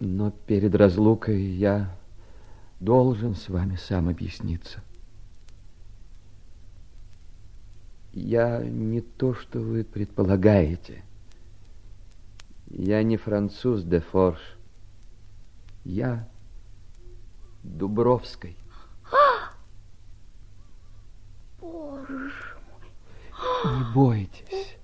но 0.00 0.30
перед 0.30 0.74
разлукой 0.74 1.42
я 1.42 1.96
должен 2.78 3.34
с 3.34 3.48
вами 3.48 3.76
сам 3.76 4.08
объясниться. 4.08 4.82
Я 8.12 8.62
не 8.62 9.00
то, 9.00 9.34
что 9.34 9.60
вы 9.60 9.82
предполагаете. 9.82 11.02
Я 12.68 13.02
не 13.02 13.16
француз 13.16 13.82
де 13.82 14.00
Форш. 14.00 14.55
Я 15.86 16.28
Дубровской. 17.62 18.56
Боже 21.60 22.32
мой. 22.66 23.78
Не 23.78 23.94
бойтесь. 23.94 24.76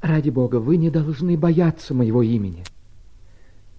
Ради 0.00 0.30
бога, 0.30 0.56
вы 0.56 0.78
не 0.78 0.88
должны 0.88 1.36
бояться 1.36 1.92
моего 1.92 2.22
имени. 2.22 2.64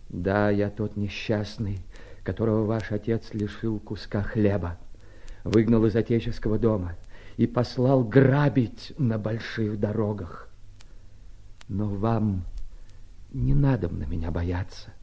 Да, 0.09 0.51
я 0.51 0.69
тот 0.69 0.97
несчастный, 0.97 1.79
которого 2.23 2.65
ваш 2.65 2.91
отец 2.91 3.33
лишил 3.33 3.79
куска 3.79 4.21
хлеба, 4.21 4.77
выгнал 5.43 5.83
из 5.87 5.95
отеческого 5.95 6.59
дома 6.59 6.95
и 7.37 7.47
послал 7.47 8.03
грабить 8.03 8.93
на 8.99 9.17
больших 9.17 9.79
дорогах. 9.79 10.47
Но 11.67 11.87
вам 11.87 12.45
не 13.33 13.55
надо 13.55 13.89
на 13.89 14.03
меня 14.03 14.29
бояться, 14.29 14.93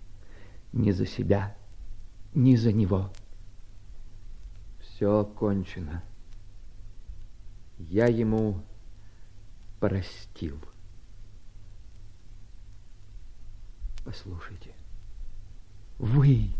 ни 0.72 0.90
за 0.90 1.06
себя, 1.06 1.56
ни 2.34 2.56
за 2.56 2.72
него. 2.72 3.10
Все 4.80 5.24
кончено. 5.24 6.02
Я 7.78 8.06
ему 8.06 8.60
простил. 9.80 10.58
Послушайте, 14.04 14.72
вы 15.98 16.52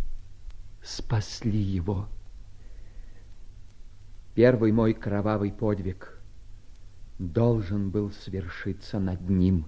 спасли 0.83 1.59
его. 1.59 2.09
Первый 4.35 4.71
мой 4.71 4.95
кровавый 4.95 5.53
подвиг 5.53 6.21
должен 7.19 7.91
был 7.91 8.13
свершиться 8.13 9.01
над 9.01 9.29
ним. 9.29 9.67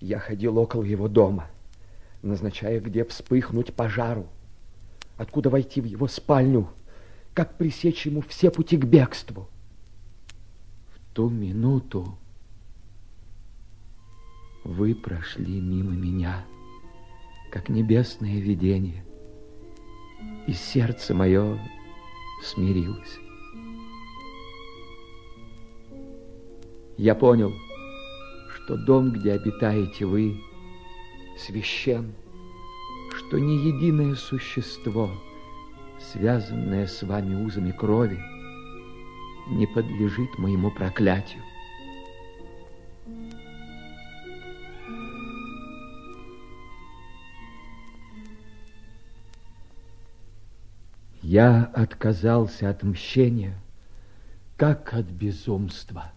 Я 0.00 0.18
ходил 0.18 0.58
около 0.58 0.82
его 0.82 1.08
дома, 1.08 1.50
назначая, 2.26 2.80
где 2.80 3.04
вспыхнуть 3.04 3.72
пожару, 3.74 4.26
откуда 5.16 5.50
войти 5.50 5.80
в 5.80 5.84
его 5.84 6.08
спальню, 6.08 6.68
как 7.34 7.56
пресечь 7.56 8.06
ему 8.06 8.22
все 8.22 8.50
пути 8.50 8.76
к 8.76 8.84
бегству. 8.84 9.48
В 10.94 11.14
ту 11.14 11.28
минуту 11.28 12.18
вы 14.64 14.94
прошли 14.94 15.60
мимо 15.60 15.92
меня, 15.92 16.44
как 17.50 17.68
небесное 17.68 18.40
видение, 18.40 19.04
и 20.46 20.52
сердце 20.52 21.14
мое 21.14 21.58
смирилось. 22.42 23.18
Я 26.96 27.14
понял, 27.14 27.52
что 28.54 28.76
дом, 28.76 29.12
где 29.12 29.32
обитаете 29.32 30.06
вы, 30.06 30.40
священ, 31.36 32.14
что 33.14 33.38
ни 33.38 33.52
единое 33.52 34.14
существо, 34.14 35.10
связанное 36.00 36.86
с 36.86 37.02
вами 37.02 37.34
узами 37.34 37.72
крови, 37.72 38.18
не 39.48 39.66
подлежит 39.66 40.38
моему 40.38 40.70
проклятию. 40.70 41.42
Я 51.22 51.64
отказался 51.64 52.70
от 52.70 52.82
мщения, 52.82 53.60
как 54.56 54.94
от 54.94 55.06
безумства. 55.06 56.12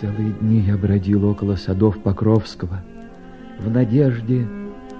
Целые 0.00 0.32
дни 0.32 0.60
я 0.60 0.76
бродил 0.76 1.24
около 1.24 1.54
садов 1.56 2.02
Покровского 2.02 2.82
в 3.58 3.70
надежде 3.70 4.46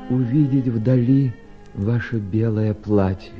увидеть 0.08 0.68
вдали 0.68 1.34
ваше 1.74 2.18
белое 2.18 2.74
платье. 2.74 3.32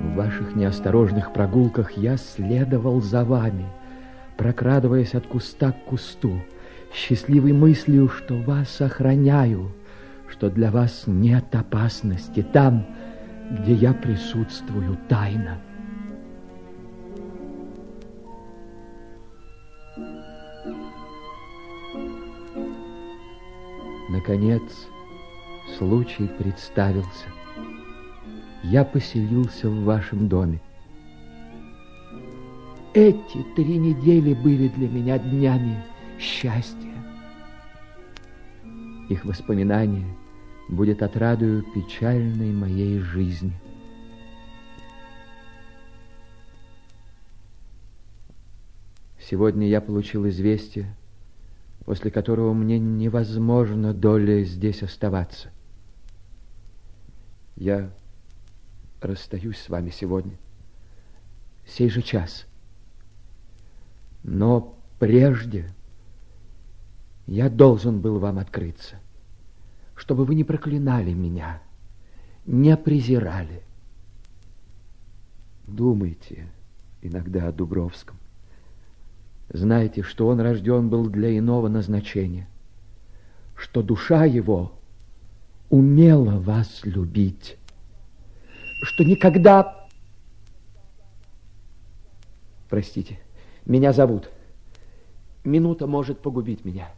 В 0.00 0.14
ваших 0.14 0.54
неосторожных 0.54 1.32
прогулках 1.32 1.92
я 1.92 2.16
следовал 2.16 3.00
за 3.00 3.24
вами, 3.24 3.66
прокрадываясь 4.36 5.14
от 5.14 5.26
куста 5.26 5.72
к 5.72 5.84
кусту, 5.84 6.40
счастливой 6.94 7.52
мыслью, 7.52 8.08
что 8.08 8.36
вас 8.36 8.80
охраняю, 8.80 9.72
что 10.28 10.50
для 10.50 10.70
вас 10.70 11.04
нет 11.06 11.54
опасности 11.54 12.42
там, 12.42 12.86
где 13.50 13.74
я 13.74 13.92
присутствую 13.92 14.96
тайно. 15.08 15.58
Наконец, 24.20 24.86
случай 25.78 26.26
представился. 26.26 27.24
Я 28.62 28.84
поселился 28.84 29.70
в 29.70 29.84
вашем 29.84 30.28
доме. 30.28 30.60
Эти 32.92 33.42
три 33.56 33.78
недели 33.78 34.34
были 34.34 34.68
для 34.68 34.90
меня 34.90 35.18
днями 35.18 35.82
счастья. 36.18 36.92
Их 39.08 39.24
воспоминание 39.24 40.14
будет 40.68 41.02
отрадою 41.02 41.64
печальной 41.74 42.52
моей 42.52 42.98
жизни. 42.98 43.54
Сегодня 49.18 49.66
я 49.66 49.80
получил 49.80 50.28
известие, 50.28 50.94
после 51.90 52.12
которого 52.12 52.54
мне 52.54 52.78
невозможно 52.78 53.92
долей 53.92 54.44
здесь 54.44 54.84
оставаться. 54.84 55.50
Я 57.56 57.90
расстаюсь 59.00 59.58
с 59.58 59.68
вами 59.68 59.90
сегодня, 59.90 60.36
сей 61.66 61.90
же 61.90 62.00
час. 62.02 62.46
Но 64.22 64.78
прежде 65.00 65.74
я 67.26 67.50
должен 67.50 68.00
был 68.00 68.20
вам 68.20 68.38
открыться, 68.38 69.00
чтобы 69.96 70.24
вы 70.24 70.36
не 70.36 70.44
проклинали 70.44 71.12
меня, 71.12 71.60
не 72.46 72.76
презирали. 72.76 73.64
Думайте 75.66 76.46
иногда 77.02 77.48
о 77.48 77.52
Дубровском. 77.52 78.19
Знайте, 79.52 80.02
что 80.02 80.28
он 80.28 80.40
рожден 80.40 80.88
был 80.88 81.08
для 81.08 81.36
иного 81.36 81.66
назначения, 81.66 82.48
что 83.56 83.82
душа 83.82 84.24
его 84.24 84.72
умела 85.70 86.38
вас 86.38 86.82
любить, 86.84 87.56
что 88.82 89.02
никогда... 89.02 89.88
Простите, 92.68 93.18
меня 93.66 93.92
зовут. 93.92 94.30
Минута 95.42 95.88
может 95.88 96.20
погубить 96.20 96.64
меня. 96.64 96.88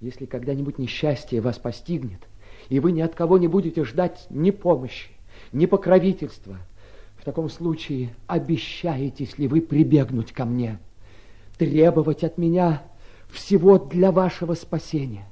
Если 0.00 0.24
когда-нибудь 0.24 0.78
несчастье 0.78 1.42
вас 1.42 1.58
постигнет, 1.58 2.26
и 2.70 2.80
вы 2.80 2.92
ни 2.92 3.02
от 3.02 3.14
кого 3.14 3.36
не 3.36 3.48
будете 3.48 3.84
ждать 3.84 4.26
ни 4.30 4.50
помощи, 4.50 5.10
ни 5.52 5.66
покровительства, 5.66 6.56
в 7.22 7.24
таком 7.24 7.48
случае 7.48 8.16
обещаетесь 8.26 9.38
ли 9.38 9.46
вы 9.46 9.60
прибегнуть 9.60 10.32
ко 10.32 10.44
мне, 10.44 10.80
требовать 11.56 12.24
от 12.24 12.36
меня 12.36 12.82
всего 13.30 13.78
для 13.78 14.10
вашего 14.10 14.54
спасения? 14.54 15.24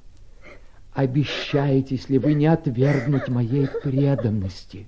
Обещаетесь 0.95 2.09
ли 2.09 2.19
вы 2.19 2.35
не 2.35 2.47
отвергнуть 2.47 3.27
моей 3.27 3.67
преданности? 3.67 4.87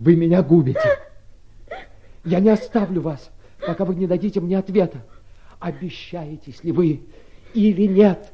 Вы 0.00 0.16
меня 0.16 0.42
губите. 0.42 0.98
Я 2.24 2.40
не 2.40 2.50
оставлю 2.50 3.00
вас, 3.00 3.30
пока 3.64 3.84
вы 3.84 3.94
не 3.94 4.08
дадите 4.08 4.40
мне 4.40 4.58
ответа. 4.58 5.06
Обещаетесь 5.60 6.64
ли 6.64 6.72
вы 6.72 7.02
или 7.54 7.86
нет? 7.86 8.32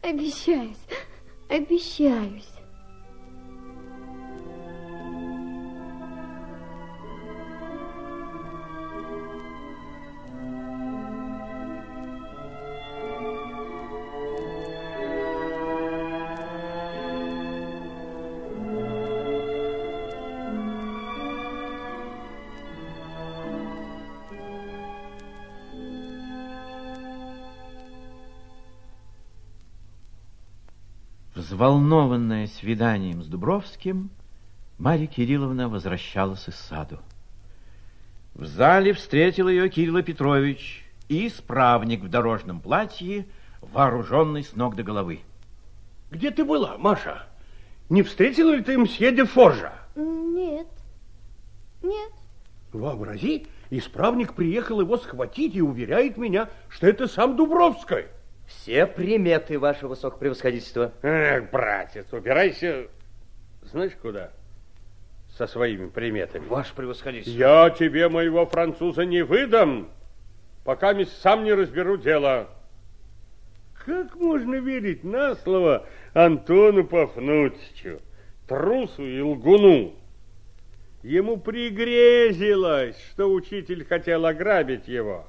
Обещаюсь. 0.00 0.78
Обещаюсь. 1.48 2.55
Взволнованная 31.56 32.48
свиданием 32.48 33.22
с 33.22 33.28
Дубровским, 33.28 34.10
Марья 34.76 35.06
Кирилловна 35.06 35.70
возвращалась 35.70 36.46
из 36.48 36.54
саду. 36.54 36.98
В 38.34 38.44
зале 38.44 38.92
встретил 38.92 39.48
ее 39.48 39.70
Кирилл 39.70 40.02
Петрович 40.02 40.84
и 41.08 41.26
исправник 41.26 42.02
в 42.02 42.10
дорожном 42.10 42.60
платье, 42.60 43.24
вооруженный 43.62 44.44
с 44.44 44.54
ног 44.54 44.76
до 44.76 44.82
головы. 44.82 45.20
Где 46.10 46.30
ты 46.30 46.44
была, 46.44 46.76
Маша? 46.76 47.22
Не 47.88 48.02
встретила 48.02 48.50
ли 48.50 48.62
ты 48.62 48.76
мсье 48.76 49.10
де 49.10 49.24
Форжа? 49.24 49.72
Нет. 49.94 50.68
Нет. 51.82 52.12
Вообрази, 52.74 53.46
исправник 53.70 54.34
приехал 54.34 54.82
его 54.82 54.98
схватить 54.98 55.54
и 55.54 55.62
уверяет 55.62 56.18
меня, 56.18 56.50
что 56.68 56.86
это 56.86 57.08
сам 57.08 57.34
Дубровский. 57.34 58.08
Все 58.46 58.86
приметы, 58.86 59.58
ваше 59.58 59.88
высокопревосходительство. 59.88 60.92
Эх, 61.02 61.50
братец, 61.50 62.06
убирайся, 62.12 62.86
знаешь 63.62 63.92
куда? 64.00 64.30
Со 65.36 65.46
своими 65.46 65.88
приметами. 65.88 66.46
Ваше 66.46 66.74
превосходительство. 66.74 67.38
Я 67.38 67.70
тебе 67.70 68.08
моего 68.08 68.46
француза 68.46 69.04
не 69.04 69.22
выдам, 69.22 69.90
пока 70.64 70.94
сам 71.04 71.44
не 71.44 71.52
разберу 71.52 71.96
дело. 71.96 72.48
Как 73.84 74.16
можно 74.16 74.56
верить 74.56 75.04
на 75.04 75.34
слово 75.36 75.86
Антону 76.14 76.84
Пафнутичу, 76.84 78.00
трусу 78.48 79.06
и 79.06 79.20
лгуну? 79.20 79.94
Ему 81.02 81.36
пригрезилось, 81.36 82.96
что 83.10 83.30
учитель 83.30 83.84
хотел 83.84 84.26
ограбить 84.26 84.88
его. 84.88 85.26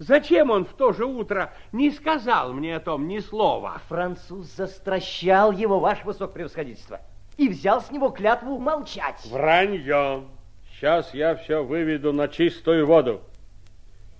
Зачем 0.00 0.50
он 0.50 0.64
в 0.64 0.72
то 0.72 0.94
же 0.94 1.04
утро 1.04 1.52
не 1.72 1.90
сказал 1.90 2.54
мне 2.54 2.76
о 2.76 2.80
том 2.80 3.06
ни 3.06 3.18
слова? 3.18 3.82
Француз 3.86 4.46
застращал 4.46 5.52
его, 5.52 5.78
ваше 5.78 6.06
высокопревосходительство, 6.06 7.02
и 7.36 7.50
взял 7.50 7.82
с 7.82 7.90
него 7.90 8.08
клятву 8.08 8.58
молчать. 8.58 9.22
Вранье. 9.30 10.24
Сейчас 10.72 11.12
я 11.12 11.36
все 11.36 11.62
выведу 11.62 12.14
на 12.14 12.28
чистую 12.28 12.86
воду. 12.86 13.20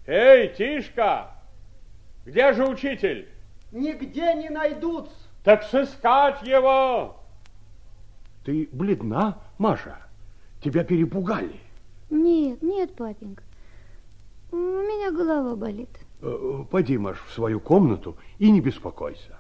Эй, 0.07 0.49
Тишка, 0.49 1.31
где 2.27 2.53
же 2.53 2.67
учитель? 2.67 3.27
Нигде 3.73 4.35
не 4.35 4.51
найдут. 4.51 5.09
Так 5.45 5.63
сыскать 5.63 6.43
его. 6.43 7.17
Ты 8.45 8.69
бледна, 8.71 9.39
Маша? 9.57 9.97
Тебя 10.63 10.85
перепугали. 10.85 11.59
Нет, 12.11 12.61
нет, 12.61 12.95
папенька. 12.95 13.43
У 14.53 14.57
меня 14.57 15.13
голова 15.13 15.55
болит. 15.57 15.91
Э, 16.23 16.65
пойди, 16.71 16.99
Маш, 16.99 17.19
в 17.27 17.33
свою 17.33 17.61
комнату 17.61 18.17
и 18.39 18.51
не 18.51 18.61
беспокойся. 18.61 19.39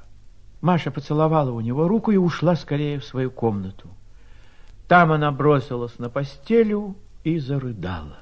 Маша 0.60 0.90
поцеловала 0.90 1.50
у 1.50 1.60
него 1.60 1.88
руку 1.88 2.10
и 2.10 2.16
ушла 2.16 2.54
скорее 2.54 2.98
в 2.98 3.04
свою 3.04 3.30
комнату. 3.30 3.88
Там 4.88 5.12
она 5.12 5.30
бросилась 5.32 5.98
на 5.98 6.10
постелю 6.10 6.96
и 7.24 7.38
зарыдала. 7.38 8.18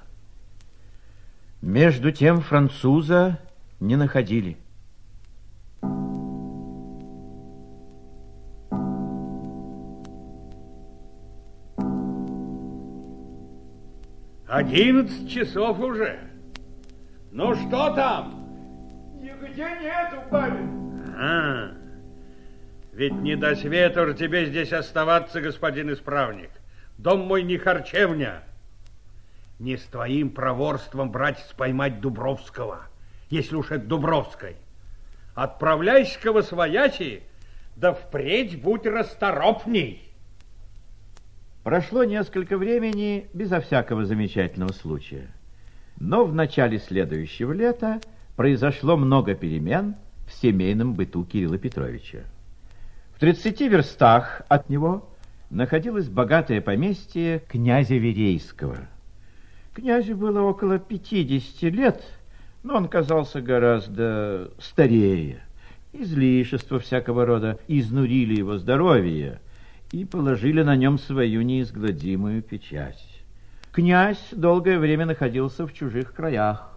Между 1.61 2.13
тем 2.13 2.41
француза 2.41 3.41
не 3.81 3.97
находили. 3.97 4.57
Одиннадцать 14.47 15.31
часов 15.31 15.79
уже. 15.81 16.28
Ну 17.39 17.55
что 17.55 17.95
там? 17.95 18.35
Нигде 19.15 19.69
нету, 19.81 20.17
папин. 20.29 21.05
А, 21.17 21.71
ведь 22.93 23.13
не 23.13 23.37
до 23.37 23.55
свету 23.55 24.13
тебе 24.13 24.47
здесь 24.47 24.73
оставаться, 24.73 25.41
господин 25.41 25.93
исправник. 25.93 26.51
Дом 26.97 27.21
мой 27.21 27.45
не 27.45 27.57
харчевня. 27.57 28.43
Не 29.61 29.77
с 29.77 29.85
твоим 29.85 30.31
проворством, 30.31 31.13
братец, 31.13 31.55
поймать 31.57 32.01
Дубровского, 32.01 32.89
если 33.31 33.55
уж 33.55 33.71
это 33.71 33.87
Дубровской. 33.87 34.57
Отправляйся-ка 35.37 36.33
во 36.33 36.43
свояси, 36.43 37.23
да 37.77 37.93
впредь 37.93 38.61
будь 38.61 38.85
расторопней. 38.85 40.13
Прошло 41.63 42.03
несколько 42.03 42.59
времени 42.59 43.29
безо 43.33 43.61
всякого 43.61 44.05
замечательного 44.07 44.73
случая. 44.73 45.31
Но 46.01 46.25
в 46.25 46.35
начале 46.35 46.79
следующего 46.79 47.53
лета 47.53 48.01
произошло 48.37 48.97
много 48.97 49.35
перемен 49.35 49.97
в 50.27 50.33
семейном 50.33 50.95
быту 50.95 51.25
Кирилла 51.25 51.59
Петровича. 51.59 52.21
В 53.15 53.21
30 53.21 53.61
верстах 53.63 54.43
от 54.49 54.69
него 54.69 55.09
находилось 55.51 56.09
богатое 56.09 56.61
поместье 56.61 57.43
князя 57.49 57.97
Верейского. 57.97 58.77
Князю 59.75 60.17
было 60.17 60.43
около 60.43 60.79
50 60.79 61.63
лет, 61.73 62.05
но 62.63 62.77
он 62.77 62.89
казался 62.89 63.41
гораздо 63.41 64.53
старее. 64.61 65.41
Излишества 65.93 66.79
всякого 66.79 67.25
рода 67.27 67.59
изнурили 67.67 68.37
его 68.37 68.59
здоровье 68.59 69.41
и 69.91 70.05
положили 70.05 70.63
на 70.63 70.77
нем 70.77 70.99
свою 70.99 71.43
неизгладимую 71.43 72.43
печать. 72.43 73.18
Князь 73.79 74.31
долгое 74.33 74.77
время 74.81 75.07
находился 75.07 75.65
в 75.65 75.73
чужих 75.73 76.13
краях. 76.13 76.69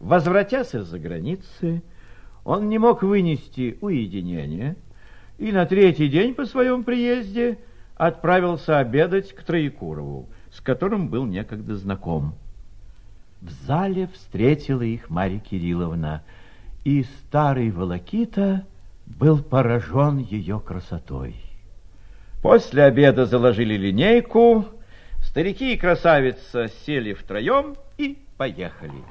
Возвратясь 0.00 0.74
из-за 0.74 0.98
границы, 0.98 1.84
он 2.42 2.68
не 2.68 2.78
мог 2.78 3.04
вынести 3.04 3.78
уединения 3.80 4.74
и 5.38 5.52
на 5.52 5.66
третий 5.66 6.08
день 6.08 6.34
по 6.34 6.44
своем 6.44 6.82
приезде 6.82 7.60
отправился 7.94 8.80
обедать 8.80 9.32
к 9.36 9.44
Троекурову, 9.44 10.28
с 10.50 10.60
которым 10.60 11.10
был 11.10 11.26
некогда 11.26 11.76
знаком. 11.76 12.34
В 13.40 13.52
зале 13.64 14.08
встретила 14.08 14.82
их 14.82 15.08
Марья 15.08 15.38
Кирилловна, 15.38 16.24
и 16.82 17.04
старый 17.04 17.70
Волокита 17.70 18.66
был 19.06 19.44
поражен 19.44 20.18
ее 20.18 20.58
красотой. 20.58 21.36
После 22.42 22.82
обеда 22.82 23.26
заложили 23.26 23.76
линейку, 23.76 24.64
старики 25.26 25.74
и 25.74 25.76
красавица 25.76 26.68
сели 26.86 27.12
втроем 27.12 27.76
и 27.98 28.18
поехали. 28.36 29.04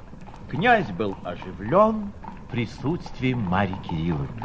Князь 0.49 0.89
был 0.91 1.15
оживлен 1.23 2.11
присутствием 2.49 3.39
Марьи 3.39 3.75
Кирилловны. 3.87 4.43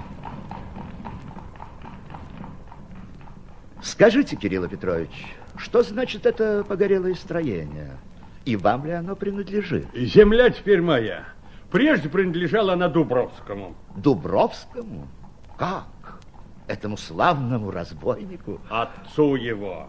Скажите, 3.82 4.36
Кирилл 4.36 4.68
Петрович, 4.68 5.34
что 5.56 5.82
значит 5.82 6.26
это 6.26 6.64
погорелое 6.64 7.14
строение? 7.14 7.96
И 8.44 8.56
вам 8.56 8.84
ли 8.84 8.92
оно 8.92 9.16
принадлежит? 9.16 9.86
Земля 9.94 10.50
теперь 10.50 10.82
моя. 10.82 11.24
Прежде 11.70 12.08
принадлежала 12.08 12.72
она 12.74 12.88
Дубровскому. 12.88 13.74
Дубровскому? 13.96 15.06
Как? 15.56 16.20
Этому 16.66 16.96
славному 16.96 17.70
разбойнику? 17.70 18.60
Отцу 18.68 19.36
его. 19.36 19.88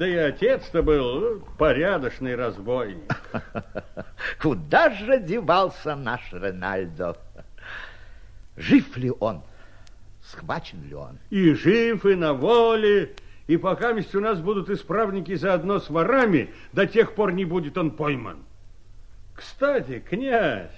Да 0.00 0.08
и 0.08 0.16
отец-то 0.16 0.82
был 0.82 1.42
порядочный 1.58 2.34
разбойник. 2.34 3.14
Куда 4.40 4.88
же 4.88 5.20
девался 5.20 5.94
наш 5.94 6.32
Ренальдо? 6.32 7.18
Жив 8.56 8.96
ли 8.96 9.12
он? 9.20 9.42
Схвачен 10.22 10.82
ли 10.84 10.94
он? 10.94 11.18
И 11.28 11.52
жив, 11.52 12.06
и 12.06 12.14
на 12.14 12.32
воле. 12.32 13.14
И 13.46 13.58
пока 13.58 13.90
у 13.90 14.20
нас 14.20 14.40
будут 14.40 14.70
исправники 14.70 15.34
заодно 15.34 15.80
с 15.80 15.90
ворами, 15.90 16.48
до 16.72 16.86
тех 16.86 17.14
пор 17.14 17.32
не 17.32 17.44
будет 17.44 17.76
он 17.76 17.90
пойман. 17.90 18.38
Кстати, 19.34 19.98
князь, 19.98 20.72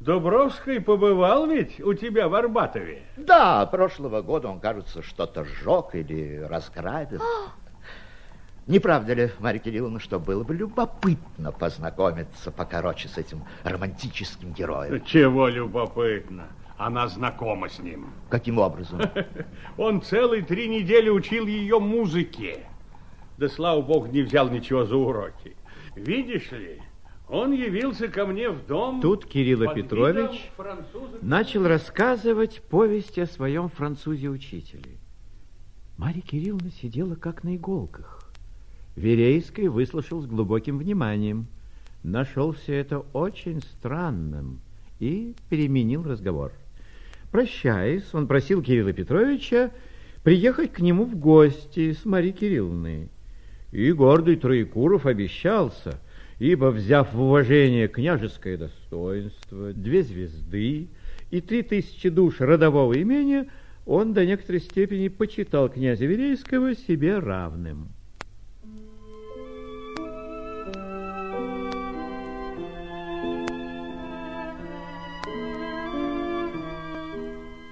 Дубровский 0.00 0.80
побывал 0.80 1.46
ведь 1.46 1.78
у 1.78 1.94
тебя 1.94 2.28
в 2.28 2.34
Арбатове? 2.34 3.04
Да, 3.16 3.64
прошлого 3.66 4.22
года 4.22 4.48
он, 4.48 4.58
кажется, 4.58 5.02
что-то 5.02 5.44
сжег 5.44 5.94
или 5.94 6.40
разграбил. 6.40 7.22
Не 8.70 8.78
правда 8.78 9.14
ли, 9.14 9.30
Марья 9.40 9.58
Кирилловна, 9.58 9.98
что 9.98 10.20
было 10.20 10.44
бы 10.44 10.54
любопытно 10.54 11.50
познакомиться 11.50 12.52
покороче 12.52 13.08
с 13.08 13.18
этим 13.18 13.42
романтическим 13.64 14.52
героем? 14.52 15.04
Чего 15.04 15.48
любопытно? 15.48 16.46
Она 16.78 17.08
знакома 17.08 17.68
с 17.68 17.80
ним. 17.80 18.06
Каким 18.28 18.58
образом? 18.58 19.00
Он 19.76 20.00
целые 20.02 20.44
три 20.44 20.68
недели 20.68 21.08
учил 21.08 21.48
ее 21.48 21.80
музыке. 21.80 22.60
Да, 23.38 23.48
слава 23.48 23.82
богу, 23.82 24.06
не 24.06 24.22
взял 24.22 24.48
ничего 24.48 24.84
за 24.84 24.96
уроки. 24.96 25.56
Видишь 25.96 26.52
ли, 26.52 26.80
он 27.26 27.50
явился 27.50 28.06
ко 28.06 28.24
мне 28.24 28.50
в 28.50 28.64
дом... 28.66 29.00
Тут 29.00 29.26
Кирилл 29.26 29.74
Петрович 29.74 30.48
начал 31.22 31.66
рассказывать 31.66 32.62
повесть 32.70 33.18
о 33.18 33.26
своем 33.26 33.68
французе-учителе. 33.68 35.00
Марья 35.96 36.20
Кирилловна 36.20 36.70
сидела 36.70 37.16
как 37.16 37.42
на 37.42 37.56
иголках. 37.56 38.19
Верейский 38.96 39.68
выслушал 39.68 40.20
с 40.20 40.26
глубоким 40.26 40.78
вниманием, 40.78 41.46
нашел 42.02 42.52
все 42.52 42.76
это 42.76 43.00
очень 43.12 43.60
странным 43.62 44.60
и 44.98 45.34
переменил 45.48 46.02
разговор. 46.02 46.52
Прощаясь, 47.30 48.12
он 48.12 48.26
просил 48.26 48.62
Кирилла 48.62 48.92
Петровича 48.92 49.70
приехать 50.22 50.72
к 50.72 50.80
нему 50.80 51.04
в 51.04 51.16
гости 51.16 51.92
с 51.92 52.04
Марией 52.04 52.32
Кирилловной. 52.32 53.08
И 53.72 53.92
гордый 53.92 54.36
Троекуров 54.36 55.06
обещался, 55.06 56.00
ибо, 56.38 56.66
взяв 56.66 57.12
в 57.14 57.22
уважение 57.22 57.86
княжеское 57.86 58.56
достоинство, 58.56 59.72
две 59.72 60.02
звезды 60.02 60.88
и 61.30 61.40
три 61.40 61.62
тысячи 61.62 62.08
душ 62.08 62.40
родового 62.40 63.00
имения, 63.00 63.46
он 63.86 64.12
до 64.12 64.26
некоторой 64.26 64.60
степени 64.60 65.08
почитал 65.08 65.68
князя 65.68 66.04
Верейского 66.06 66.74
себе 66.74 67.18
равным. 67.18 67.88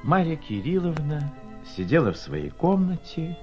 Марья 0.09 0.37
Кирилловна 0.37 1.35
сидела 1.77 2.15
в 2.15 2.17
своей 2.17 2.49
комнате, 2.49 3.37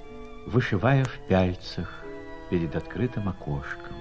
вышивая 0.48 1.04
в 1.04 1.20
пяльцах 1.28 2.04
перед 2.50 2.76
открытым 2.76 3.30
окошком. 3.30 3.96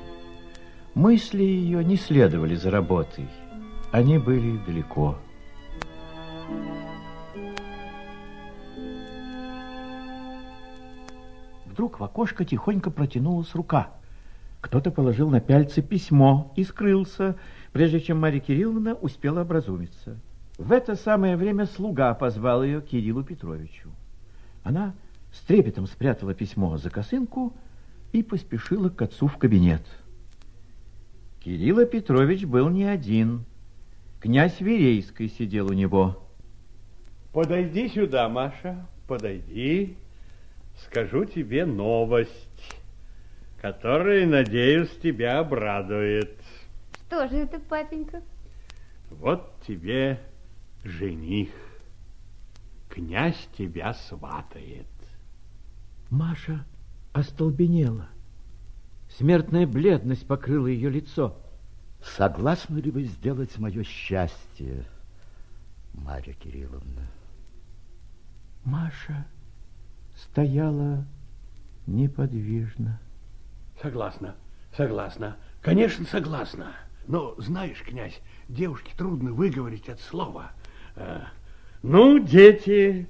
Мысли 0.95 1.43
ее 1.43 1.85
не 1.85 1.99
следовали 1.99 2.55
за 2.55 2.71
работой, 2.71 3.29
они 3.93 4.17
были 4.17 4.57
далеко. 4.65 5.19
Вдруг 11.67 12.01
в 12.01 12.05
окошко 12.05 12.47
тихонько 12.47 12.91
протянулась 12.91 13.55
рука. 13.55 13.91
Кто-то 14.63 14.91
положил 14.91 15.29
на 15.29 15.43
пяльцы 15.43 15.83
письмо 15.83 16.51
и 16.57 16.65
скрылся, 16.65 17.37
прежде 17.75 18.01
чем 18.01 18.21
Марья 18.21 18.41
Кирилловна 18.41 18.95
успела 18.95 19.43
образумиться. 19.43 20.19
В 20.59 20.71
это 20.71 20.95
самое 20.95 21.37
время 21.37 21.67
слуга 21.67 22.15
позвал 22.15 22.63
ее 22.63 22.81
к 22.81 22.87
Кириллу 22.87 23.25
Петровичу. 23.25 23.91
Она 24.63 24.95
с 25.33 25.41
трепетом 25.41 25.87
спрятала 25.87 26.33
письмо 26.33 26.77
за 26.77 26.91
косынку 26.91 27.53
и 28.13 28.23
поспешила 28.23 28.89
к 28.89 29.03
отцу 29.03 29.27
в 29.27 29.37
кабинет. 29.37 29.83
Кирилл 31.41 31.85
Петрович 31.87 32.45
был 32.45 32.69
не 32.69 32.85
один. 32.85 33.45
Князь 34.21 34.61
Верейский 34.61 35.29
сидел 35.29 35.67
у 35.67 35.73
него. 35.73 36.25
Подойди 37.33 37.89
сюда, 37.89 38.29
Маша, 38.29 38.87
подойди. 39.09 39.97
Скажу 40.85 41.25
тебе 41.25 41.67
новость, 41.67 42.81
которая, 43.61 44.25
надеюсь, 44.25 44.91
тебя 45.03 45.41
обрадует. 45.41 46.39
Что 47.07 47.29
же 47.29 47.39
это, 47.39 47.59
папенька? 47.59 48.23
Вот 49.11 49.53
тебе 49.67 50.21
жених. 50.85 51.51
Князь 52.89 53.49
тебя 53.57 53.95
сватает. 53.95 54.87
Маша 56.11 56.65
остолбенела. 57.13 58.09
Смертная 59.11 59.67
бледность 59.67 60.27
покрыла 60.27 60.67
ее 60.67 60.91
лицо. 60.91 61.37
Согласны 62.03 62.79
ли 62.79 62.91
вы 62.91 63.05
сделать 63.05 63.59
мое 63.59 63.83
счастье, 63.83 64.85
Марья 65.95 66.35
Кирилловна? 66.35 67.09
Маша 68.65 69.27
стояла 70.17 71.07
неподвижно. 71.87 73.01
Согласна, 73.81 74.37
согласна, 74.77 75.37
конечно, 75.63 76.05
согласна. 76.07 76.75
Но, 77.07 77.35
знаешь, 77.39 77.83
князь, 77.83 78.21
девушке 78.49 78.93
трудно 78.97 79.33
выговорить 79.33 79.89
это 79.89 80.03
слово. 80.03 80.53
Ну, 81.83 82.19
дети, 82.19 83.07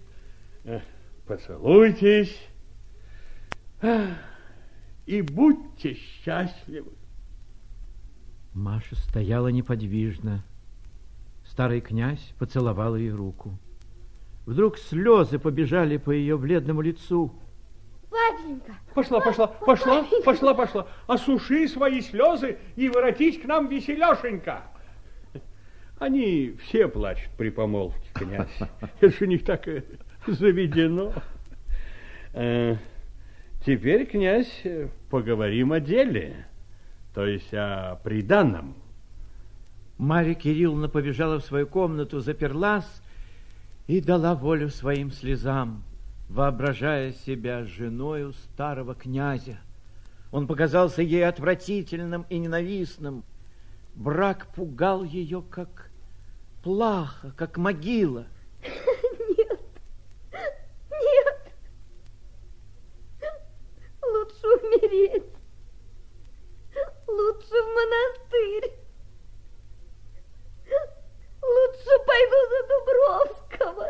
э, 0.64 0.80
поцелуйтесь 1.26 2.36
э, 3.82 4.08
и 5.06 5.22
будьте 5.22 5.94
счастливы. 5.94 6.90
Маша 8.52 8.96
стояла 8.96 9.48
неподвижно. 9.48 10.44
Старый 11.44 11.80
князь 11.80 12.34
поцеловал 12.38 12.96
ей 12.96 13.10
руку. 13.10 13.58
Вдруг 14.46 14.78
слезы 14.78 15.38
побежали 15.38 15.96
по 15.96 16.10
ее 16.10 16.36
бледному 16.36 16.80
лицу. 16.80 17.32
Папенька! 18.10 18.74
Пошла, 18.94 19.20
пошла, 19.20 19.46
пошла, 19.46 20.04
пошла, 20.24 20.54
пошла. 20.54 20.88
Осуши 21.06 21.68
свои 21.68 22.00
слезы 22.00 22.58
и 22.76 22.88
воротись 22.88 23.40
к 23.40 23.44
нам 23.44 23.68
веселешенько. 23.68 24.64
Они 25.98 26.54
все 26.64 26.88
плачут 26.88 27.30
при 27.36 27.50
помолвке, 27.50 28.08
князь. 28.12 28.58
Это 28.80 29.08
же 29.10 29.24
у 29.24 29.28
них 29.28 29.44
так 29.44 29.66
заведено. 30.26 31.12
Э, 32.32 32.76
теперь, 33.64 34.06
князь, 34.06 34.62
поговорим 35.10 35.72
о 35.72 35.80
деле. 35.80 36.46
То 37.14 37.26
есть 37.26 37.54
о 37.54 38.00
приданном? 38.02 38.74
Марья 39.98 40.34
Кирилловна 40.34 40.88
побежала 40.88 41.38
в 41.38 41.44
свою 41.44 41.68
комнату, 41.68 42.18
заперлась 42.18 43.02
и 43.86 44.00
дала 44.00 44.34
волю 44.34 44.70
своим 44.70 45.12
слезам, 45.12 45.84
воображая 46.28 47.12
себя 47.12 47.64
женою 47.64 48.32
старого 48.32 48.96
князя. 48.96 49.58
Он 50.32 50.48
показался 50.48 51.02
ей 51.02 51.24
отвратительным 51.24 52.26
и 52.28 52.38
ненавистным. 52.38 53.22
Брак 53.96 54.48
пугал 54.54 55.04
ее, 55.04 55.42
как 55.42 55.90
плаха, 56.62 57.30
как 57.36 57.56
могила. 57.56 58.26
Нет, 58.62 59.60
нет, 60.90 61.52
лучше 64.02 64.46
умереть, 64.46 65.32
лучше 67.06 67.62
в 67.62 67.68
монастырь, 67.74 68.72
лучше 71.42 71.92
пойду 72.06 72.38
за 72.50 72.60
Дубровского. 72.68 73.86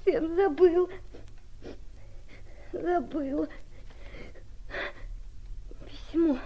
Всем 0.00 0.36
забыл, 0.36 0.88
забыл. 2.80 3.48
Письмо. 5.86 6.38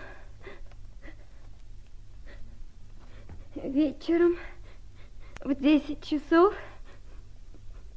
Вечером 3.55 4.37
в 5.41 5.55
10 5.55 6.05
часов 6.05 6.55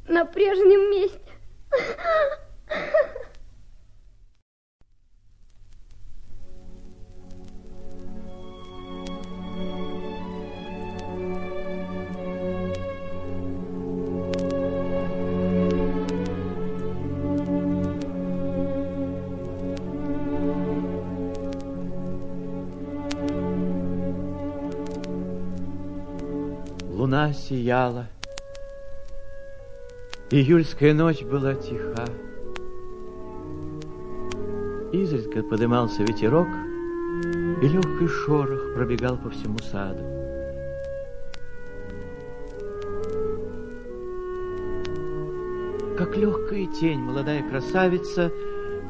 на 0.07 0.25
прежнем 0.25 0.91
месте. 0.91 1.19
Луна 27.11 27.33
сияла. 27.33 28.07
Июльская 30.29 30.93
ночь 30.93 31.23
была 31.23 31.55
тиха. 31.55 32.05
Изредка 34.93 35.43
подымался 35.43 36.03
ветерок, 36.03 36.47
и 37.61 37.67
легкий 37.67 38.07
шорох 38.07 38.75
пробегал 38.75 39.17
по 39.17 39.29
всему 39.29 39.57
саду. 39.57 40.01
Как 45.97 46.15
легкая 46.15 46.65
тень 46.67 46.99
молодая 46.99 47.43
красавица 47.49 48.31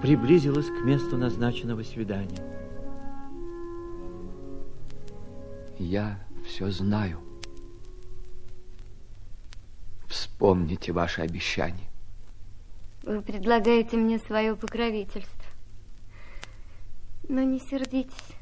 приблизилась 0.04 0.68
к 0.68 0.86
месту 0.86 1.18
назначенного 1.18 1.82
свидания. 1.82 2.46
Я 5.80 6.20
все 6.46 6.70
знаю. 6.70 7.18
Вспомните 10.42 10.92
ваше 10.92 11.22
обещание. 11.22 11.88
Вы 13.04 13.22
предлагаете 13.22 13.96
мне 13.96 14.18
свое 14.18 14.56
покровительство. 14.56 15.46
Но 17.30 17.44
не 17.44 17.60
сердитесь, 17.60 18.34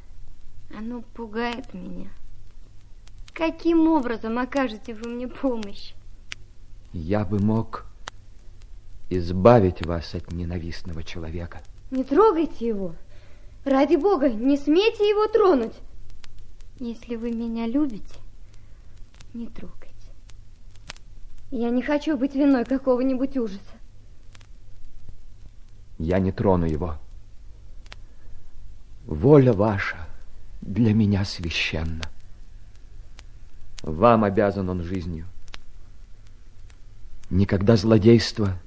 оно 0.74 1.02
пугает 1.02 1.74
меня. 1.74 2.10
Каким 3.34 3.90
образом 3.90 4.40
окажете 4.40 4.94
вы 4.94 5.10
мне 5.10 5.28
помощь? 5.28 5.92
Я 6.94 7.26
бы 7.26 7.38
мог 7.38 7.86
избавить 9.10 9.86
вас 9.86 10.16
от 10.16 10.32
ненавистного 10.32 11.04
человека. 11.04 11.62
Не 11.92 12.06
трогайте 12.06 12.66
его. 12.66 12.96
Ради 13.66 13.98
бога, 13.98 14.30
не 14.30 14.56
смейте 14.56 15.04
его 15.04 15.28
тронуть. 15.28 15.76
Если 16.80 17.18
вы 17.18 17.32
меня 17.32 17.68
любите, 17.68 18.16
не 19.34 19.48
трогайте. 19.48 19.89
Я 21.52 21.72
не 21.72 21.82
хочу 21.82 22.18
быть 22.18 22.36
виной 22.36 22.64
какого-нибудь 22.64 23.38
ужаса. 23.38 23.62
Я 25.98 26.20
не 26.20 26.32
трону 26.32 26.66
его. 26.66 26.98
Воля 29.06 29.54
ваша 29.54 29.98
для 30.62 30.94
меня 30.94 31.26
священна. 31.26 32.04
Вам 33.82 34.24
обязан 34.24 34.70
он 34.70 34.84
жизнью. 34.84 35.26
Никогда 37.30 37.76
злодейство 37.76 38.60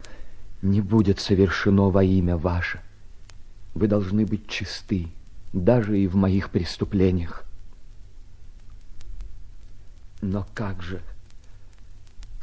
не 0.60 0.80
будет 0.80 1.20
совершено 1.20 1.90
во 1.90 2.02
имя 2.02 2.36
ваше. 2.36 2.80
Вы 3.74 3.86
должны 3.86 4.26
быть 4.26 4.48
чисты, 4.48 5.08
даже 5.52 5.98
и 5.98 6.06
в 6.06 6.16
моих 6.16 6.50
преступлениях. 6.50 7.44
Но 10.20 10.46
как 10.54 10.82
же, 10.82 11.02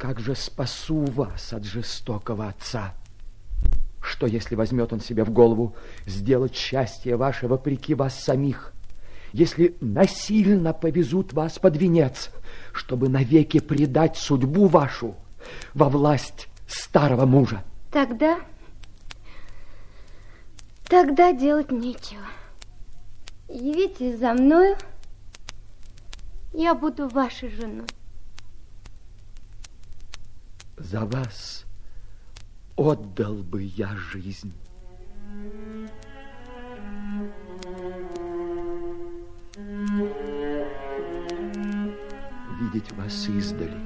как 0.00 0.18
же 0.18 0.34
спасу 0.34 1.04
вас 1.04 1.52
от 1.52 1.64
жестокого 1.64 2.48
отца? 2.48 2.94
Что, 4.00 4.26
если 4.26 4.54
возьмет 4.54 4.94
он 4.94 5.00
себе 5.00 5.24
в 5.24 5.30
голову 5.30 5.76
сделать 6.06 6.56
счастье 6.56 7.16
ваше 7.16 7.48
вопреки 7.48 7.92
вас 7.92 8.18
самих? 8.18 8.72
Если 9.34 9.76
насильно 9.82 10.72
повезут 10.72 11.34
вас 11.34 11.58
под 11.58 11.76
венец, 11.76 12.30
чтобы 12.72 13.10
навеки 13.10 13.60
предать 13.60 14.16
судьбу 14.16 14.68
вашу 14.68 15.16
во 15.74 15.90
власть 15.90 16.48
старого 16.66 17.26
мужа? 17.26 17.62
Тогда... 17.92 18.40
Тогда 20.88 21.32
делать 21.32 21.70
нечего. 21.70 22.24
Явитесь 23.48 24.18
за 24.18 24.32
мною, 24.32 24.76
я 26.54 26.74
буду 26.74 27.06
вашей 27.06 27.50
женой. 27.50 27.86
За 30.82 31.04
вас 31.04 31.66
отдал 32.74 33.34
бы 33.34 33.62
я 33.62 33.94
жизнь. 33.96 34.54
Видеть 42.58 42.90
вас 42.92 43.28
издали, 43.28 43.76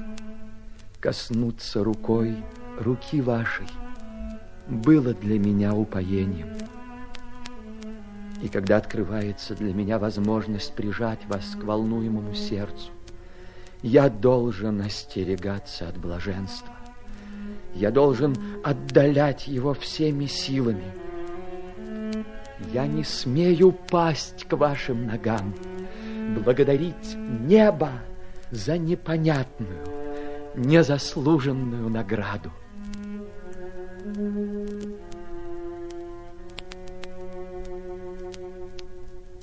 коснуться 1.00 1.82
рукой 1.82 2.44
руки 2.78 3.20
вашей 3.20 3.66
было 4.68 5.14
для 5.14 5.40
меня 5.40 5.74
упоением. 5.74 6.56
И 8.40 8.48
когда 8.48 8.76
открывается 8.76 9.56
для 9.56 9.74
меня 9.74 9.98
возможность 9.98 10.74
прижать 10.76 11.26
вас 11.26 11.56
к 11.56 11.64
волнуемому 11.64 12.34
сердцу, 12.34 12.92
я 13.82 14.08
должен 14.08 14.80
остерегаться 14.80 15.88
от 15.88 15.98
блаженства. 15.98 16.83
Я 17.74 17.90
должен 17.90 18.34
отдалять 18.62 19.48
его 19.48 19.74
всеми 19.74 20.26
силами. 20.26 20.92
Я 22.72 22.86
не 22.86 23.02
смею 23.02 23.72
пасть 23.72 24.44
к 24.44 24.52
вашим 24.56 25.06
ногам, 25.06 25.54
благодарить 26.38 27.16
небо 27.16 27.90
за 28.50 28.78
непонятную, 28.78 29.84
незаслуженную 30.54 31.88
награду. 31.88 32.52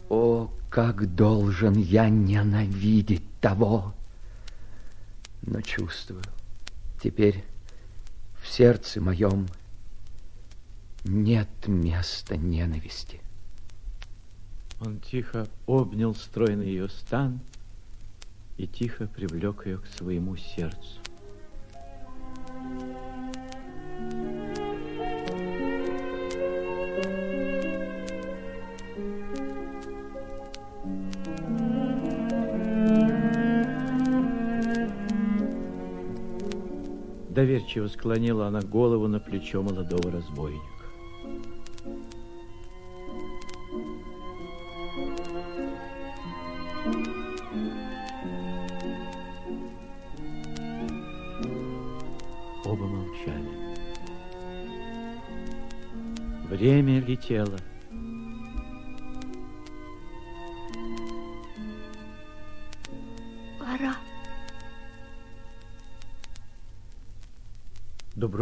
О, 0.10 0.50
как 0.70 1.16
должен 1.16 1.74
я 1.74 2.10
ненавидеть 2.10 3.24
того! 3.42 3.94
Но 5.42 5.62
чувствую, 5.62 6.22
теперь 7.02 7.44
в 8.42 8.48
сердце 8.48 9.00
моем 9.00 9.48
нет 11.04 11.48
места 11.68 12.38
ненависти. 12.38 13.22
Он 14.80 15.00
тихо 15.00 15.48
обнял 15.68 16.16
стройный 16.16 16.66
ее 16.66 16.90
стан 16.90 17.40
и 18.58 18.68
тихо 18.68 19.08
привлек 19.08 19.66
ее 19.66 19.78
к 19.78 19.86
своему 19.86 20.36
сердцу. 20.38 21.00
Доверчиво 37.42 37.88
склонила 37.88 38.46
она 38.46 38.62
голову 38.62 39.08
на 39.08 39.20
плечо 39.20 39.64
молодого 39.64 40.12
разбойника. 40.12 40.81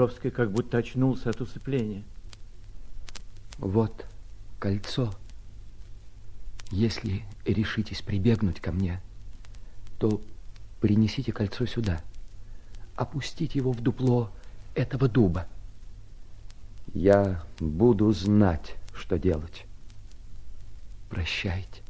Дубровский 0.10 0.32
как 0.32 0.52
будто 0.52 0.80
очнулся 0.80 1.30
от 1.30 1.40
усыпления. 1.40 2.04
Вот 3.60 4.08
кольцо. 4.58 5.14
Если 6.72 7.26
решитесь 7.46 8.02
прибегнуть 8.02 8.60
ко 8.60 8.72
мне, 8.72 9.04
то 10.00 10.20
принесите 10.82 11.32
кольцо 11.32 11.68
сюда. 11.68 12.02
Опустите 12.96 13.60
его 13.60 13.72
в 13.72 13.82
дупло 13.82 14.32
этого 14.74 15.08
дуба. 15.08 15.46
Я 16.96 17.44
буду 17.60 18.12
знать, 18.12 18.78
что 18.96 19.20
делать. 19.20 19.68
Прощайте. 21.12 21.84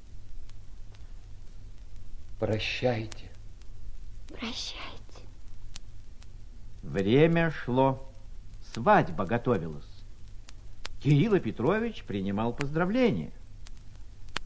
Прощайте. 2.38 3.32
Прощайте. 4.28 5.24
Время 6.84 7.52
шло. 7.52 8.09
Свадьба 8.74 9.26
готовилась. 9.26 9.84
Кирилл 11.02 11.40
Петрович 11.40 12.04
принимал 12.04 12.54
поздравления. 12.54 13.32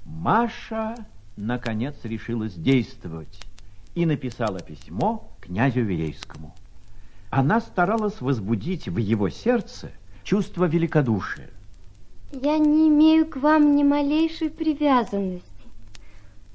Маша, 0.06 0.96
наконец, 1.36 1.96
решилась 2.04 2.54
действовать 2.54 3.40
и 3.96 4.06
написала 4.06 4.60
письмо 4.60 5.30
князю 5.42 5.82
Верейскому. 5.82 6.54
Она 7.30 7.60
старалась 7.60 8.22
возбудить 8.22 8.88
в 8.88 8.98
его 8.98 9.30
сердце 9.30 9.92
чувство 10.24 10.66
великодушия. 10.66 11.50
Я 12.32 12.58
не 12.58 12.88
имею 12.90 13.28
к 13.28 13.38
вам 13.38 13.76
ни 13.76 13.84
малейшей 13.84 14.50
привязанности. 14.50 15.48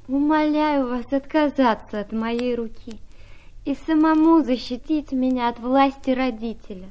Умоляю 0.06 0.88
вас 0.88 1.12
отказаться 1.12 2.00
от 2.00 2.12
моей 2.12 2.54
руки 2.54 2.98
и 3.64 3.74
самому 3.86 4.42
защитить 4.42 5.12
меня 5.12 5.48
от 5.48 5.58
власти 5.58 6.10
родителя. 6.10 6.90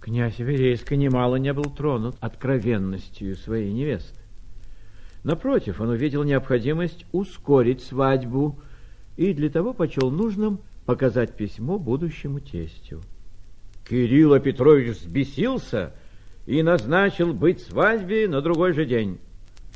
Князь 0.00 0.38
Верейский 0.38 0.96
немало 0.96 1.36
не 1.36 1.52
был 1.52 1.64
тронут 1.64 2.16
откровенностью 2.20 3.36
своей 3.36 3.70
невесты. 3.72 4.18
Напротив, 5.22 5.80
он 5.80 5.90
увидел 5.90 6.24
необходимость 6.24 7.04
ускорить 7.12 7.82
свадьбу 7.82 8.58
и 9.18 9.34
для 9.34 9.50
того 9.50 9.74
почел 9.74 10.10
нужным 10.10 10.60
показать 10.86 11.36
письмо 11.36 11.78
будущему 11.78 12.40
тестю. 12.40 13.02
Кирилл 13.86 14.40
Петрович 14.40 14.96
взбесился 14.96 15.92
и 16.46 16.62
назначил 16.62 17.34
быть 17.34 17.60
свадьбе 17.60 18.26
на 18.28 18.40
другой 18.40 18.72
же 18.72 18.86
день. 18.86 19.18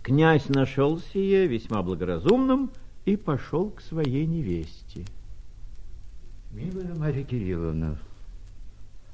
Князь 0.03 0.49
нашел 0.49 0.99
сие 0.99 1.47
весьма 1.47 1.83
благоразумным 1.83 2.71
и 3.05 3.17
пошел 3.17 3.71
к 3.71 3.83
своей 3.83 4.25
невесте. 4.27 5.05
Милая 6.53 6.95
Марья 6.95 7.25
Кирилловна, 7.25 7.99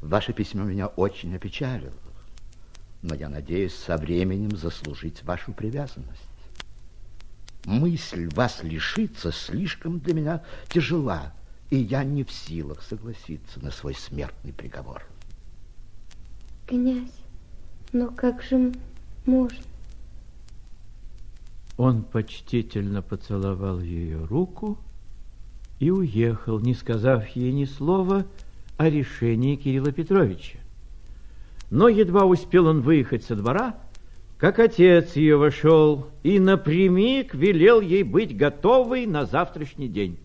ваше 0.01 0.33
письмо 0.33 0.65
меня 0.65 0.87
очень 0.87 1.35
опечалило, 1.35 1.93
но 3.03 3.15
я 3.15 3.29
надеюсь 3.29 3.75
со 3.75 3.97
временем 3.97 4.57
заслужить 4.57 5.23
вашу 5.23 5.53
привязанность. 5.53 6.23
Мысль 7.65 8.29
вас 8.35 8.63
лишиться 8.63 9.33
слишком 9.33 10.01
для 10.01 10.15
меня 10.15 10.43
тяжела, 10.69 11.33
и 11.69 11.77
я 11.77 12.05
не 12.05 12.25
в 12.25 12.33
силах 12.33 12.83
согласиться 12.83 13.61
на 13.61 13.71
свой 13.71 13.95
смертный 13.95 14.53
приговор. 14.53 15.05
Князь, 16.67 17.13
но 17.93 18.09
как 18.09 18.43
же 18.43 18.73
можно? 19.27 19.59
Он 21.77 22.03
почтительно 22.03 23.03
поцеловал 23.03 23.81
ее 23.81 24.25
руку 24.25 24.79
и 25.79 25.91
уехал, 25.91 26.61
не 26.61 26.75
сказав 26.75 27.27
ей 27.29 27.53
ни 27.53 27.65
слова 27.65 28.27
о 28.81 28.89
решении 28.89 29.57
Кирилла 29.57 29.93
Петровича. 29.93 30.59
Но 31.71 31.89
едва 31.89 32.25
успел 32.25 32.67
он 32.67 32.81
выехать 32.81 33.23
со 33.23 33.37
двора, 33.37 33.75
как 34.39 34.59
отец 34.59 35.17
ее 35.17 35.37
вошел 35.37 36.07
и 36.23 36.39
напрямик 36.39 37.35
велел 37.35 37.83
ей 37.83 38.05
быть 38.05 38.35
готовой 38.35 39.05
на 39.05 39.27
завтрашний 39.27 39.89
день. 39.89 40.19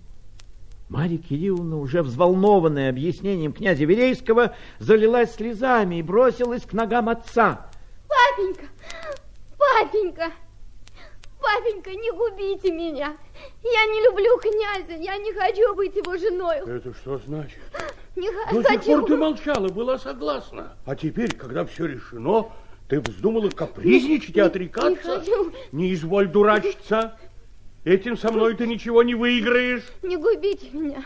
Марья 0.88 1.18
Кирилловна, 1.18 1.78
уже 1.78 2.02
взволнованная 2.02 2.90
объяснением 2.90 3.52
князя 3.52 3.84
Верейского, 3.84 4.56
залилась 4.80 5.36
слезами 5.36 5.96
и 5.96 6.02
бросилась 6.02 6.64
к 6.64 6.72
ногам 6.72 7.10
отца. 7.10 7.70
Папенька, 8.08 8.68
папенька, 9.58 10.32
папенька, 11.42 11.90
не 11.90 12.10
губите 12.10 12.72
меня. 12.72 13.18
Я 13.64 13.86
не 13.92 14.02
люблю 14.06 14.38
князя, 14.38 14.94
я 14.94 15.18
не 15.18 15.34
хочу 15.34 15.76
быть 15.76 15.94
его 15.98 16.16
женой. 16.16 16.60
Это 16.66 16.94
что 16.94 17.18
значит? 17.18 17.60
Не 18.16 18.32
До 18.32 18.64
хочу. 18.64 18.64
сих 18.64 18.84
пор 18.86 19.06
ты 19.06 19.18
молчала, 19.18 19.68
была 19.70 19.98
согласна. 19.98 20.78
А 20.86 20.96
теперь, 20.96 21.36
когда 21.36 21.66
все 21.66 21.86
решено, 21.86 22.48
ты 22.88 23.00
вздумала 23.02 23.50
капризничать 23.50 24.36
и 24.36 24.40
отрекаться? 24.40 24.90
Не 24.90 24.96
хочу. 24.96 25.52
Не 25.72 25.94
изволь 25.94 26.28
дурачиться. 26.28 27.18
Этим 27.84 28.18
со 28.18 28.32
мной 28.32 28.56
ты 28.56 28.68
ничего 28.68 29.04
не 29.04 29.16
выиграешь. 29.16 29.84
Не 30.02 30.18
губите 30.18 30.70
меня. 30.72 31.04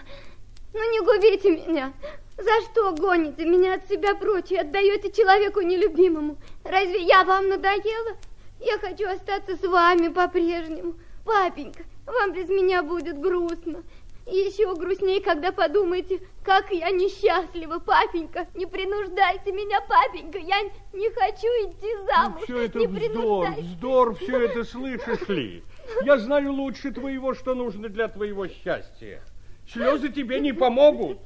Ну 0.73 0.91
не 0.91 0.99
губите 0.99 1.49
меня. 1.49 1.94
За 2.38 2.61
что 2.65 2.94
гоните 2.94 3.44
меня 3.44 3.73
от 3.73 3.90
себя 3.90 4.15
прочь 4.15 4.52
и 4.52 4.56
отдаете 4.56 5.11
человеку 5.11 5.61
нелюбимому? 5.61 6.38
Разве 6.64 7.03
я 7.03 7.23
вам 7.26 7.49
надоела? 7.49 8.15
Я 8.61 8.77
хочу 8.77 9.07
остаться 9.10 9.57
с 9.57 9.68
вами 9.68 10.10
по-прежнему. 10.10 10.95
Папенька, 11.26 11.84
вам 12.06 12.34
без 12.34 12.48
меня 12.49 12.81
будет 12.81 13.19
грустно. 13.19 13.84
Еще 14.31 14.76
грустнее, 14.76 15.22
когда 15.22 15.51
подумаете, 15.51 16.22
как 16.43 16.72
я 16.72 16.91
несчастлива, 16.91 17.80
папенька. 17.80 18.47
Не 18.53 18.68
принуждайте 18.68 19.51
меня, 19.51 19.81
папенька. 19.81 20.38
Я 20.38 20.61
не 20.93 21.10
хочу 21.10 21.47
идти 21.65 21.95
замуж. 22.06 22.43
Все 22.43 22.65
это 22.65 22.80
не 22.80 22.88
вздор, 22.88 23.49
вздор, 23.57 24.15
все 24.15 24.45
это 24.45 24.64
слышишь 24.64 25.27
ли? 25.27 25.64
Я 26.03 26.19
знаю 26.19 26.53
лучше 26.53 26.91
твоего, 26.91 27.34
что 27.34 27.56
нужно 27.56 27.89
для 27.89 28.07
твоего 28.07 28.47
счастья. 28.47 29.23
Слезы 29.68 30.10
тебе 30.10 30.39
не 30.39 30.53
помогут. 30.53 31.18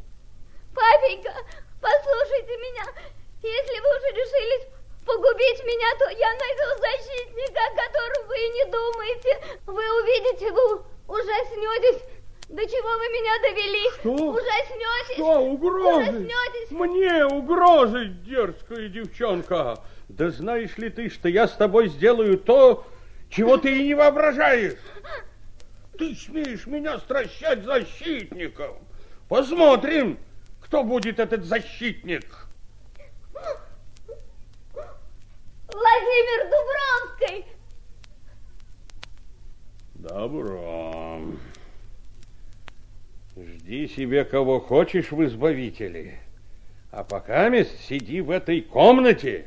Папенька, 0.73 1.33
послушайте 1.81 2.57
меня. 2.57 2.85
Если 3.41 3.79
вы 3.81 3.89
уже 3.97 4.09
решились 4.15 4.67
погубить 5.05 5.63
меня, 5.65 5.89
то 5.99 6.09
я 6.09 6.31
найду 6.31 6.79
защитника, 6.79 7.59
о 7.67 7.75
котором 7.75 8.27
вы 8.27 8.37
и 8.37 8.49
не 8.49 8.65
думаете. 8.71 9.59
Вы 9.65 9.83
увидите, 10.01 10.51
вы 10.51 10.83
ужаснетесь. 11.07 12.01
До 12.49 12.61
чего 12.67 12.89
вы 12.97 13.07
меня 13.09 13.39
довели? 13.41 13.89
Что? 13.99 14.31
Ужаснетесь. 14.31 15.15
Что, 15.15 15.39
угрозы? 15.39 16.01
Ужаснетесь. 16.01 16.71
Мне 16.71 17.25
угрозы, 17.25 18.05
дерзкая 18.25 18.89
девчонка. 18.89 19.79
Да 20.09 20.29
знаешь 20.29 20.77
ли 20.77 20.89
ты, 20.89 21.09
что 21.09 21.29
я 21.29 21.47
с 21.47 21.53
тобой 21.53 21.87
сделаю 21.87 22.37
то, 22.37 22.85
чего 23.29 23.57
ты 23.57 23.75
и 23.77 23.83
не 23.83 23.95
воображаешь? 23.95 24.77
Ты 25.97 26.15
смеешь 26.15 26.67
меня 26.67 26.99
стращать 26.99 27.63
защитником. 27.63 28.77
Посмотрим, 29.29 30.19
кто 30.61 30.83
будет 30.83 31.19
этот 31.19 31.43
защитник. 31.45 32.25
Владимир 35.71 36.49
Дубровский. 36.51 37.45
Добро. 39.95 41.21
Жди 43.45 43.87
себе 43.87 44.23
кого 44.23 44.59
хочешь 44.59 45.11
в 45.11 45.23
избавителе. 45.25 46.19
А 46.91 47.03
пока 47.03 47.49
мест 47.49 47.71
сиди 47.87 48.21
в 48.21 48.29
этой 48.29 48.61
комнате. 48.61 49.45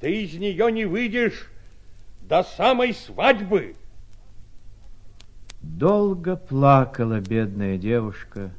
Ты 0.00 0.24
из 0.24 0.34
нее 0.34 0.72
не 0.72 0.84
выйдешь 0.84 1.50
до 2.22 2.42
самой 2.42 2.94
свадьбы. 2.94 3.76
Долго 5.60 6.36
плакала 6.36 7.20
бедная 7.20 7.76
девушка, 7.76 8.50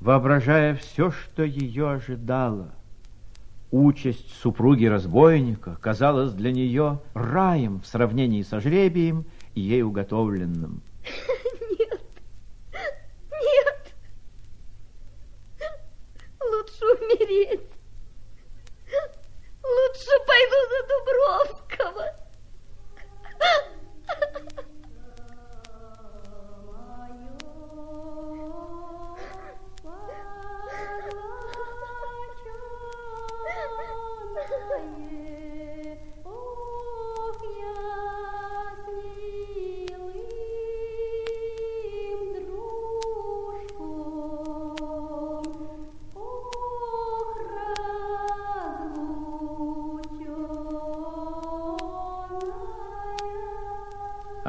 воображая 0.00 0.74
все, 0.74 1.10
что 1.10 1.42
ее 1.42 1.90
ожидало. 1.90 2.72
Участь 3.70 4.34
супруги 4.40 4.84
разбойника 4.86 5.76
казалась 5.80 6.32
для 6.32 6.52
нее 6.52 7.00
раем 7.14 7.80
в 7.80 7.86
сравнении 7.86 8.42
со 8.42 8.60
жребием, 8.60 9.24
ей 9.54 9.82
уготовленным. 9.82 10.82
умереть. 17.14 17.60
Лучше 19.62 20.14
пойду 20.26 20.56
за 20.70 20.80
Дубровского. 20.88 22.06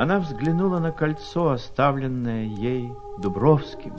Она 0.01 0.19
взглянула 0.19 0.79
на 0.79 0.91
кольцо, 0.91 1.51
оставленное 1.51 2.45
ей 2.45 2.91
Дубровским. 3.19 3.95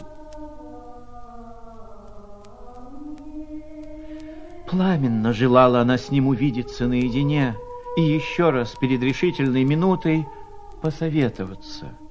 Пламенно 4.69 5.33
желала 5.33 5.81
она 5.81 5.97
с 5.99 6.11
ним 6.11 6.27
увидеться 6.27 6.89
наедине 6.89 7.55
и 7.97 8.03
еще 8.03 8.51
раз 8.51 8.75
перед 8.81 9.01
решительной 9.01 9.63
минутой 9.63 10.27
посоветоваться– 10.83 11.97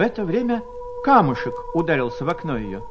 это 0.00 0.24
время 0.24 0.62
камушек 1.04 1.54
ударился 1.74 2.24
в 2.24 2.28
окно 2.28 2.56
ее. 2.56 2.82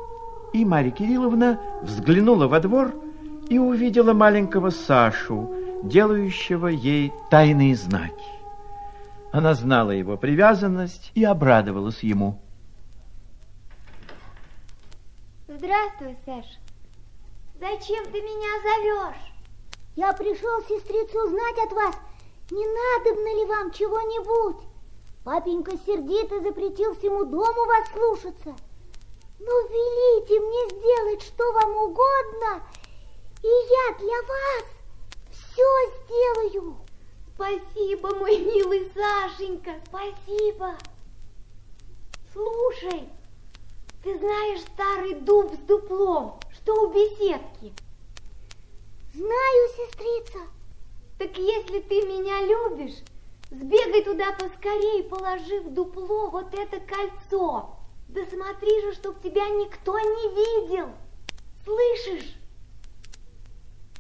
И 0.54 0.66
Марья 0.66 0.92
Кирилловна 0.92 1.60
взглянула 1.82 2.48
во 2.48 2.60
двор 2.60 2.94
и 3.50 3.58
увидела 3.58 4.14
маленького 4.14 4.70
Сашу, 4.70 5.54
делающего 5.84 6.68
ей 6.68 7.14
тайные 7.30 7.76
знаки. 7.76 8.26
Она 9.32 9.54
знала 9.54 9.92
его 9.92 10.18
привязанность 10.18 11.12
и 11.16 11.24
обрадовалась 11.24 12.04
ему. 12.04 12.42
Здравствуй, 15.48 16.18
Саш. 16.26 16.46
Зачем 17.60 18.06
ты 18.06 18.22
меня 18.22 18.62
зовешь? 18.64 19.34
Я 19.96 20.14
пришел, 20.14 20.62
сестрица, 20.68 21.18
узнать 21.24 21.58
от 21.66 21.74
вас, 21.74 21.96
не 22.50 22.66
надобно 22.66 23.36
ли 23.38 23.46
вам 23.46 23.72
чего-нибудь. 23.72 24.71
Папенька 25.24 25.78
сердито 25.86 26.42
запретил 26.42 26.96
всему 26.96 27.26
дому 27.26 27.66
вас 27.66 27.88
слушаться. 27.92 28.56
Ну, 29.40 29.68
велите 29.68 30.40
мне 30.40 30.80
сделать 30.80 31.22
что 31.22 31.52
вам 31.54 31.76
угодно, 31.76 32.64
и 33.44 33.48
я 33.48 33.98
для 34.00 34.22
вас 34.28 34.66
все 35.30 35.64
сделаю. 36.04 36.78
Спасибо, 37.36 38.16
мой 38.16 38.38
милый 38.40 38.92
Сашенька, 38.94 39.80
спасибо. 39.88 40.76
Слушай, 42.34 43.10
ты 44.04 44.18
знаешь 44.18 44.62
старый 44.62 45.16
дуб 45.16 45.54
с 45.54 45.58
дуплом, 45.60 46.40
что 46.54 46.88
у 46.88 46.94
беседки? 46.94 47.74
Знаю, 49.14 49.70
сестрица. 49.76 50.40
Так 51.20 51.38
если 51.38 51.82
ты 51.82 52.02
меня 52.08 52.42
любишь, 52.42 53.04
Сбегай 53.52 54.02
туда 54.04 54.32
поскорей, 54.32 55.04
положи 55.04 55.60
в 55.60 55.74
дупло 55.74 56.30
вот 56.30 56.54
это 56.54 56.80
кольцо. 56.80 57.78
Да 58.08 58.22
смотри 58.26 58.82
же, 58.82 58.94
чтоб 58.94 59.22
тебя 59.22 59.48
никто 59.50 60.00
не 60.00 60.68
видел. 60.70 60.88
Слышишь? 61.66 62.36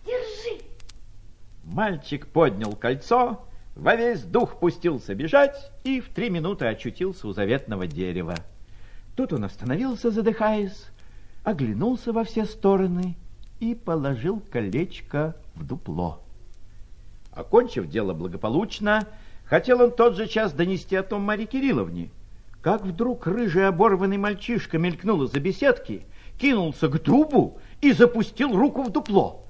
Держи. 0.05 0.63
Мальчик 1.65 2.27
поднял 2.27 2.73
кольцо, 2.73 3.45
во 3.75 3.95
весь 3.95 4.23
дух 4.23 4.57
пустился 4.57 5.15
бежать 5.15 5.71
и 5.83 5.99
в 5.99 6.09
три 6.09 6.29
минуты 6.29 6.65
очутился 6.65 7.27
у 7.27 7.33
заветного 7.33 7.87
дерева. 7.87 8.35
Тут 9.17 9.33
он 9.33 9.43
остановился, 9.43 10.11
задыхаясь, 10.11 10.85
оглянулся 11.43 12.13
во 12.13 12.23
все 12.23 12.45
стороны 12.45 13.15
и 13.59 13.75
положил 13.75 14.39
колечко 14.39 15.35
в 15.55 15.65
дупло. 15.65 16.21
Окончив 17.31 17.87
дело 17.87 18.13
благополучно, 18.13 19.07
Хотел 19.51 19.81
он 19.81 19.91
тот 19.91 20.15
же 20.15 20.27
час 20.27 20.53
донести 20.53 20.95
о 20.95 21.03
том 21.03 21.23
Марье 21.23 21.45
Кирилловне, 21.45 22.09
как 22.61 22.83
вдруг 22.83 23.27
рыжий 23.27 23.67
оборванный 23.67 24.15
мальчишка 24.15 24.77
мелькнул 24.77 25.23
из-за 25.23 25.41
беседки, 25.41 26.05
кинулся 26.39 26.87
к 26.87 27.03
дубу 27.03 27.59
и 27.81 27.91
запустил 27.91 28.55
руку 28.55 28.81
в 28.81 28.89
дупло. 28.91 29.45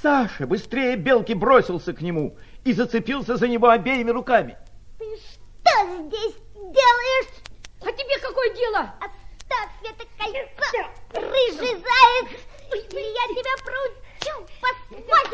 Саша 0.00 0.46
быстрее 0.46 0.94
белки 0.94 1.34
бросился 1.34 1.92
к 1.92 2.00
нему 2.00 2.36
и 2.62 2.72
зацепился 2.72 3.36
за 3.36 3.48
него 3.48 3.70
обеими 3.70 4.12
руками. 4.12 4.56
Ты 5.00 5.04
что 5.16 6.06
здесь 6.06 6.36
делаешь? 6.54 7.34
А 7.80 7.90
тебе 7.90 8.16
какое 8.22 8.54
дело? 8.54 8.94
Оставь 9.00 9.72
это 9.82 10.04
кольцо, 10.16 10.90
рыжий 11.12 11.74
заяц, 11.74 12.40
или 12.70 13.00
я 13.00 13.34
тебя 13.34 13.64
проучу, 13.64 14.46
поспать. 14.60 15.24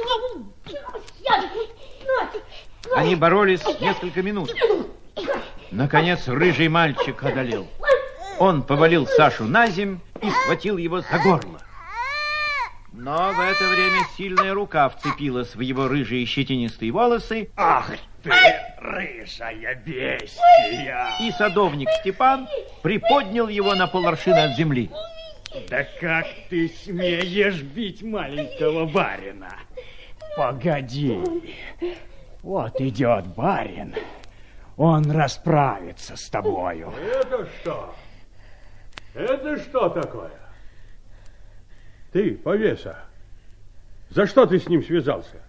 Они 2.95 3.15
боролись 3.15 3.63
несколько 3.81 4.23
минут. 4.23 4.53
Наконец 5.71 6.27
рыжий 6.27 6.69
мальчик 6.69 7.23
одолел. 7.23 7.69
Он 8.39 8.63
повалил 8.63 9.07
Сашу 9.07 9.45
на 9.45 9.69
земь 9.69 10.01
и 10.21 10.31
схватил 10.31 10.77
его 10.77 11.01
за 11.01 11.19
горло. 11.19 11.61
Но 12.93 13.33
в 13.33 13.41
это 13.41 13.65
время 13.69 14.01
сильная 14.17 14.53
рука 14.53 14.89
вцепилась 14.89 15.55
в 15.55 15.61
его 15.61 15.89
рыжие 15.89 16.27
щетинистые 16.27 16.91
волосы. 16.91 17.51
Ах 17.57 17.91
ты, 18.23 18.33
рыжая 18.79 19.75
бестия! 19.77 21.17
И 21.21 21.31
садовник 21.33 21.89
Степан 22.01 22.49
приподнял 22.83 23.49
его 23.49 23.75
на 23.75 23.87
поларшина 23.87 24.45
от 24.45 24.57
земли. 24.57 24.91
Да 25.69 25.85
как 26.01 26.27
ты 26.49 26.69
смеешь 26.85 27.63
бить 27.63 28.03
маленького 28.03 28.87
барина? 28.87 29.57
Погоди, 30.37 31.19
вот 32.43 32.81
идет 32.81 33.27
барин. 33.29 33.95
Он 34.77 35.11
расправится 35.11 36.17
с 36.17 36.29
тобою. 36.31 36.91
Это 36.91 37.47
что? 37.61 37.95
Это 39.15 39.59
что 39.59 39.89
такое? 39.91 40.31
Ты, 42.13 42.37
повеса, 42.37 43.05
за 44.09 44.27
что 44.27 44.47
ты 44.47 44.59
с 44.59 44.69
ним 44.69 44.83
связался? 44.83 45.43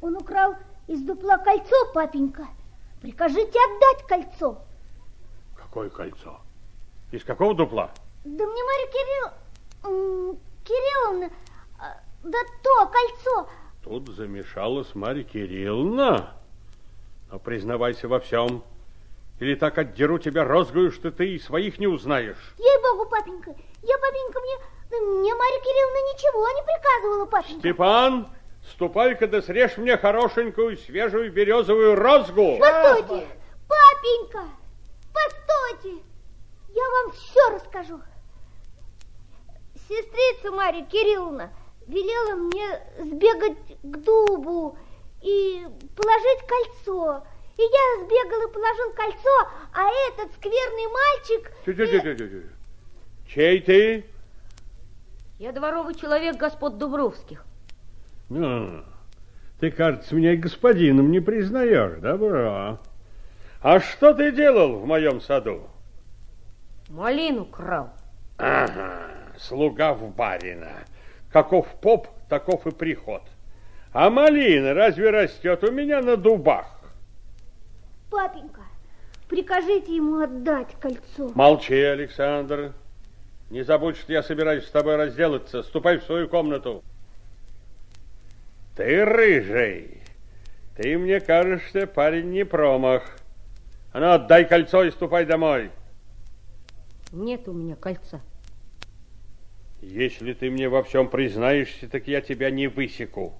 Он 0.00 0.16
украл 0.16 0.54
из 0.86 1.02
дупла 1.02 1.36
кольцо, 1.38 1.92
папенька. 1.92 2.46
Прикажите 3.00 3.58
отдать 3.58 4.06
кольцо. 4.06 4.62
Какое 5.56 5.90
кольцо? 5.90 6.40
Из 7.10 7.24
какого 7.24 7.54
дупла? 7.54 7.90
Да 8.24 8.46
мне 8.46 8.62
Марья 8.62 8.86
Кирилл... 8.92 10.38
Кирилловна... 10.64 11.30
А, 11.78 12.00
да 12.22 12.38
то 12.62 12.86
кольцо 12.86 13.48
Тут 13.82 14.08
замешалась 14.08 14.94
Марья 14.94 15.24
Кирилловна. 15.24 16.34
Но 17.30 17.38
признавайся 17.38 18.08
во 18.08 18.20
всем. 18.20 18.62
Или 19.38 19.54
так 19.54 19.78
отдеру 19.78 20.18
тебя 20.18 20.44
розгую, 20.44 20.92
что 20.92 21.10
ты 21.10 21.34
и 21.34 21.38
своих 21.38 21.78
не 21.78 21.86
узнаешь. 21.86 22.54
Ей-богу, 22.58 23.08
папенька, 23.08 23.54
я, 23.82 23.98
папенька, 23.98 24.40
мне... 24.40 24.56
Мне 24.90 25.32
Марья 25.34 25.60
Кирилловна 25.60 26.12
ничего 26.12 26.48
не 26.50 26.62
приказывала, 26.64 27.26
папенька. 27.26 27.60
Степан, 27.60 28.28
ступай-ка 28.72 29.28
да 29.28 29.40
срежь 29.40 29.76
мне 29.76 29.96
хорошенькую 29.96 30.76
свежую 30.76 31.32
березовую 31.32 31.94
розгу. 31.94 32.58
Постойте, 32.58 33.28
папенька, 33.68 34.48
постойте. 35.14 36.02
Я 36.74 36.82
вам 36.82 37.12
все 37.12 37.50
расскажу. 37.50 38.00
Сестрица 39.88 40.50
Марья 40.50 40.84
Кирилловна, 40.84 41.52
велела 41.86 42.36
мне 42.36 42.80
сбегать 42.98 43.78
к 43.82 43.96
дубу 43.98 44.76
и 45.22 45.66
положить 45.96 46.46
кольцо. 46.46 47.24
И 47.56 47.62
я 47.62 48.04
сбегал 48.04 48.48
и 48.48 48.52
положил 48.52 48.92
кольцо, 48.94 49.48
а 49.74 49.88
этот 50.08 50.34
скверный 50.34 50.86
мальчик... 50.92 51.52
Тю 51.64 51.72
-тю 51.72 51.86
-тю 51.86 52.02
-тю 52.02 52.16
-тю. 52.16 52.50
Чей 53.28 53.60
ты? 53.60 54.04
Я 55.38 55.52
дворовый 55.52 55.94
человек 55.94 56.36
господ 56.36 56.78
Дубровских. 56.78 57.44
А, 58.30 58.84
ты, 59.60 59.70
кажется, 59.70 60.14
меня 60.14 60.36
господином 60.36 61.10
не 61.10 61.20
признаешь. 61.20 61.98
Добро. 62.00 62.78
А 63.62 63.80
что 63.80 64.14
ты 64.14 64.32
делал 64.32 64.78
в 64.78 64.86
моем 64.86 65.20
саду? 65.20 65.68
Малину 66.88 67.44
крал. 67.44 67.90
Ага, 68.38 69.10
слуга 69.38 69.92
в 69.92 70.14
барина. 70.14 70.84
Каков 71.32 71.66
поп, 71.80 72.08
таков 72.28 72.66
и 72.66 72.70
приход. 72.70 73.22
А 73.92 74.10
малина 74.10 74.74
разве 74.74 75.10
растет 75.10 75.62
у 75.64 75.70
меня 75.70 76.00
на 76.00 76.16
дубах? 76.16 76.66
Папенька, 78.10 78.62
прикажите 79.28 79.94
ему 79.94 80.20
отдать 80.20 80.74
кольцо. 80.80 81.30
Молчи, 81.34 81.80
Александр. 81.80 82.72
Не 83.50 83.62
забудь, 83.62 83.96
что 83.96 84.12
я 84.12 84.22
собираюсь 84.22 84.64
с 84.64 84.70
тобой 84.70 84.96
разделаться. 84.96 85.62
Ступай 85.62 85.98
в 85.98 86.04
свою 86.04 86.28
комнату. 86.28 86.82
Ты 88.76 89.04
рыжий. 89.04 90.02
Ты 90.76 90.96
мне 90.96 91.20
кажешься, 91.20 91.86
парень, 91.86 92.30
не 92.30 92.44
промах. 92.44 93.02
А 93.92 94.00
ну, 94.00 94.12
отдай 94.12 94.44
кольцо 94.44 94.84
и 94.84 94.90
ступай 94.90 95.24
домой. 95.24 95.70
Нет 97.12 97.48
у 97.48 97.52
меня 97.52 97.74
кольца. 97.74 98.20
Если 99.82 100.34
ты 100.34 100.50
мне 100.50 100.68
во 100.68 100.82
всем 100.82 101.08
признаешься, 101.08 101.88
так 101.88 102.06
я 102.06 102.20
тебя 102.20 102.50
не 102.50 102.66
высеку. 102.66 103.34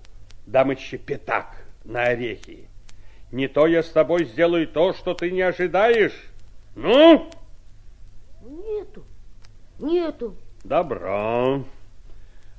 Дам 0.46 0.70
еще 0.70 0.96
пятак 0.96 1.64
на 1.84 2.04
орехи. 2.04 2.68
Не 3.30 3.46
то 3.46 3.66
я 3.66 3.82
с 3.82 3.90
тобой 3.90 4.24
сделаю 4.24 4.66
то, 4.66 4.94
что 4.94 5.14
ты 5.14 5.30
не 5.30 5.42
ожидаешь. 5.42 6.18
Ну? 6.74 7.30
Нету, 8.42 9.04
нету. 9.78 10.34
Добро. 10.64 11.64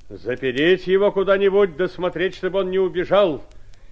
Запереть 0.08 0.86
его 0.86 1.10
куда-нибудь, 1.10 1.76
да 1.76 1.88
смотреть, 1.88 2.36
чтобы 2.36 2.60
он 2.60 2.70
не 2.70 2.78
убежал. 2.78 3.44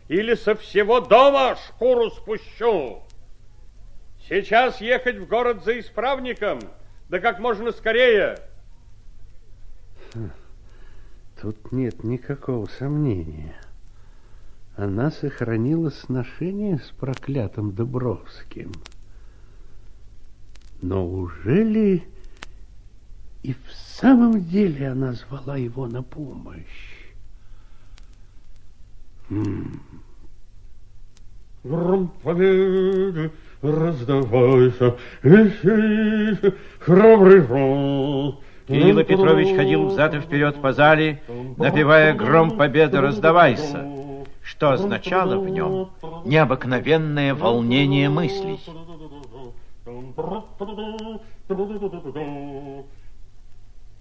Или 0.09 0.35
со 0.35 0.55
всего 0.55 1.01
дома 1.01 1.57
шкуру 1.67 2.11
спущу. 2.11 3.03
Сейчас 4.29 4.81
ехать 4.81 5.17
в 5.17 5.27
город 5.27 5.65
за 5.65 5.79
исправником, 5.81 6.61
да 7.09 7.19
как 7.19 7.41
можно 7.41 7.73
скорее. 7.73 8.39
Тут 11.41 11.73
нет 11.73 12.05
никакого 12.05 12.67
сомнения. 12.79 13.55
Она 14.77 15.11
сохранила 15.11 15.91
сношение 15.91 16.79
с 16.79 16.91
проклятым 16.91 17.73
Дубровским. 17.73 18.73
Но 20.83 21.07
уже 21.07 21.63
ли 21.63 22.05
и 23.43 23.53
в 23.55 23.73
самом 24.01 24.45
деле 24.45 24.89
она 24.89 25.13
звала 25.13 25.57
его 25.57 25.87
на 25.87 26.03
помощь? 26.03 26.65
Гром 31.63 32.13
победы 32.23 33.31
раздавайся, 33.63 34.97
и 35.23 36.53
храбрый 36.81 37.43
гром. 37.43 38.41
Кирилл 38.71 39.03
Петрович 39.03 39.57
ходил 39.57 39.89
взад 39.89 40.15
и 40.15 40.21
вперед 40.21 40.63
по 40.63 40.73
зале, 40.73 41.21
напевая 41.57 42.15
«Гром 42.15 42.57
победы, 42.57 43.01
раздавайся», 43.01 43.85
что 44.45 44.71
означало 44.71 45.39
в 45.41 45.49
нем 45.49 45.91
необыкновенное 46.25 47.35
волнение 47.35 48.09
мыслей. 48.09 48.61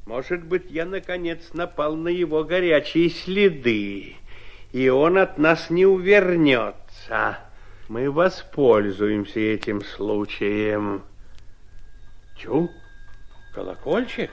Может 0.06 0.44
быть, 0.44 0.70
я, 0.70 0.86
наконец, 0.86 1.50
напал 1.54 1.96
на 1.96 2.10
его 2.10 2.44
горячие 2.44 3.10
следы, 3.10 4.18
и 4.72 4.90
он 4.90 5.18
от 5.18 5.40
нас 5.40 5.72
не 5.72 5.88
увернется. 5.88 7.40
Мы 7.88 8.12
воспользуемся 8.12 9.40
этим 9.40 9.84
случаем. 9.84 11.02
Чу, 12.38 12.70
колокольчик? 13.56 14.30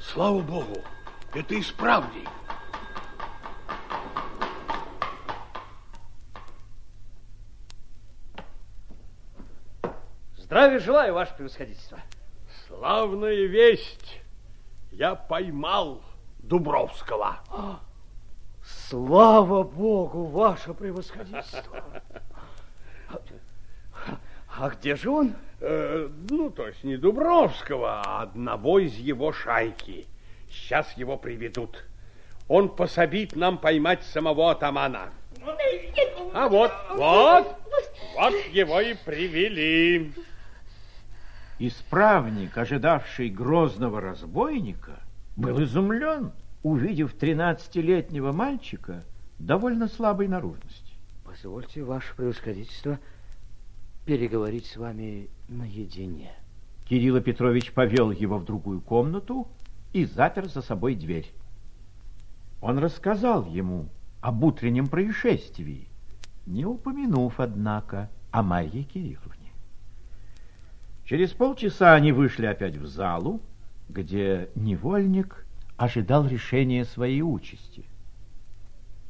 Слава 0.00 0.40
Богу, 0.40 0.82
это 1.34 1.58
исправник. 1.58 2.28
Здравия 10.36 10.78
желаю, 10.78 11.12
ваше 11.12 11.34
превосходительство. 11.34 11.98
Славная 12.66 13.46
весть. 13.46 14.20
Я 14.92 15.14
поймал 15.14 16.02
Дубровского. 16.38 17.40
Слава 18.64 19.64
Богу, 19.64 20.24
ваше 20.24 20.72
превосходительство. 20.72 21.82
А 24.58 24.70
где 24.70 24.96
же 24.96 25.10
он? 25.10 25.34
Э, 25.60 26.08
ну, 26.30 26.50
то 26.50 26.66
есть 26.66 26.82
не 26.82 26.96
Дубровского, 26.96 28.00
а 28.00 28.22
одного 28.22 28.78
из 28.78 28.94
его 28.94 29.32
шайки. 29.32 30.06
Сейчас 30.50 30.92
его 30.96 31.18
приведут. 31.18 31.84
Он 32.48 32.74
пособит 32.74 33.36
нам 33.36 33.58
поймать 33.58 34.02
самого 34.04 34.52
атамана. 34.52 35.10
А 36.32 36.48
вот, 36.48 36.72
вот, 36.92 37.56
вот 38.14 38.34
его 38.52 38.80
и 38.80 38.94
привели. 38.94 40.12
Исправник, 41.58 42.56
ожидавший 42.56 43.28
грозного 43.28 44.00
разбойника, 44.00 45.00
был 45.36 45.62
изумлен, 45.62 46.32
увидев 46.62 47.14
тринадцатилетнего 47.14 48.32
мальчика 48.32 49.04
довольно 49.38 49.88
слабой 49.88 50.28
наружности. 50.28 50.94
Позвольте, 51.24 51.82
ваше 51.82 52.14
превосходительство, 52.14 52.98
переговорить 54.06 54.66
с 54.66 54.76
вами 54.76 55.28
наедине. 55.48 56.30
Кирилл 56.88 57.20
Петрович 57.20 57.72
повел 57.72 58.12
его 58.12 58.38
в 58.38 58.44
другую 58.44 58.80
комнату 58.80 59.48
и 59.92 60.04
запер 60.04 60.48
за 60.48 60.62
собой 60.62 60.94
дверь. 60.94 61.30
Он 62.62 62.78
рассказал 62.78 63.44
ему 63.46 63.88
об 64.20 64.42
утреннем 64.44 64.86
происшествии, 64.86 65.88
не 66.46 66.64
упомянув, 66.64 67.40
однако, 67.40 68.08
о 68.30 68.42
Марье 68.42 68.84
Кирилловне. 68.84 69.52
Через 71.04 71.32
полчаса 71.32 71.94
они 71.94 72.12
вышли 72.12 72.46
опять 72.46 72.76
в 72.76 72.86
залу, 72.86 73.40
где 73.88 74.50
невольник 74.54 75.44
ожидал 75.76 76.26
решения 76.26 76.84
своей 76.84 77.22
участи. 77.22 77.84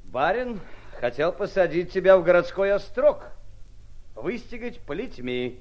Барин 0.04 0.60
хотел 1.00 1.32
посадить 1.32 1.92
тебя 1.92 2.16
в 2.16 2.24
городской 2.24 2.72
острог, 2.72 3.35
выстегать 4.16 4.80
плетьми 4.80 5.60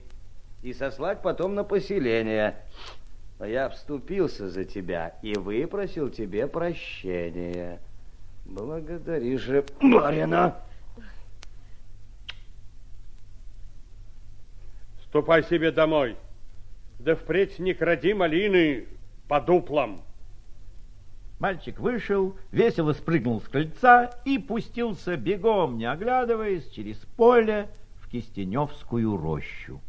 и 0.64 0.74
сослать 0.74 1.22
потом 1.22 1.54
на 1.54 1.64
поселение. 1.64 2.56
Но 3.38 3.46
я 3.46 3.70
вступился 3.70 4.50
за 4.50 4.64
тебя 4.64 5.16
и 5.22 5.36
выпросил 5.36 6.10
тебе 6.10 6.48
прощения. 6.48 7.80
Благодари 8.46 9.38
же 9.38 9.66
барина. 9.82 10.56
Ступай 15.04 15.44
себе 15.44 15.72
домой. 15.72 16.16
Да 17.00 17.16
впредь 17.16 17.60
не 17.60 17.74
кради 17.74 18.14
малины 18.14 18.86
по 19.28 19.42
дуплам. 19.42 20.02
Мальчик 21.40 21.80
вышел, 21.80 22.36
весело 22.52 22.94
спрыгнул 22.94 23.42
с 23.42 23.44
крыльца 23.44 24.12
и 24.24 24.40
пустился 24.40 25.18
бегом, 25.18 25.78
не 25.78 25.86
оглядываясь, 25.86 26.70
через 26.70 26.98
поле 27.18 27.70
Кистеневскую 28.16 29.18
рощу. 29.18 29.82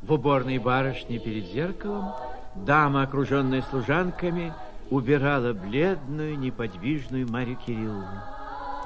В 0.00 0.10
уборной 0.10 0.56
барышни 0.56 1.18
перед 1.18 1.44
зеркалом 1.48 2.14
дама, 2.54 3.02
окруженная 3.02 3.60
служанками, 3.60 4.54
убирала 4.88 5.52
бледную, 5.52 6.38
неподвижную 6.38 7.30
Марию 7.30 7.58
Кирилловну. 7.58 8.35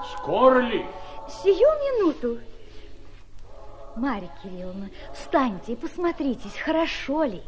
Скоро 0.05 0.61
ли? 0.61 0.87
Сию 1.29 1.69
минуту. 1.69 2.39
Марья 3.97 4.31
Кирилловна, 4.43 4.91
встаньте 5.13 5.73
и 5.73 5.77
посмотритесь, 5.77 6.57
хорошо 6.57 7.25
ли. 7.25 7.43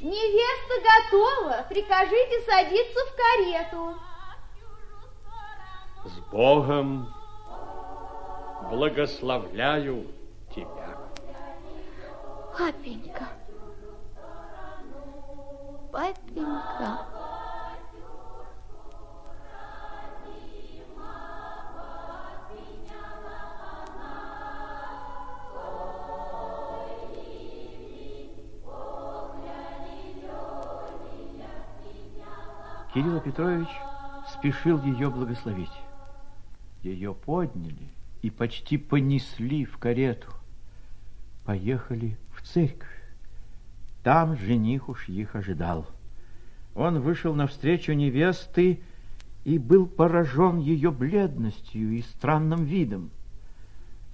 Невеста 0.00 0.74
готова. 1.10 1.66
Прикажите 1.68 2.40
садиться 2.42 3.00
в 3.06 3.16
карету. 3.16 3.94
С 6.04 6.18
Богом 6.30 7.14
благословляю 8.70 10.06
тебя. 10.54 10.98
Папенька. 12.58 13.28
Папенька. 15.90 17.13
Кирилл 32.94 33.18
Петрович 33.18 33.66
спешил 34.32 34.80
ее 34.84 35.10
благословить. 35.10 35.72
Ее 36.84 37.12
подняли 37.12 37.90
и 38.22 38.30
почти 38.30 38.78
понесли 38.78 39.64
в 39.64 39.78
карету. 39.78 40.28
Поехали 41.44 42.16
в 42.32 42.42
церковь. 42.42 43.02
Там 44.04 44.36
жених 44.36 44.88
уж 44.88 45.08
их 45.08 45.34
ожидал. 45.34 45.88
Он 46.76 47.00
вышел 47.00 47.34
навстречу 47.34 47.94
невесты 47.94 48.80
и 49.44 49.58
был 49.58 49.88
поражен 49.88 50.58
ее 50.58 50.92
бледностью 50.92 51.94
и 51.94 52.02
странным 52.02 52.64
видом. 52.64 53.10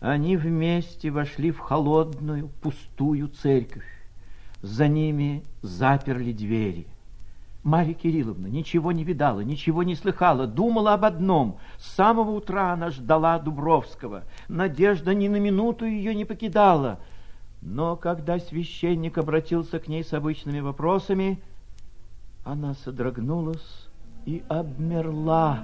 Они 0.01 0.39
вместе 0.39 1.11
вошли 1.11 1.51
в 1.51 1.59
холодную, 1.59 2.49
пустую 2.49 3.29
церковь. 3.29 3.85
За 4.63 4.89
ними 4.89 5.45
заперли 5.61 6.33
двери. 6.33 6.87
Марья 7.63 7.93
Кирилловна 7.93 8.47
ничего 8.47 8.91
не 8.91 9.05
видала, 9.05 9.41
ничего 9.41 9.83
не 9.83 9.95
слыхала, 9.95 10.47
думала 10.47 10.95
об 10.95 11.05
одном. 11.05 11.59
С 11.77 11.91
самого 11.95 12.31
утра 12.31 12.73
она 12.73 12.91
ждала 12.91 13.39
Дубровского. 13.39 14.25
Надежда 14.49 15.15
ни 15.15 15.29
на 15.29 15.37
минуту 15.37 15.85
ее 15.85 16.15
не 16.15 16.25
покидала. 16.25 17.01
Но 17.61 17.97
когда 17.97 18.39
священник 18.39 19.19
обратился 19.19 19.79
к 19.79 19.89
ней 19.89 20.03
с 20.03 20.15
обычными 20.15 20.61
вопросами, 20.61 21.43
она 22.45 22.73
содрогнулась 22.73 23.89
и 24.25 24.43
обмерла. 24.49 25.63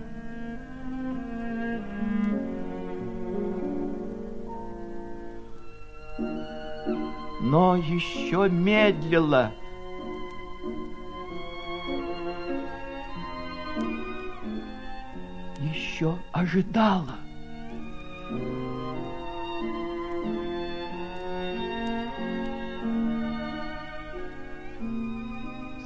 Но 7.41 7.77
еще 7.77 8.51
медлила. 8.51 9.53
Еще 15.97 16.19
ожидала. 16.31 17.17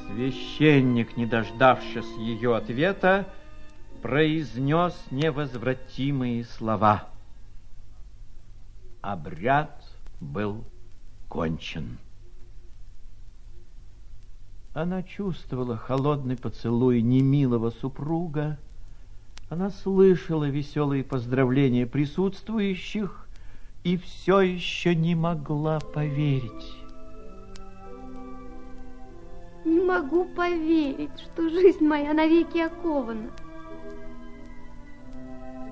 Священник, 0.09 1.17
не 1.17 1.27
дождавшись 1.27 2.11
ее 2.19 2.57
ответа, 2.57 3.29
произнес 4.03 5.01
невозвратимые 5.13 6.43
слова. 6.45 7.09
Обряд 9.03 9.81
был 10.21 10.65
кончен. 11.29 11.99
Она 14.75 15.05
чувствовала 15.05 15.77
холодный 15.77 16.37
поцелуй 16.37 17.01
немилого 17.01 17.71
супруга, 17.71 18.59
она 19.51 19.69
слышала 19.71 20.49
веселые 20.49 21.03
поздравления 21.03 21.85
присутствующих 21.85 23.27
и 23.83 23.97
все 23.97 24.41
еще 24.41 24.95
не 24.95 25.17
могла 25.17 25.81
поверить. 25.81 26.77
Не 29.65 29.81
могу 29.81 30.25
поверить, 30.25 31.11
что 31.19 31.51
жизнь 31.51 31.85
моя 31.85 32.15
навеки 32.15 32.59
окована. 32.59 33.31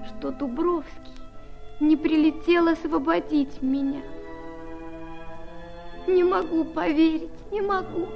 Что 0.08 0.32
Дубровский 0.32 1.14
не 1.78 1.96
прилетел 1.96 2.66
освободить 2.66 3.62
меня. 3.62 4.02
Не 6.08 6.24
могу 6.24 6.64
поверить, 6.64 7.30
не 7.52 7.60
могу. 7.60 8.08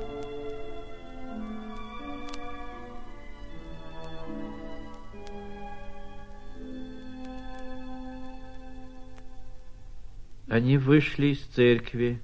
Они 10.52 10.76
вышли 10.76 11.28
из 11.28 11.38
церкви. 11.38 12.20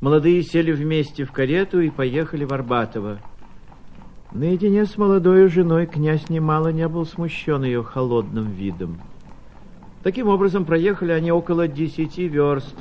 Молодые 0.00 0.42
сели 0.42 0.72
вместе 0.72 1.24
в 1.24 1.30
карету 1.30 1.78
и 1.78 1.88
поехали 1.88 2.44
в 2.44 2.52
Арбатово. 2.52 3.20
Наедине 4.32 4.84
с 4.84 4.98
молодой 4.98 5.48
женой 5.48 5.86
князь 5.86 6.28
немало 6.30 6.70
не 6.72 6.88
был 6.88 7.06
смущен 7.06 7.62
ее 7.62 7.84
холодным 7.84 8.50
видом. 8.50 9.00
Таким 10.02 10.26
образом, 10.26 10.64
проехали 10.64 11.12
они 11.12 11.30
около 11.30 11.68
десяти 11.68 12.26
верст. 12.26 12.74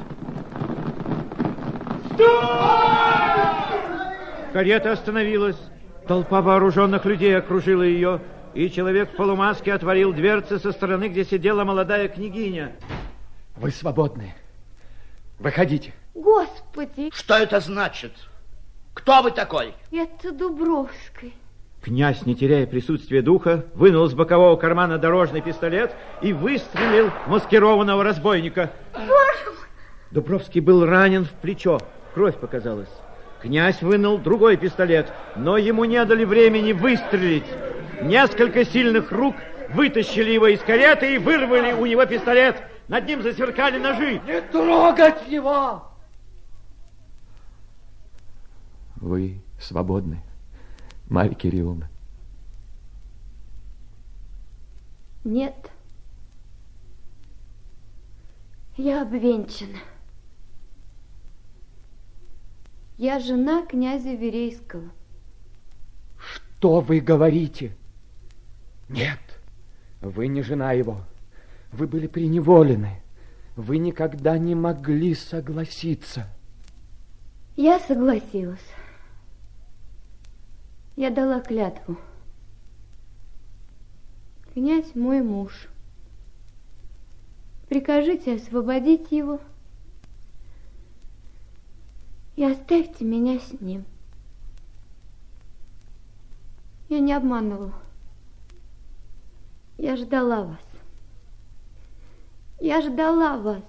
Карета 4.54 4.94
остановилась. 4.94 5.62
Толпа 6.08 6.42
вооруженных 6.42 7.06
людей 7.06 7.38
окружила 7.38 7.84
ее, 7.84 8.22
и 8.56 8.72
человек 8.72 9.12
в 9.12 9.18
полумаске 9.18 9.74
отворил 9.74 10.14
дверцы 10.14 10.58
со 10.58 10.72
стороны, 10.72 11.10
где 11.10 11.26
сидела 11.26 11.64
молодая 11.64 12.08
княгиня. 12.08 12.76
Вы 13.56 13.70
свободны. 13.70 14.34
Выходите. 15.40 15.94
Господи! 16.14 17.12
Что 17.14 17.36
это 17.36 17.60
значит? 17.60 18.12
Кто 18.94 19.22
вы 19.22 19.32
такой? 19.32 19.74
Это 19.92 20.32
Дубровский. 20.32 21.36
Князь, 21.84 22.26
не 22.26 22.36
теряя 22.36 22.66
присутствия 22.66 23.22
духа, 23.22 23.66
вынул 23.76 24.06
из 24.06 24.14
бокового 24.14 24.56
кармана 24.58 24.98
дорожный 24.98 25.42
пистолет 25.42 25.96
и 26.22 26.34
выстрелил 26.34 27.12
маскированного 27.28 28.04
разбойника. 28.04 28.72
Боже 28.94 29.08
мой! 29.46 29.68
Дубровский 30.12 30.60
был 30.60 30.86
ранен 30.86 31.26
в 31.26 31.32
плечо. 31.32 31.80
Кровь 32.14 32.36
показалась. 32.38 32.90
Князь 33.42 33.82
вынул 33.84 34.18
другой 34.18 34.58
пистолет, 34.58 35.14
но 35.36 35.58
ему 35.58 35.86
не 35.86 36.04
дали 36.04 36.26
времени 36.26 36.72
выстрелить. 36.72 37.46
Несколько 38.02 38.66
сильных 38.66 39.12
рук 39.12 39.36
вытащили 39.70 40.32
его 40.32 40.48
из 40.48 40.60
кареты 40.62 41.16
и 41.16 41.18
вырвали 41.20 41.74
у 41.74 41.86
него 41.86 42.06
пистолет. 42.06 42.58
Над 42.88 43.06
ним 43.06 43.22
засверкали 43.22 43.80
ножи. 43.80 44.22
Не 44.26 44.42
трогать 44.42 45.28
его! 45.28 45.84
Вы 48.96 49.42
свободны, 49.60 50.22
Марья 51.10 51.36
Кирилловна. 51.36 51.90
Нет. 55.24 55.72
Я 58.78 59.02
обвенчана. 59.02 59.80
Я 62.98 63.20
жена 63.20 63.66
князя 63.66 64.14
Верейского. 64.14 64.90
Что 66.18 66.80
вы 66.80 67.00
говорите? 67.00 67.76
Нет, 68.90 69.20
вы 70.02 70.28
не 70.28 70.42
жена 70.42 70.72
его. 70.72 71.04
Вы 71.72 71.88
были 71.88 72.08
преневолены. 72.08 73.02
Вы 73.56 73.78
никогда 73.80 74.38
не 74.38 74.56
могли 74.56 75.16
согласиться. 75.16 76.28
Я 77.56 77.80
согласилась. 77.80 78.60
Я 80.96 81.10
дала 81.10 81.42
клятву. 81.42 81.98
Князь 84.54 84.96
мой 84.96 85.22
муж. 85.22 85.68
Прикажите 87.68 88.36
освободить 88.36 89.12
его 89.12 89.40
и 92.36 92.44
оставьте 92.44 93.04
меня 93.04 93.40
с 93.40 93.60
ним. 93.60 93.84
Я 96.90 97.00
не 97.00 97.14
обманывала. 97.14 97.74
Я 99.78 99.98
ждала 99.98 100.44
вас. 100.44 100.67
Я 102.60 102.82
ждала 102.82 103.38
вас 103.38 103.64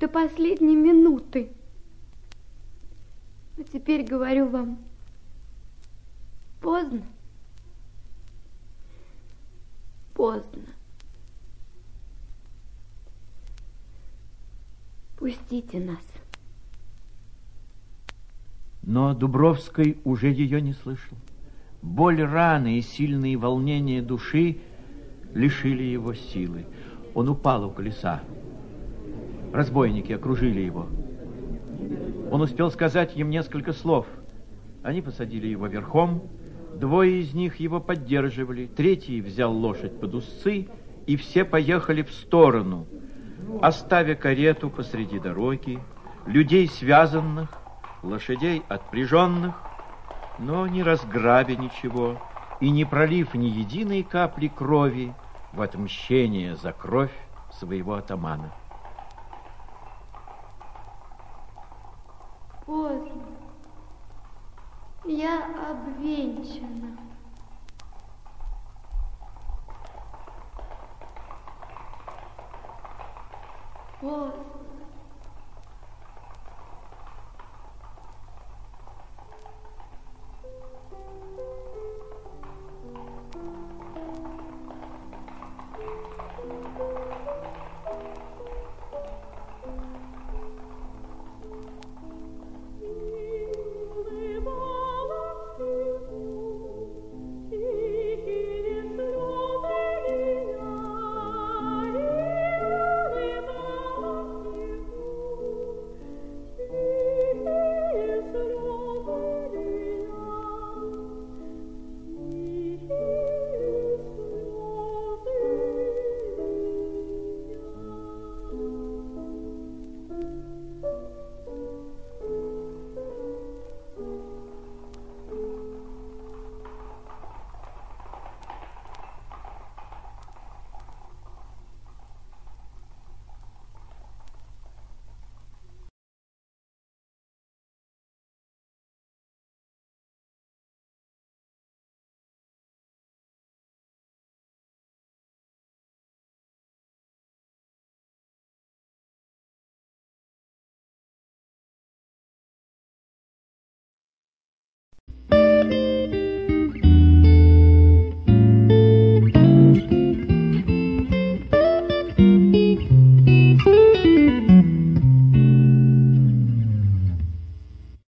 до 0.00 0.08
последней 0.08 0.76
минуты. 0.76 1.52
А 3.56 3.62
теперь 3.62 4.04
говорю 4.04 4.48
вам, 4.48 4.78
поздно. 6.60 7.02
Поздно. 10.14 10.62
Пустите 15.16 15.78
нас. 15.78 16.02
Но 18.82 19.14
Дубровский 19.14 19.98
уже 20.04 20.30
ее 20.30 20.60
не 20.60 20.72
слышал. 20.72 21.16
Боль 21.82 22.22
раны 22.22 22.78
и 22.78 22.82
сильные 22.82 23.36
волнения 23.36 24.02
души 24.02 24.58
лишили 25.32 25.84
его 25.84 26.14
силы. 26.14 26.66
Он 27.14 27.28
упал 27.28 27.64
у 27.64 27.70
колеса. 27.70 28.20
Разбойники 29.52 30.12
окружили 30.12 30.60
его. 30.60 30.88
Он 32.30 32.42
успел 32.42 32.70
сказать 32.70 33.16
им 33.16 33.30
несколько 33.30 33.72
слов. 33.72 34.06
Они 34.82 35.00
посадили 35.00 35.46
его 35.46 35.66
верхом. 35.66 36.24
Двое 36.74 37.20
из 37.20 37.34
них 37.34 37.60
его 37.60 37.80
поддерживали. 37.80 38.66
Третий 38.66 39.20
взял 39.20 39.52
лошадь 39.52 39.98
под 40.00 40.14
узцы, 40.14 40.68
и 41.06 41.16
все 41.16 41.44
поехали 41.44 42.02
в 42.02 42.12
сторону, 42.12 42.86
оставя 43.62 44.14
карету 44.14 44.70
посреди 44.70 45.20
дороги, 45.20 45.78
людей 46.26 46.66
связанных, 46.66 47.50
лошадей 48.02 48.62
отпряженных, 48.68 49.54
но 50.38 50.66
не 50.66 50.82
разграбя 50.82 51.54
ничего 51.54 52.18
и 52.60 52.70
не 52.70 52.84
пролив 52.84 53.34
ни 53.34 53.46
единой 53.46 54.02
капли 54.02 54.48
крови 54.48 55.14
в 55.54 55.62
отмщение 55.62 56.56
за 56.56 56.72
кровь 56.72 57.14
своего 57.52 57.94
атамана. 57.94 58.52
Поздно. 62.66 63.22
Я 65.04 65.44
обвенчана. 65.70 66.98
Господи. 74.00 74.63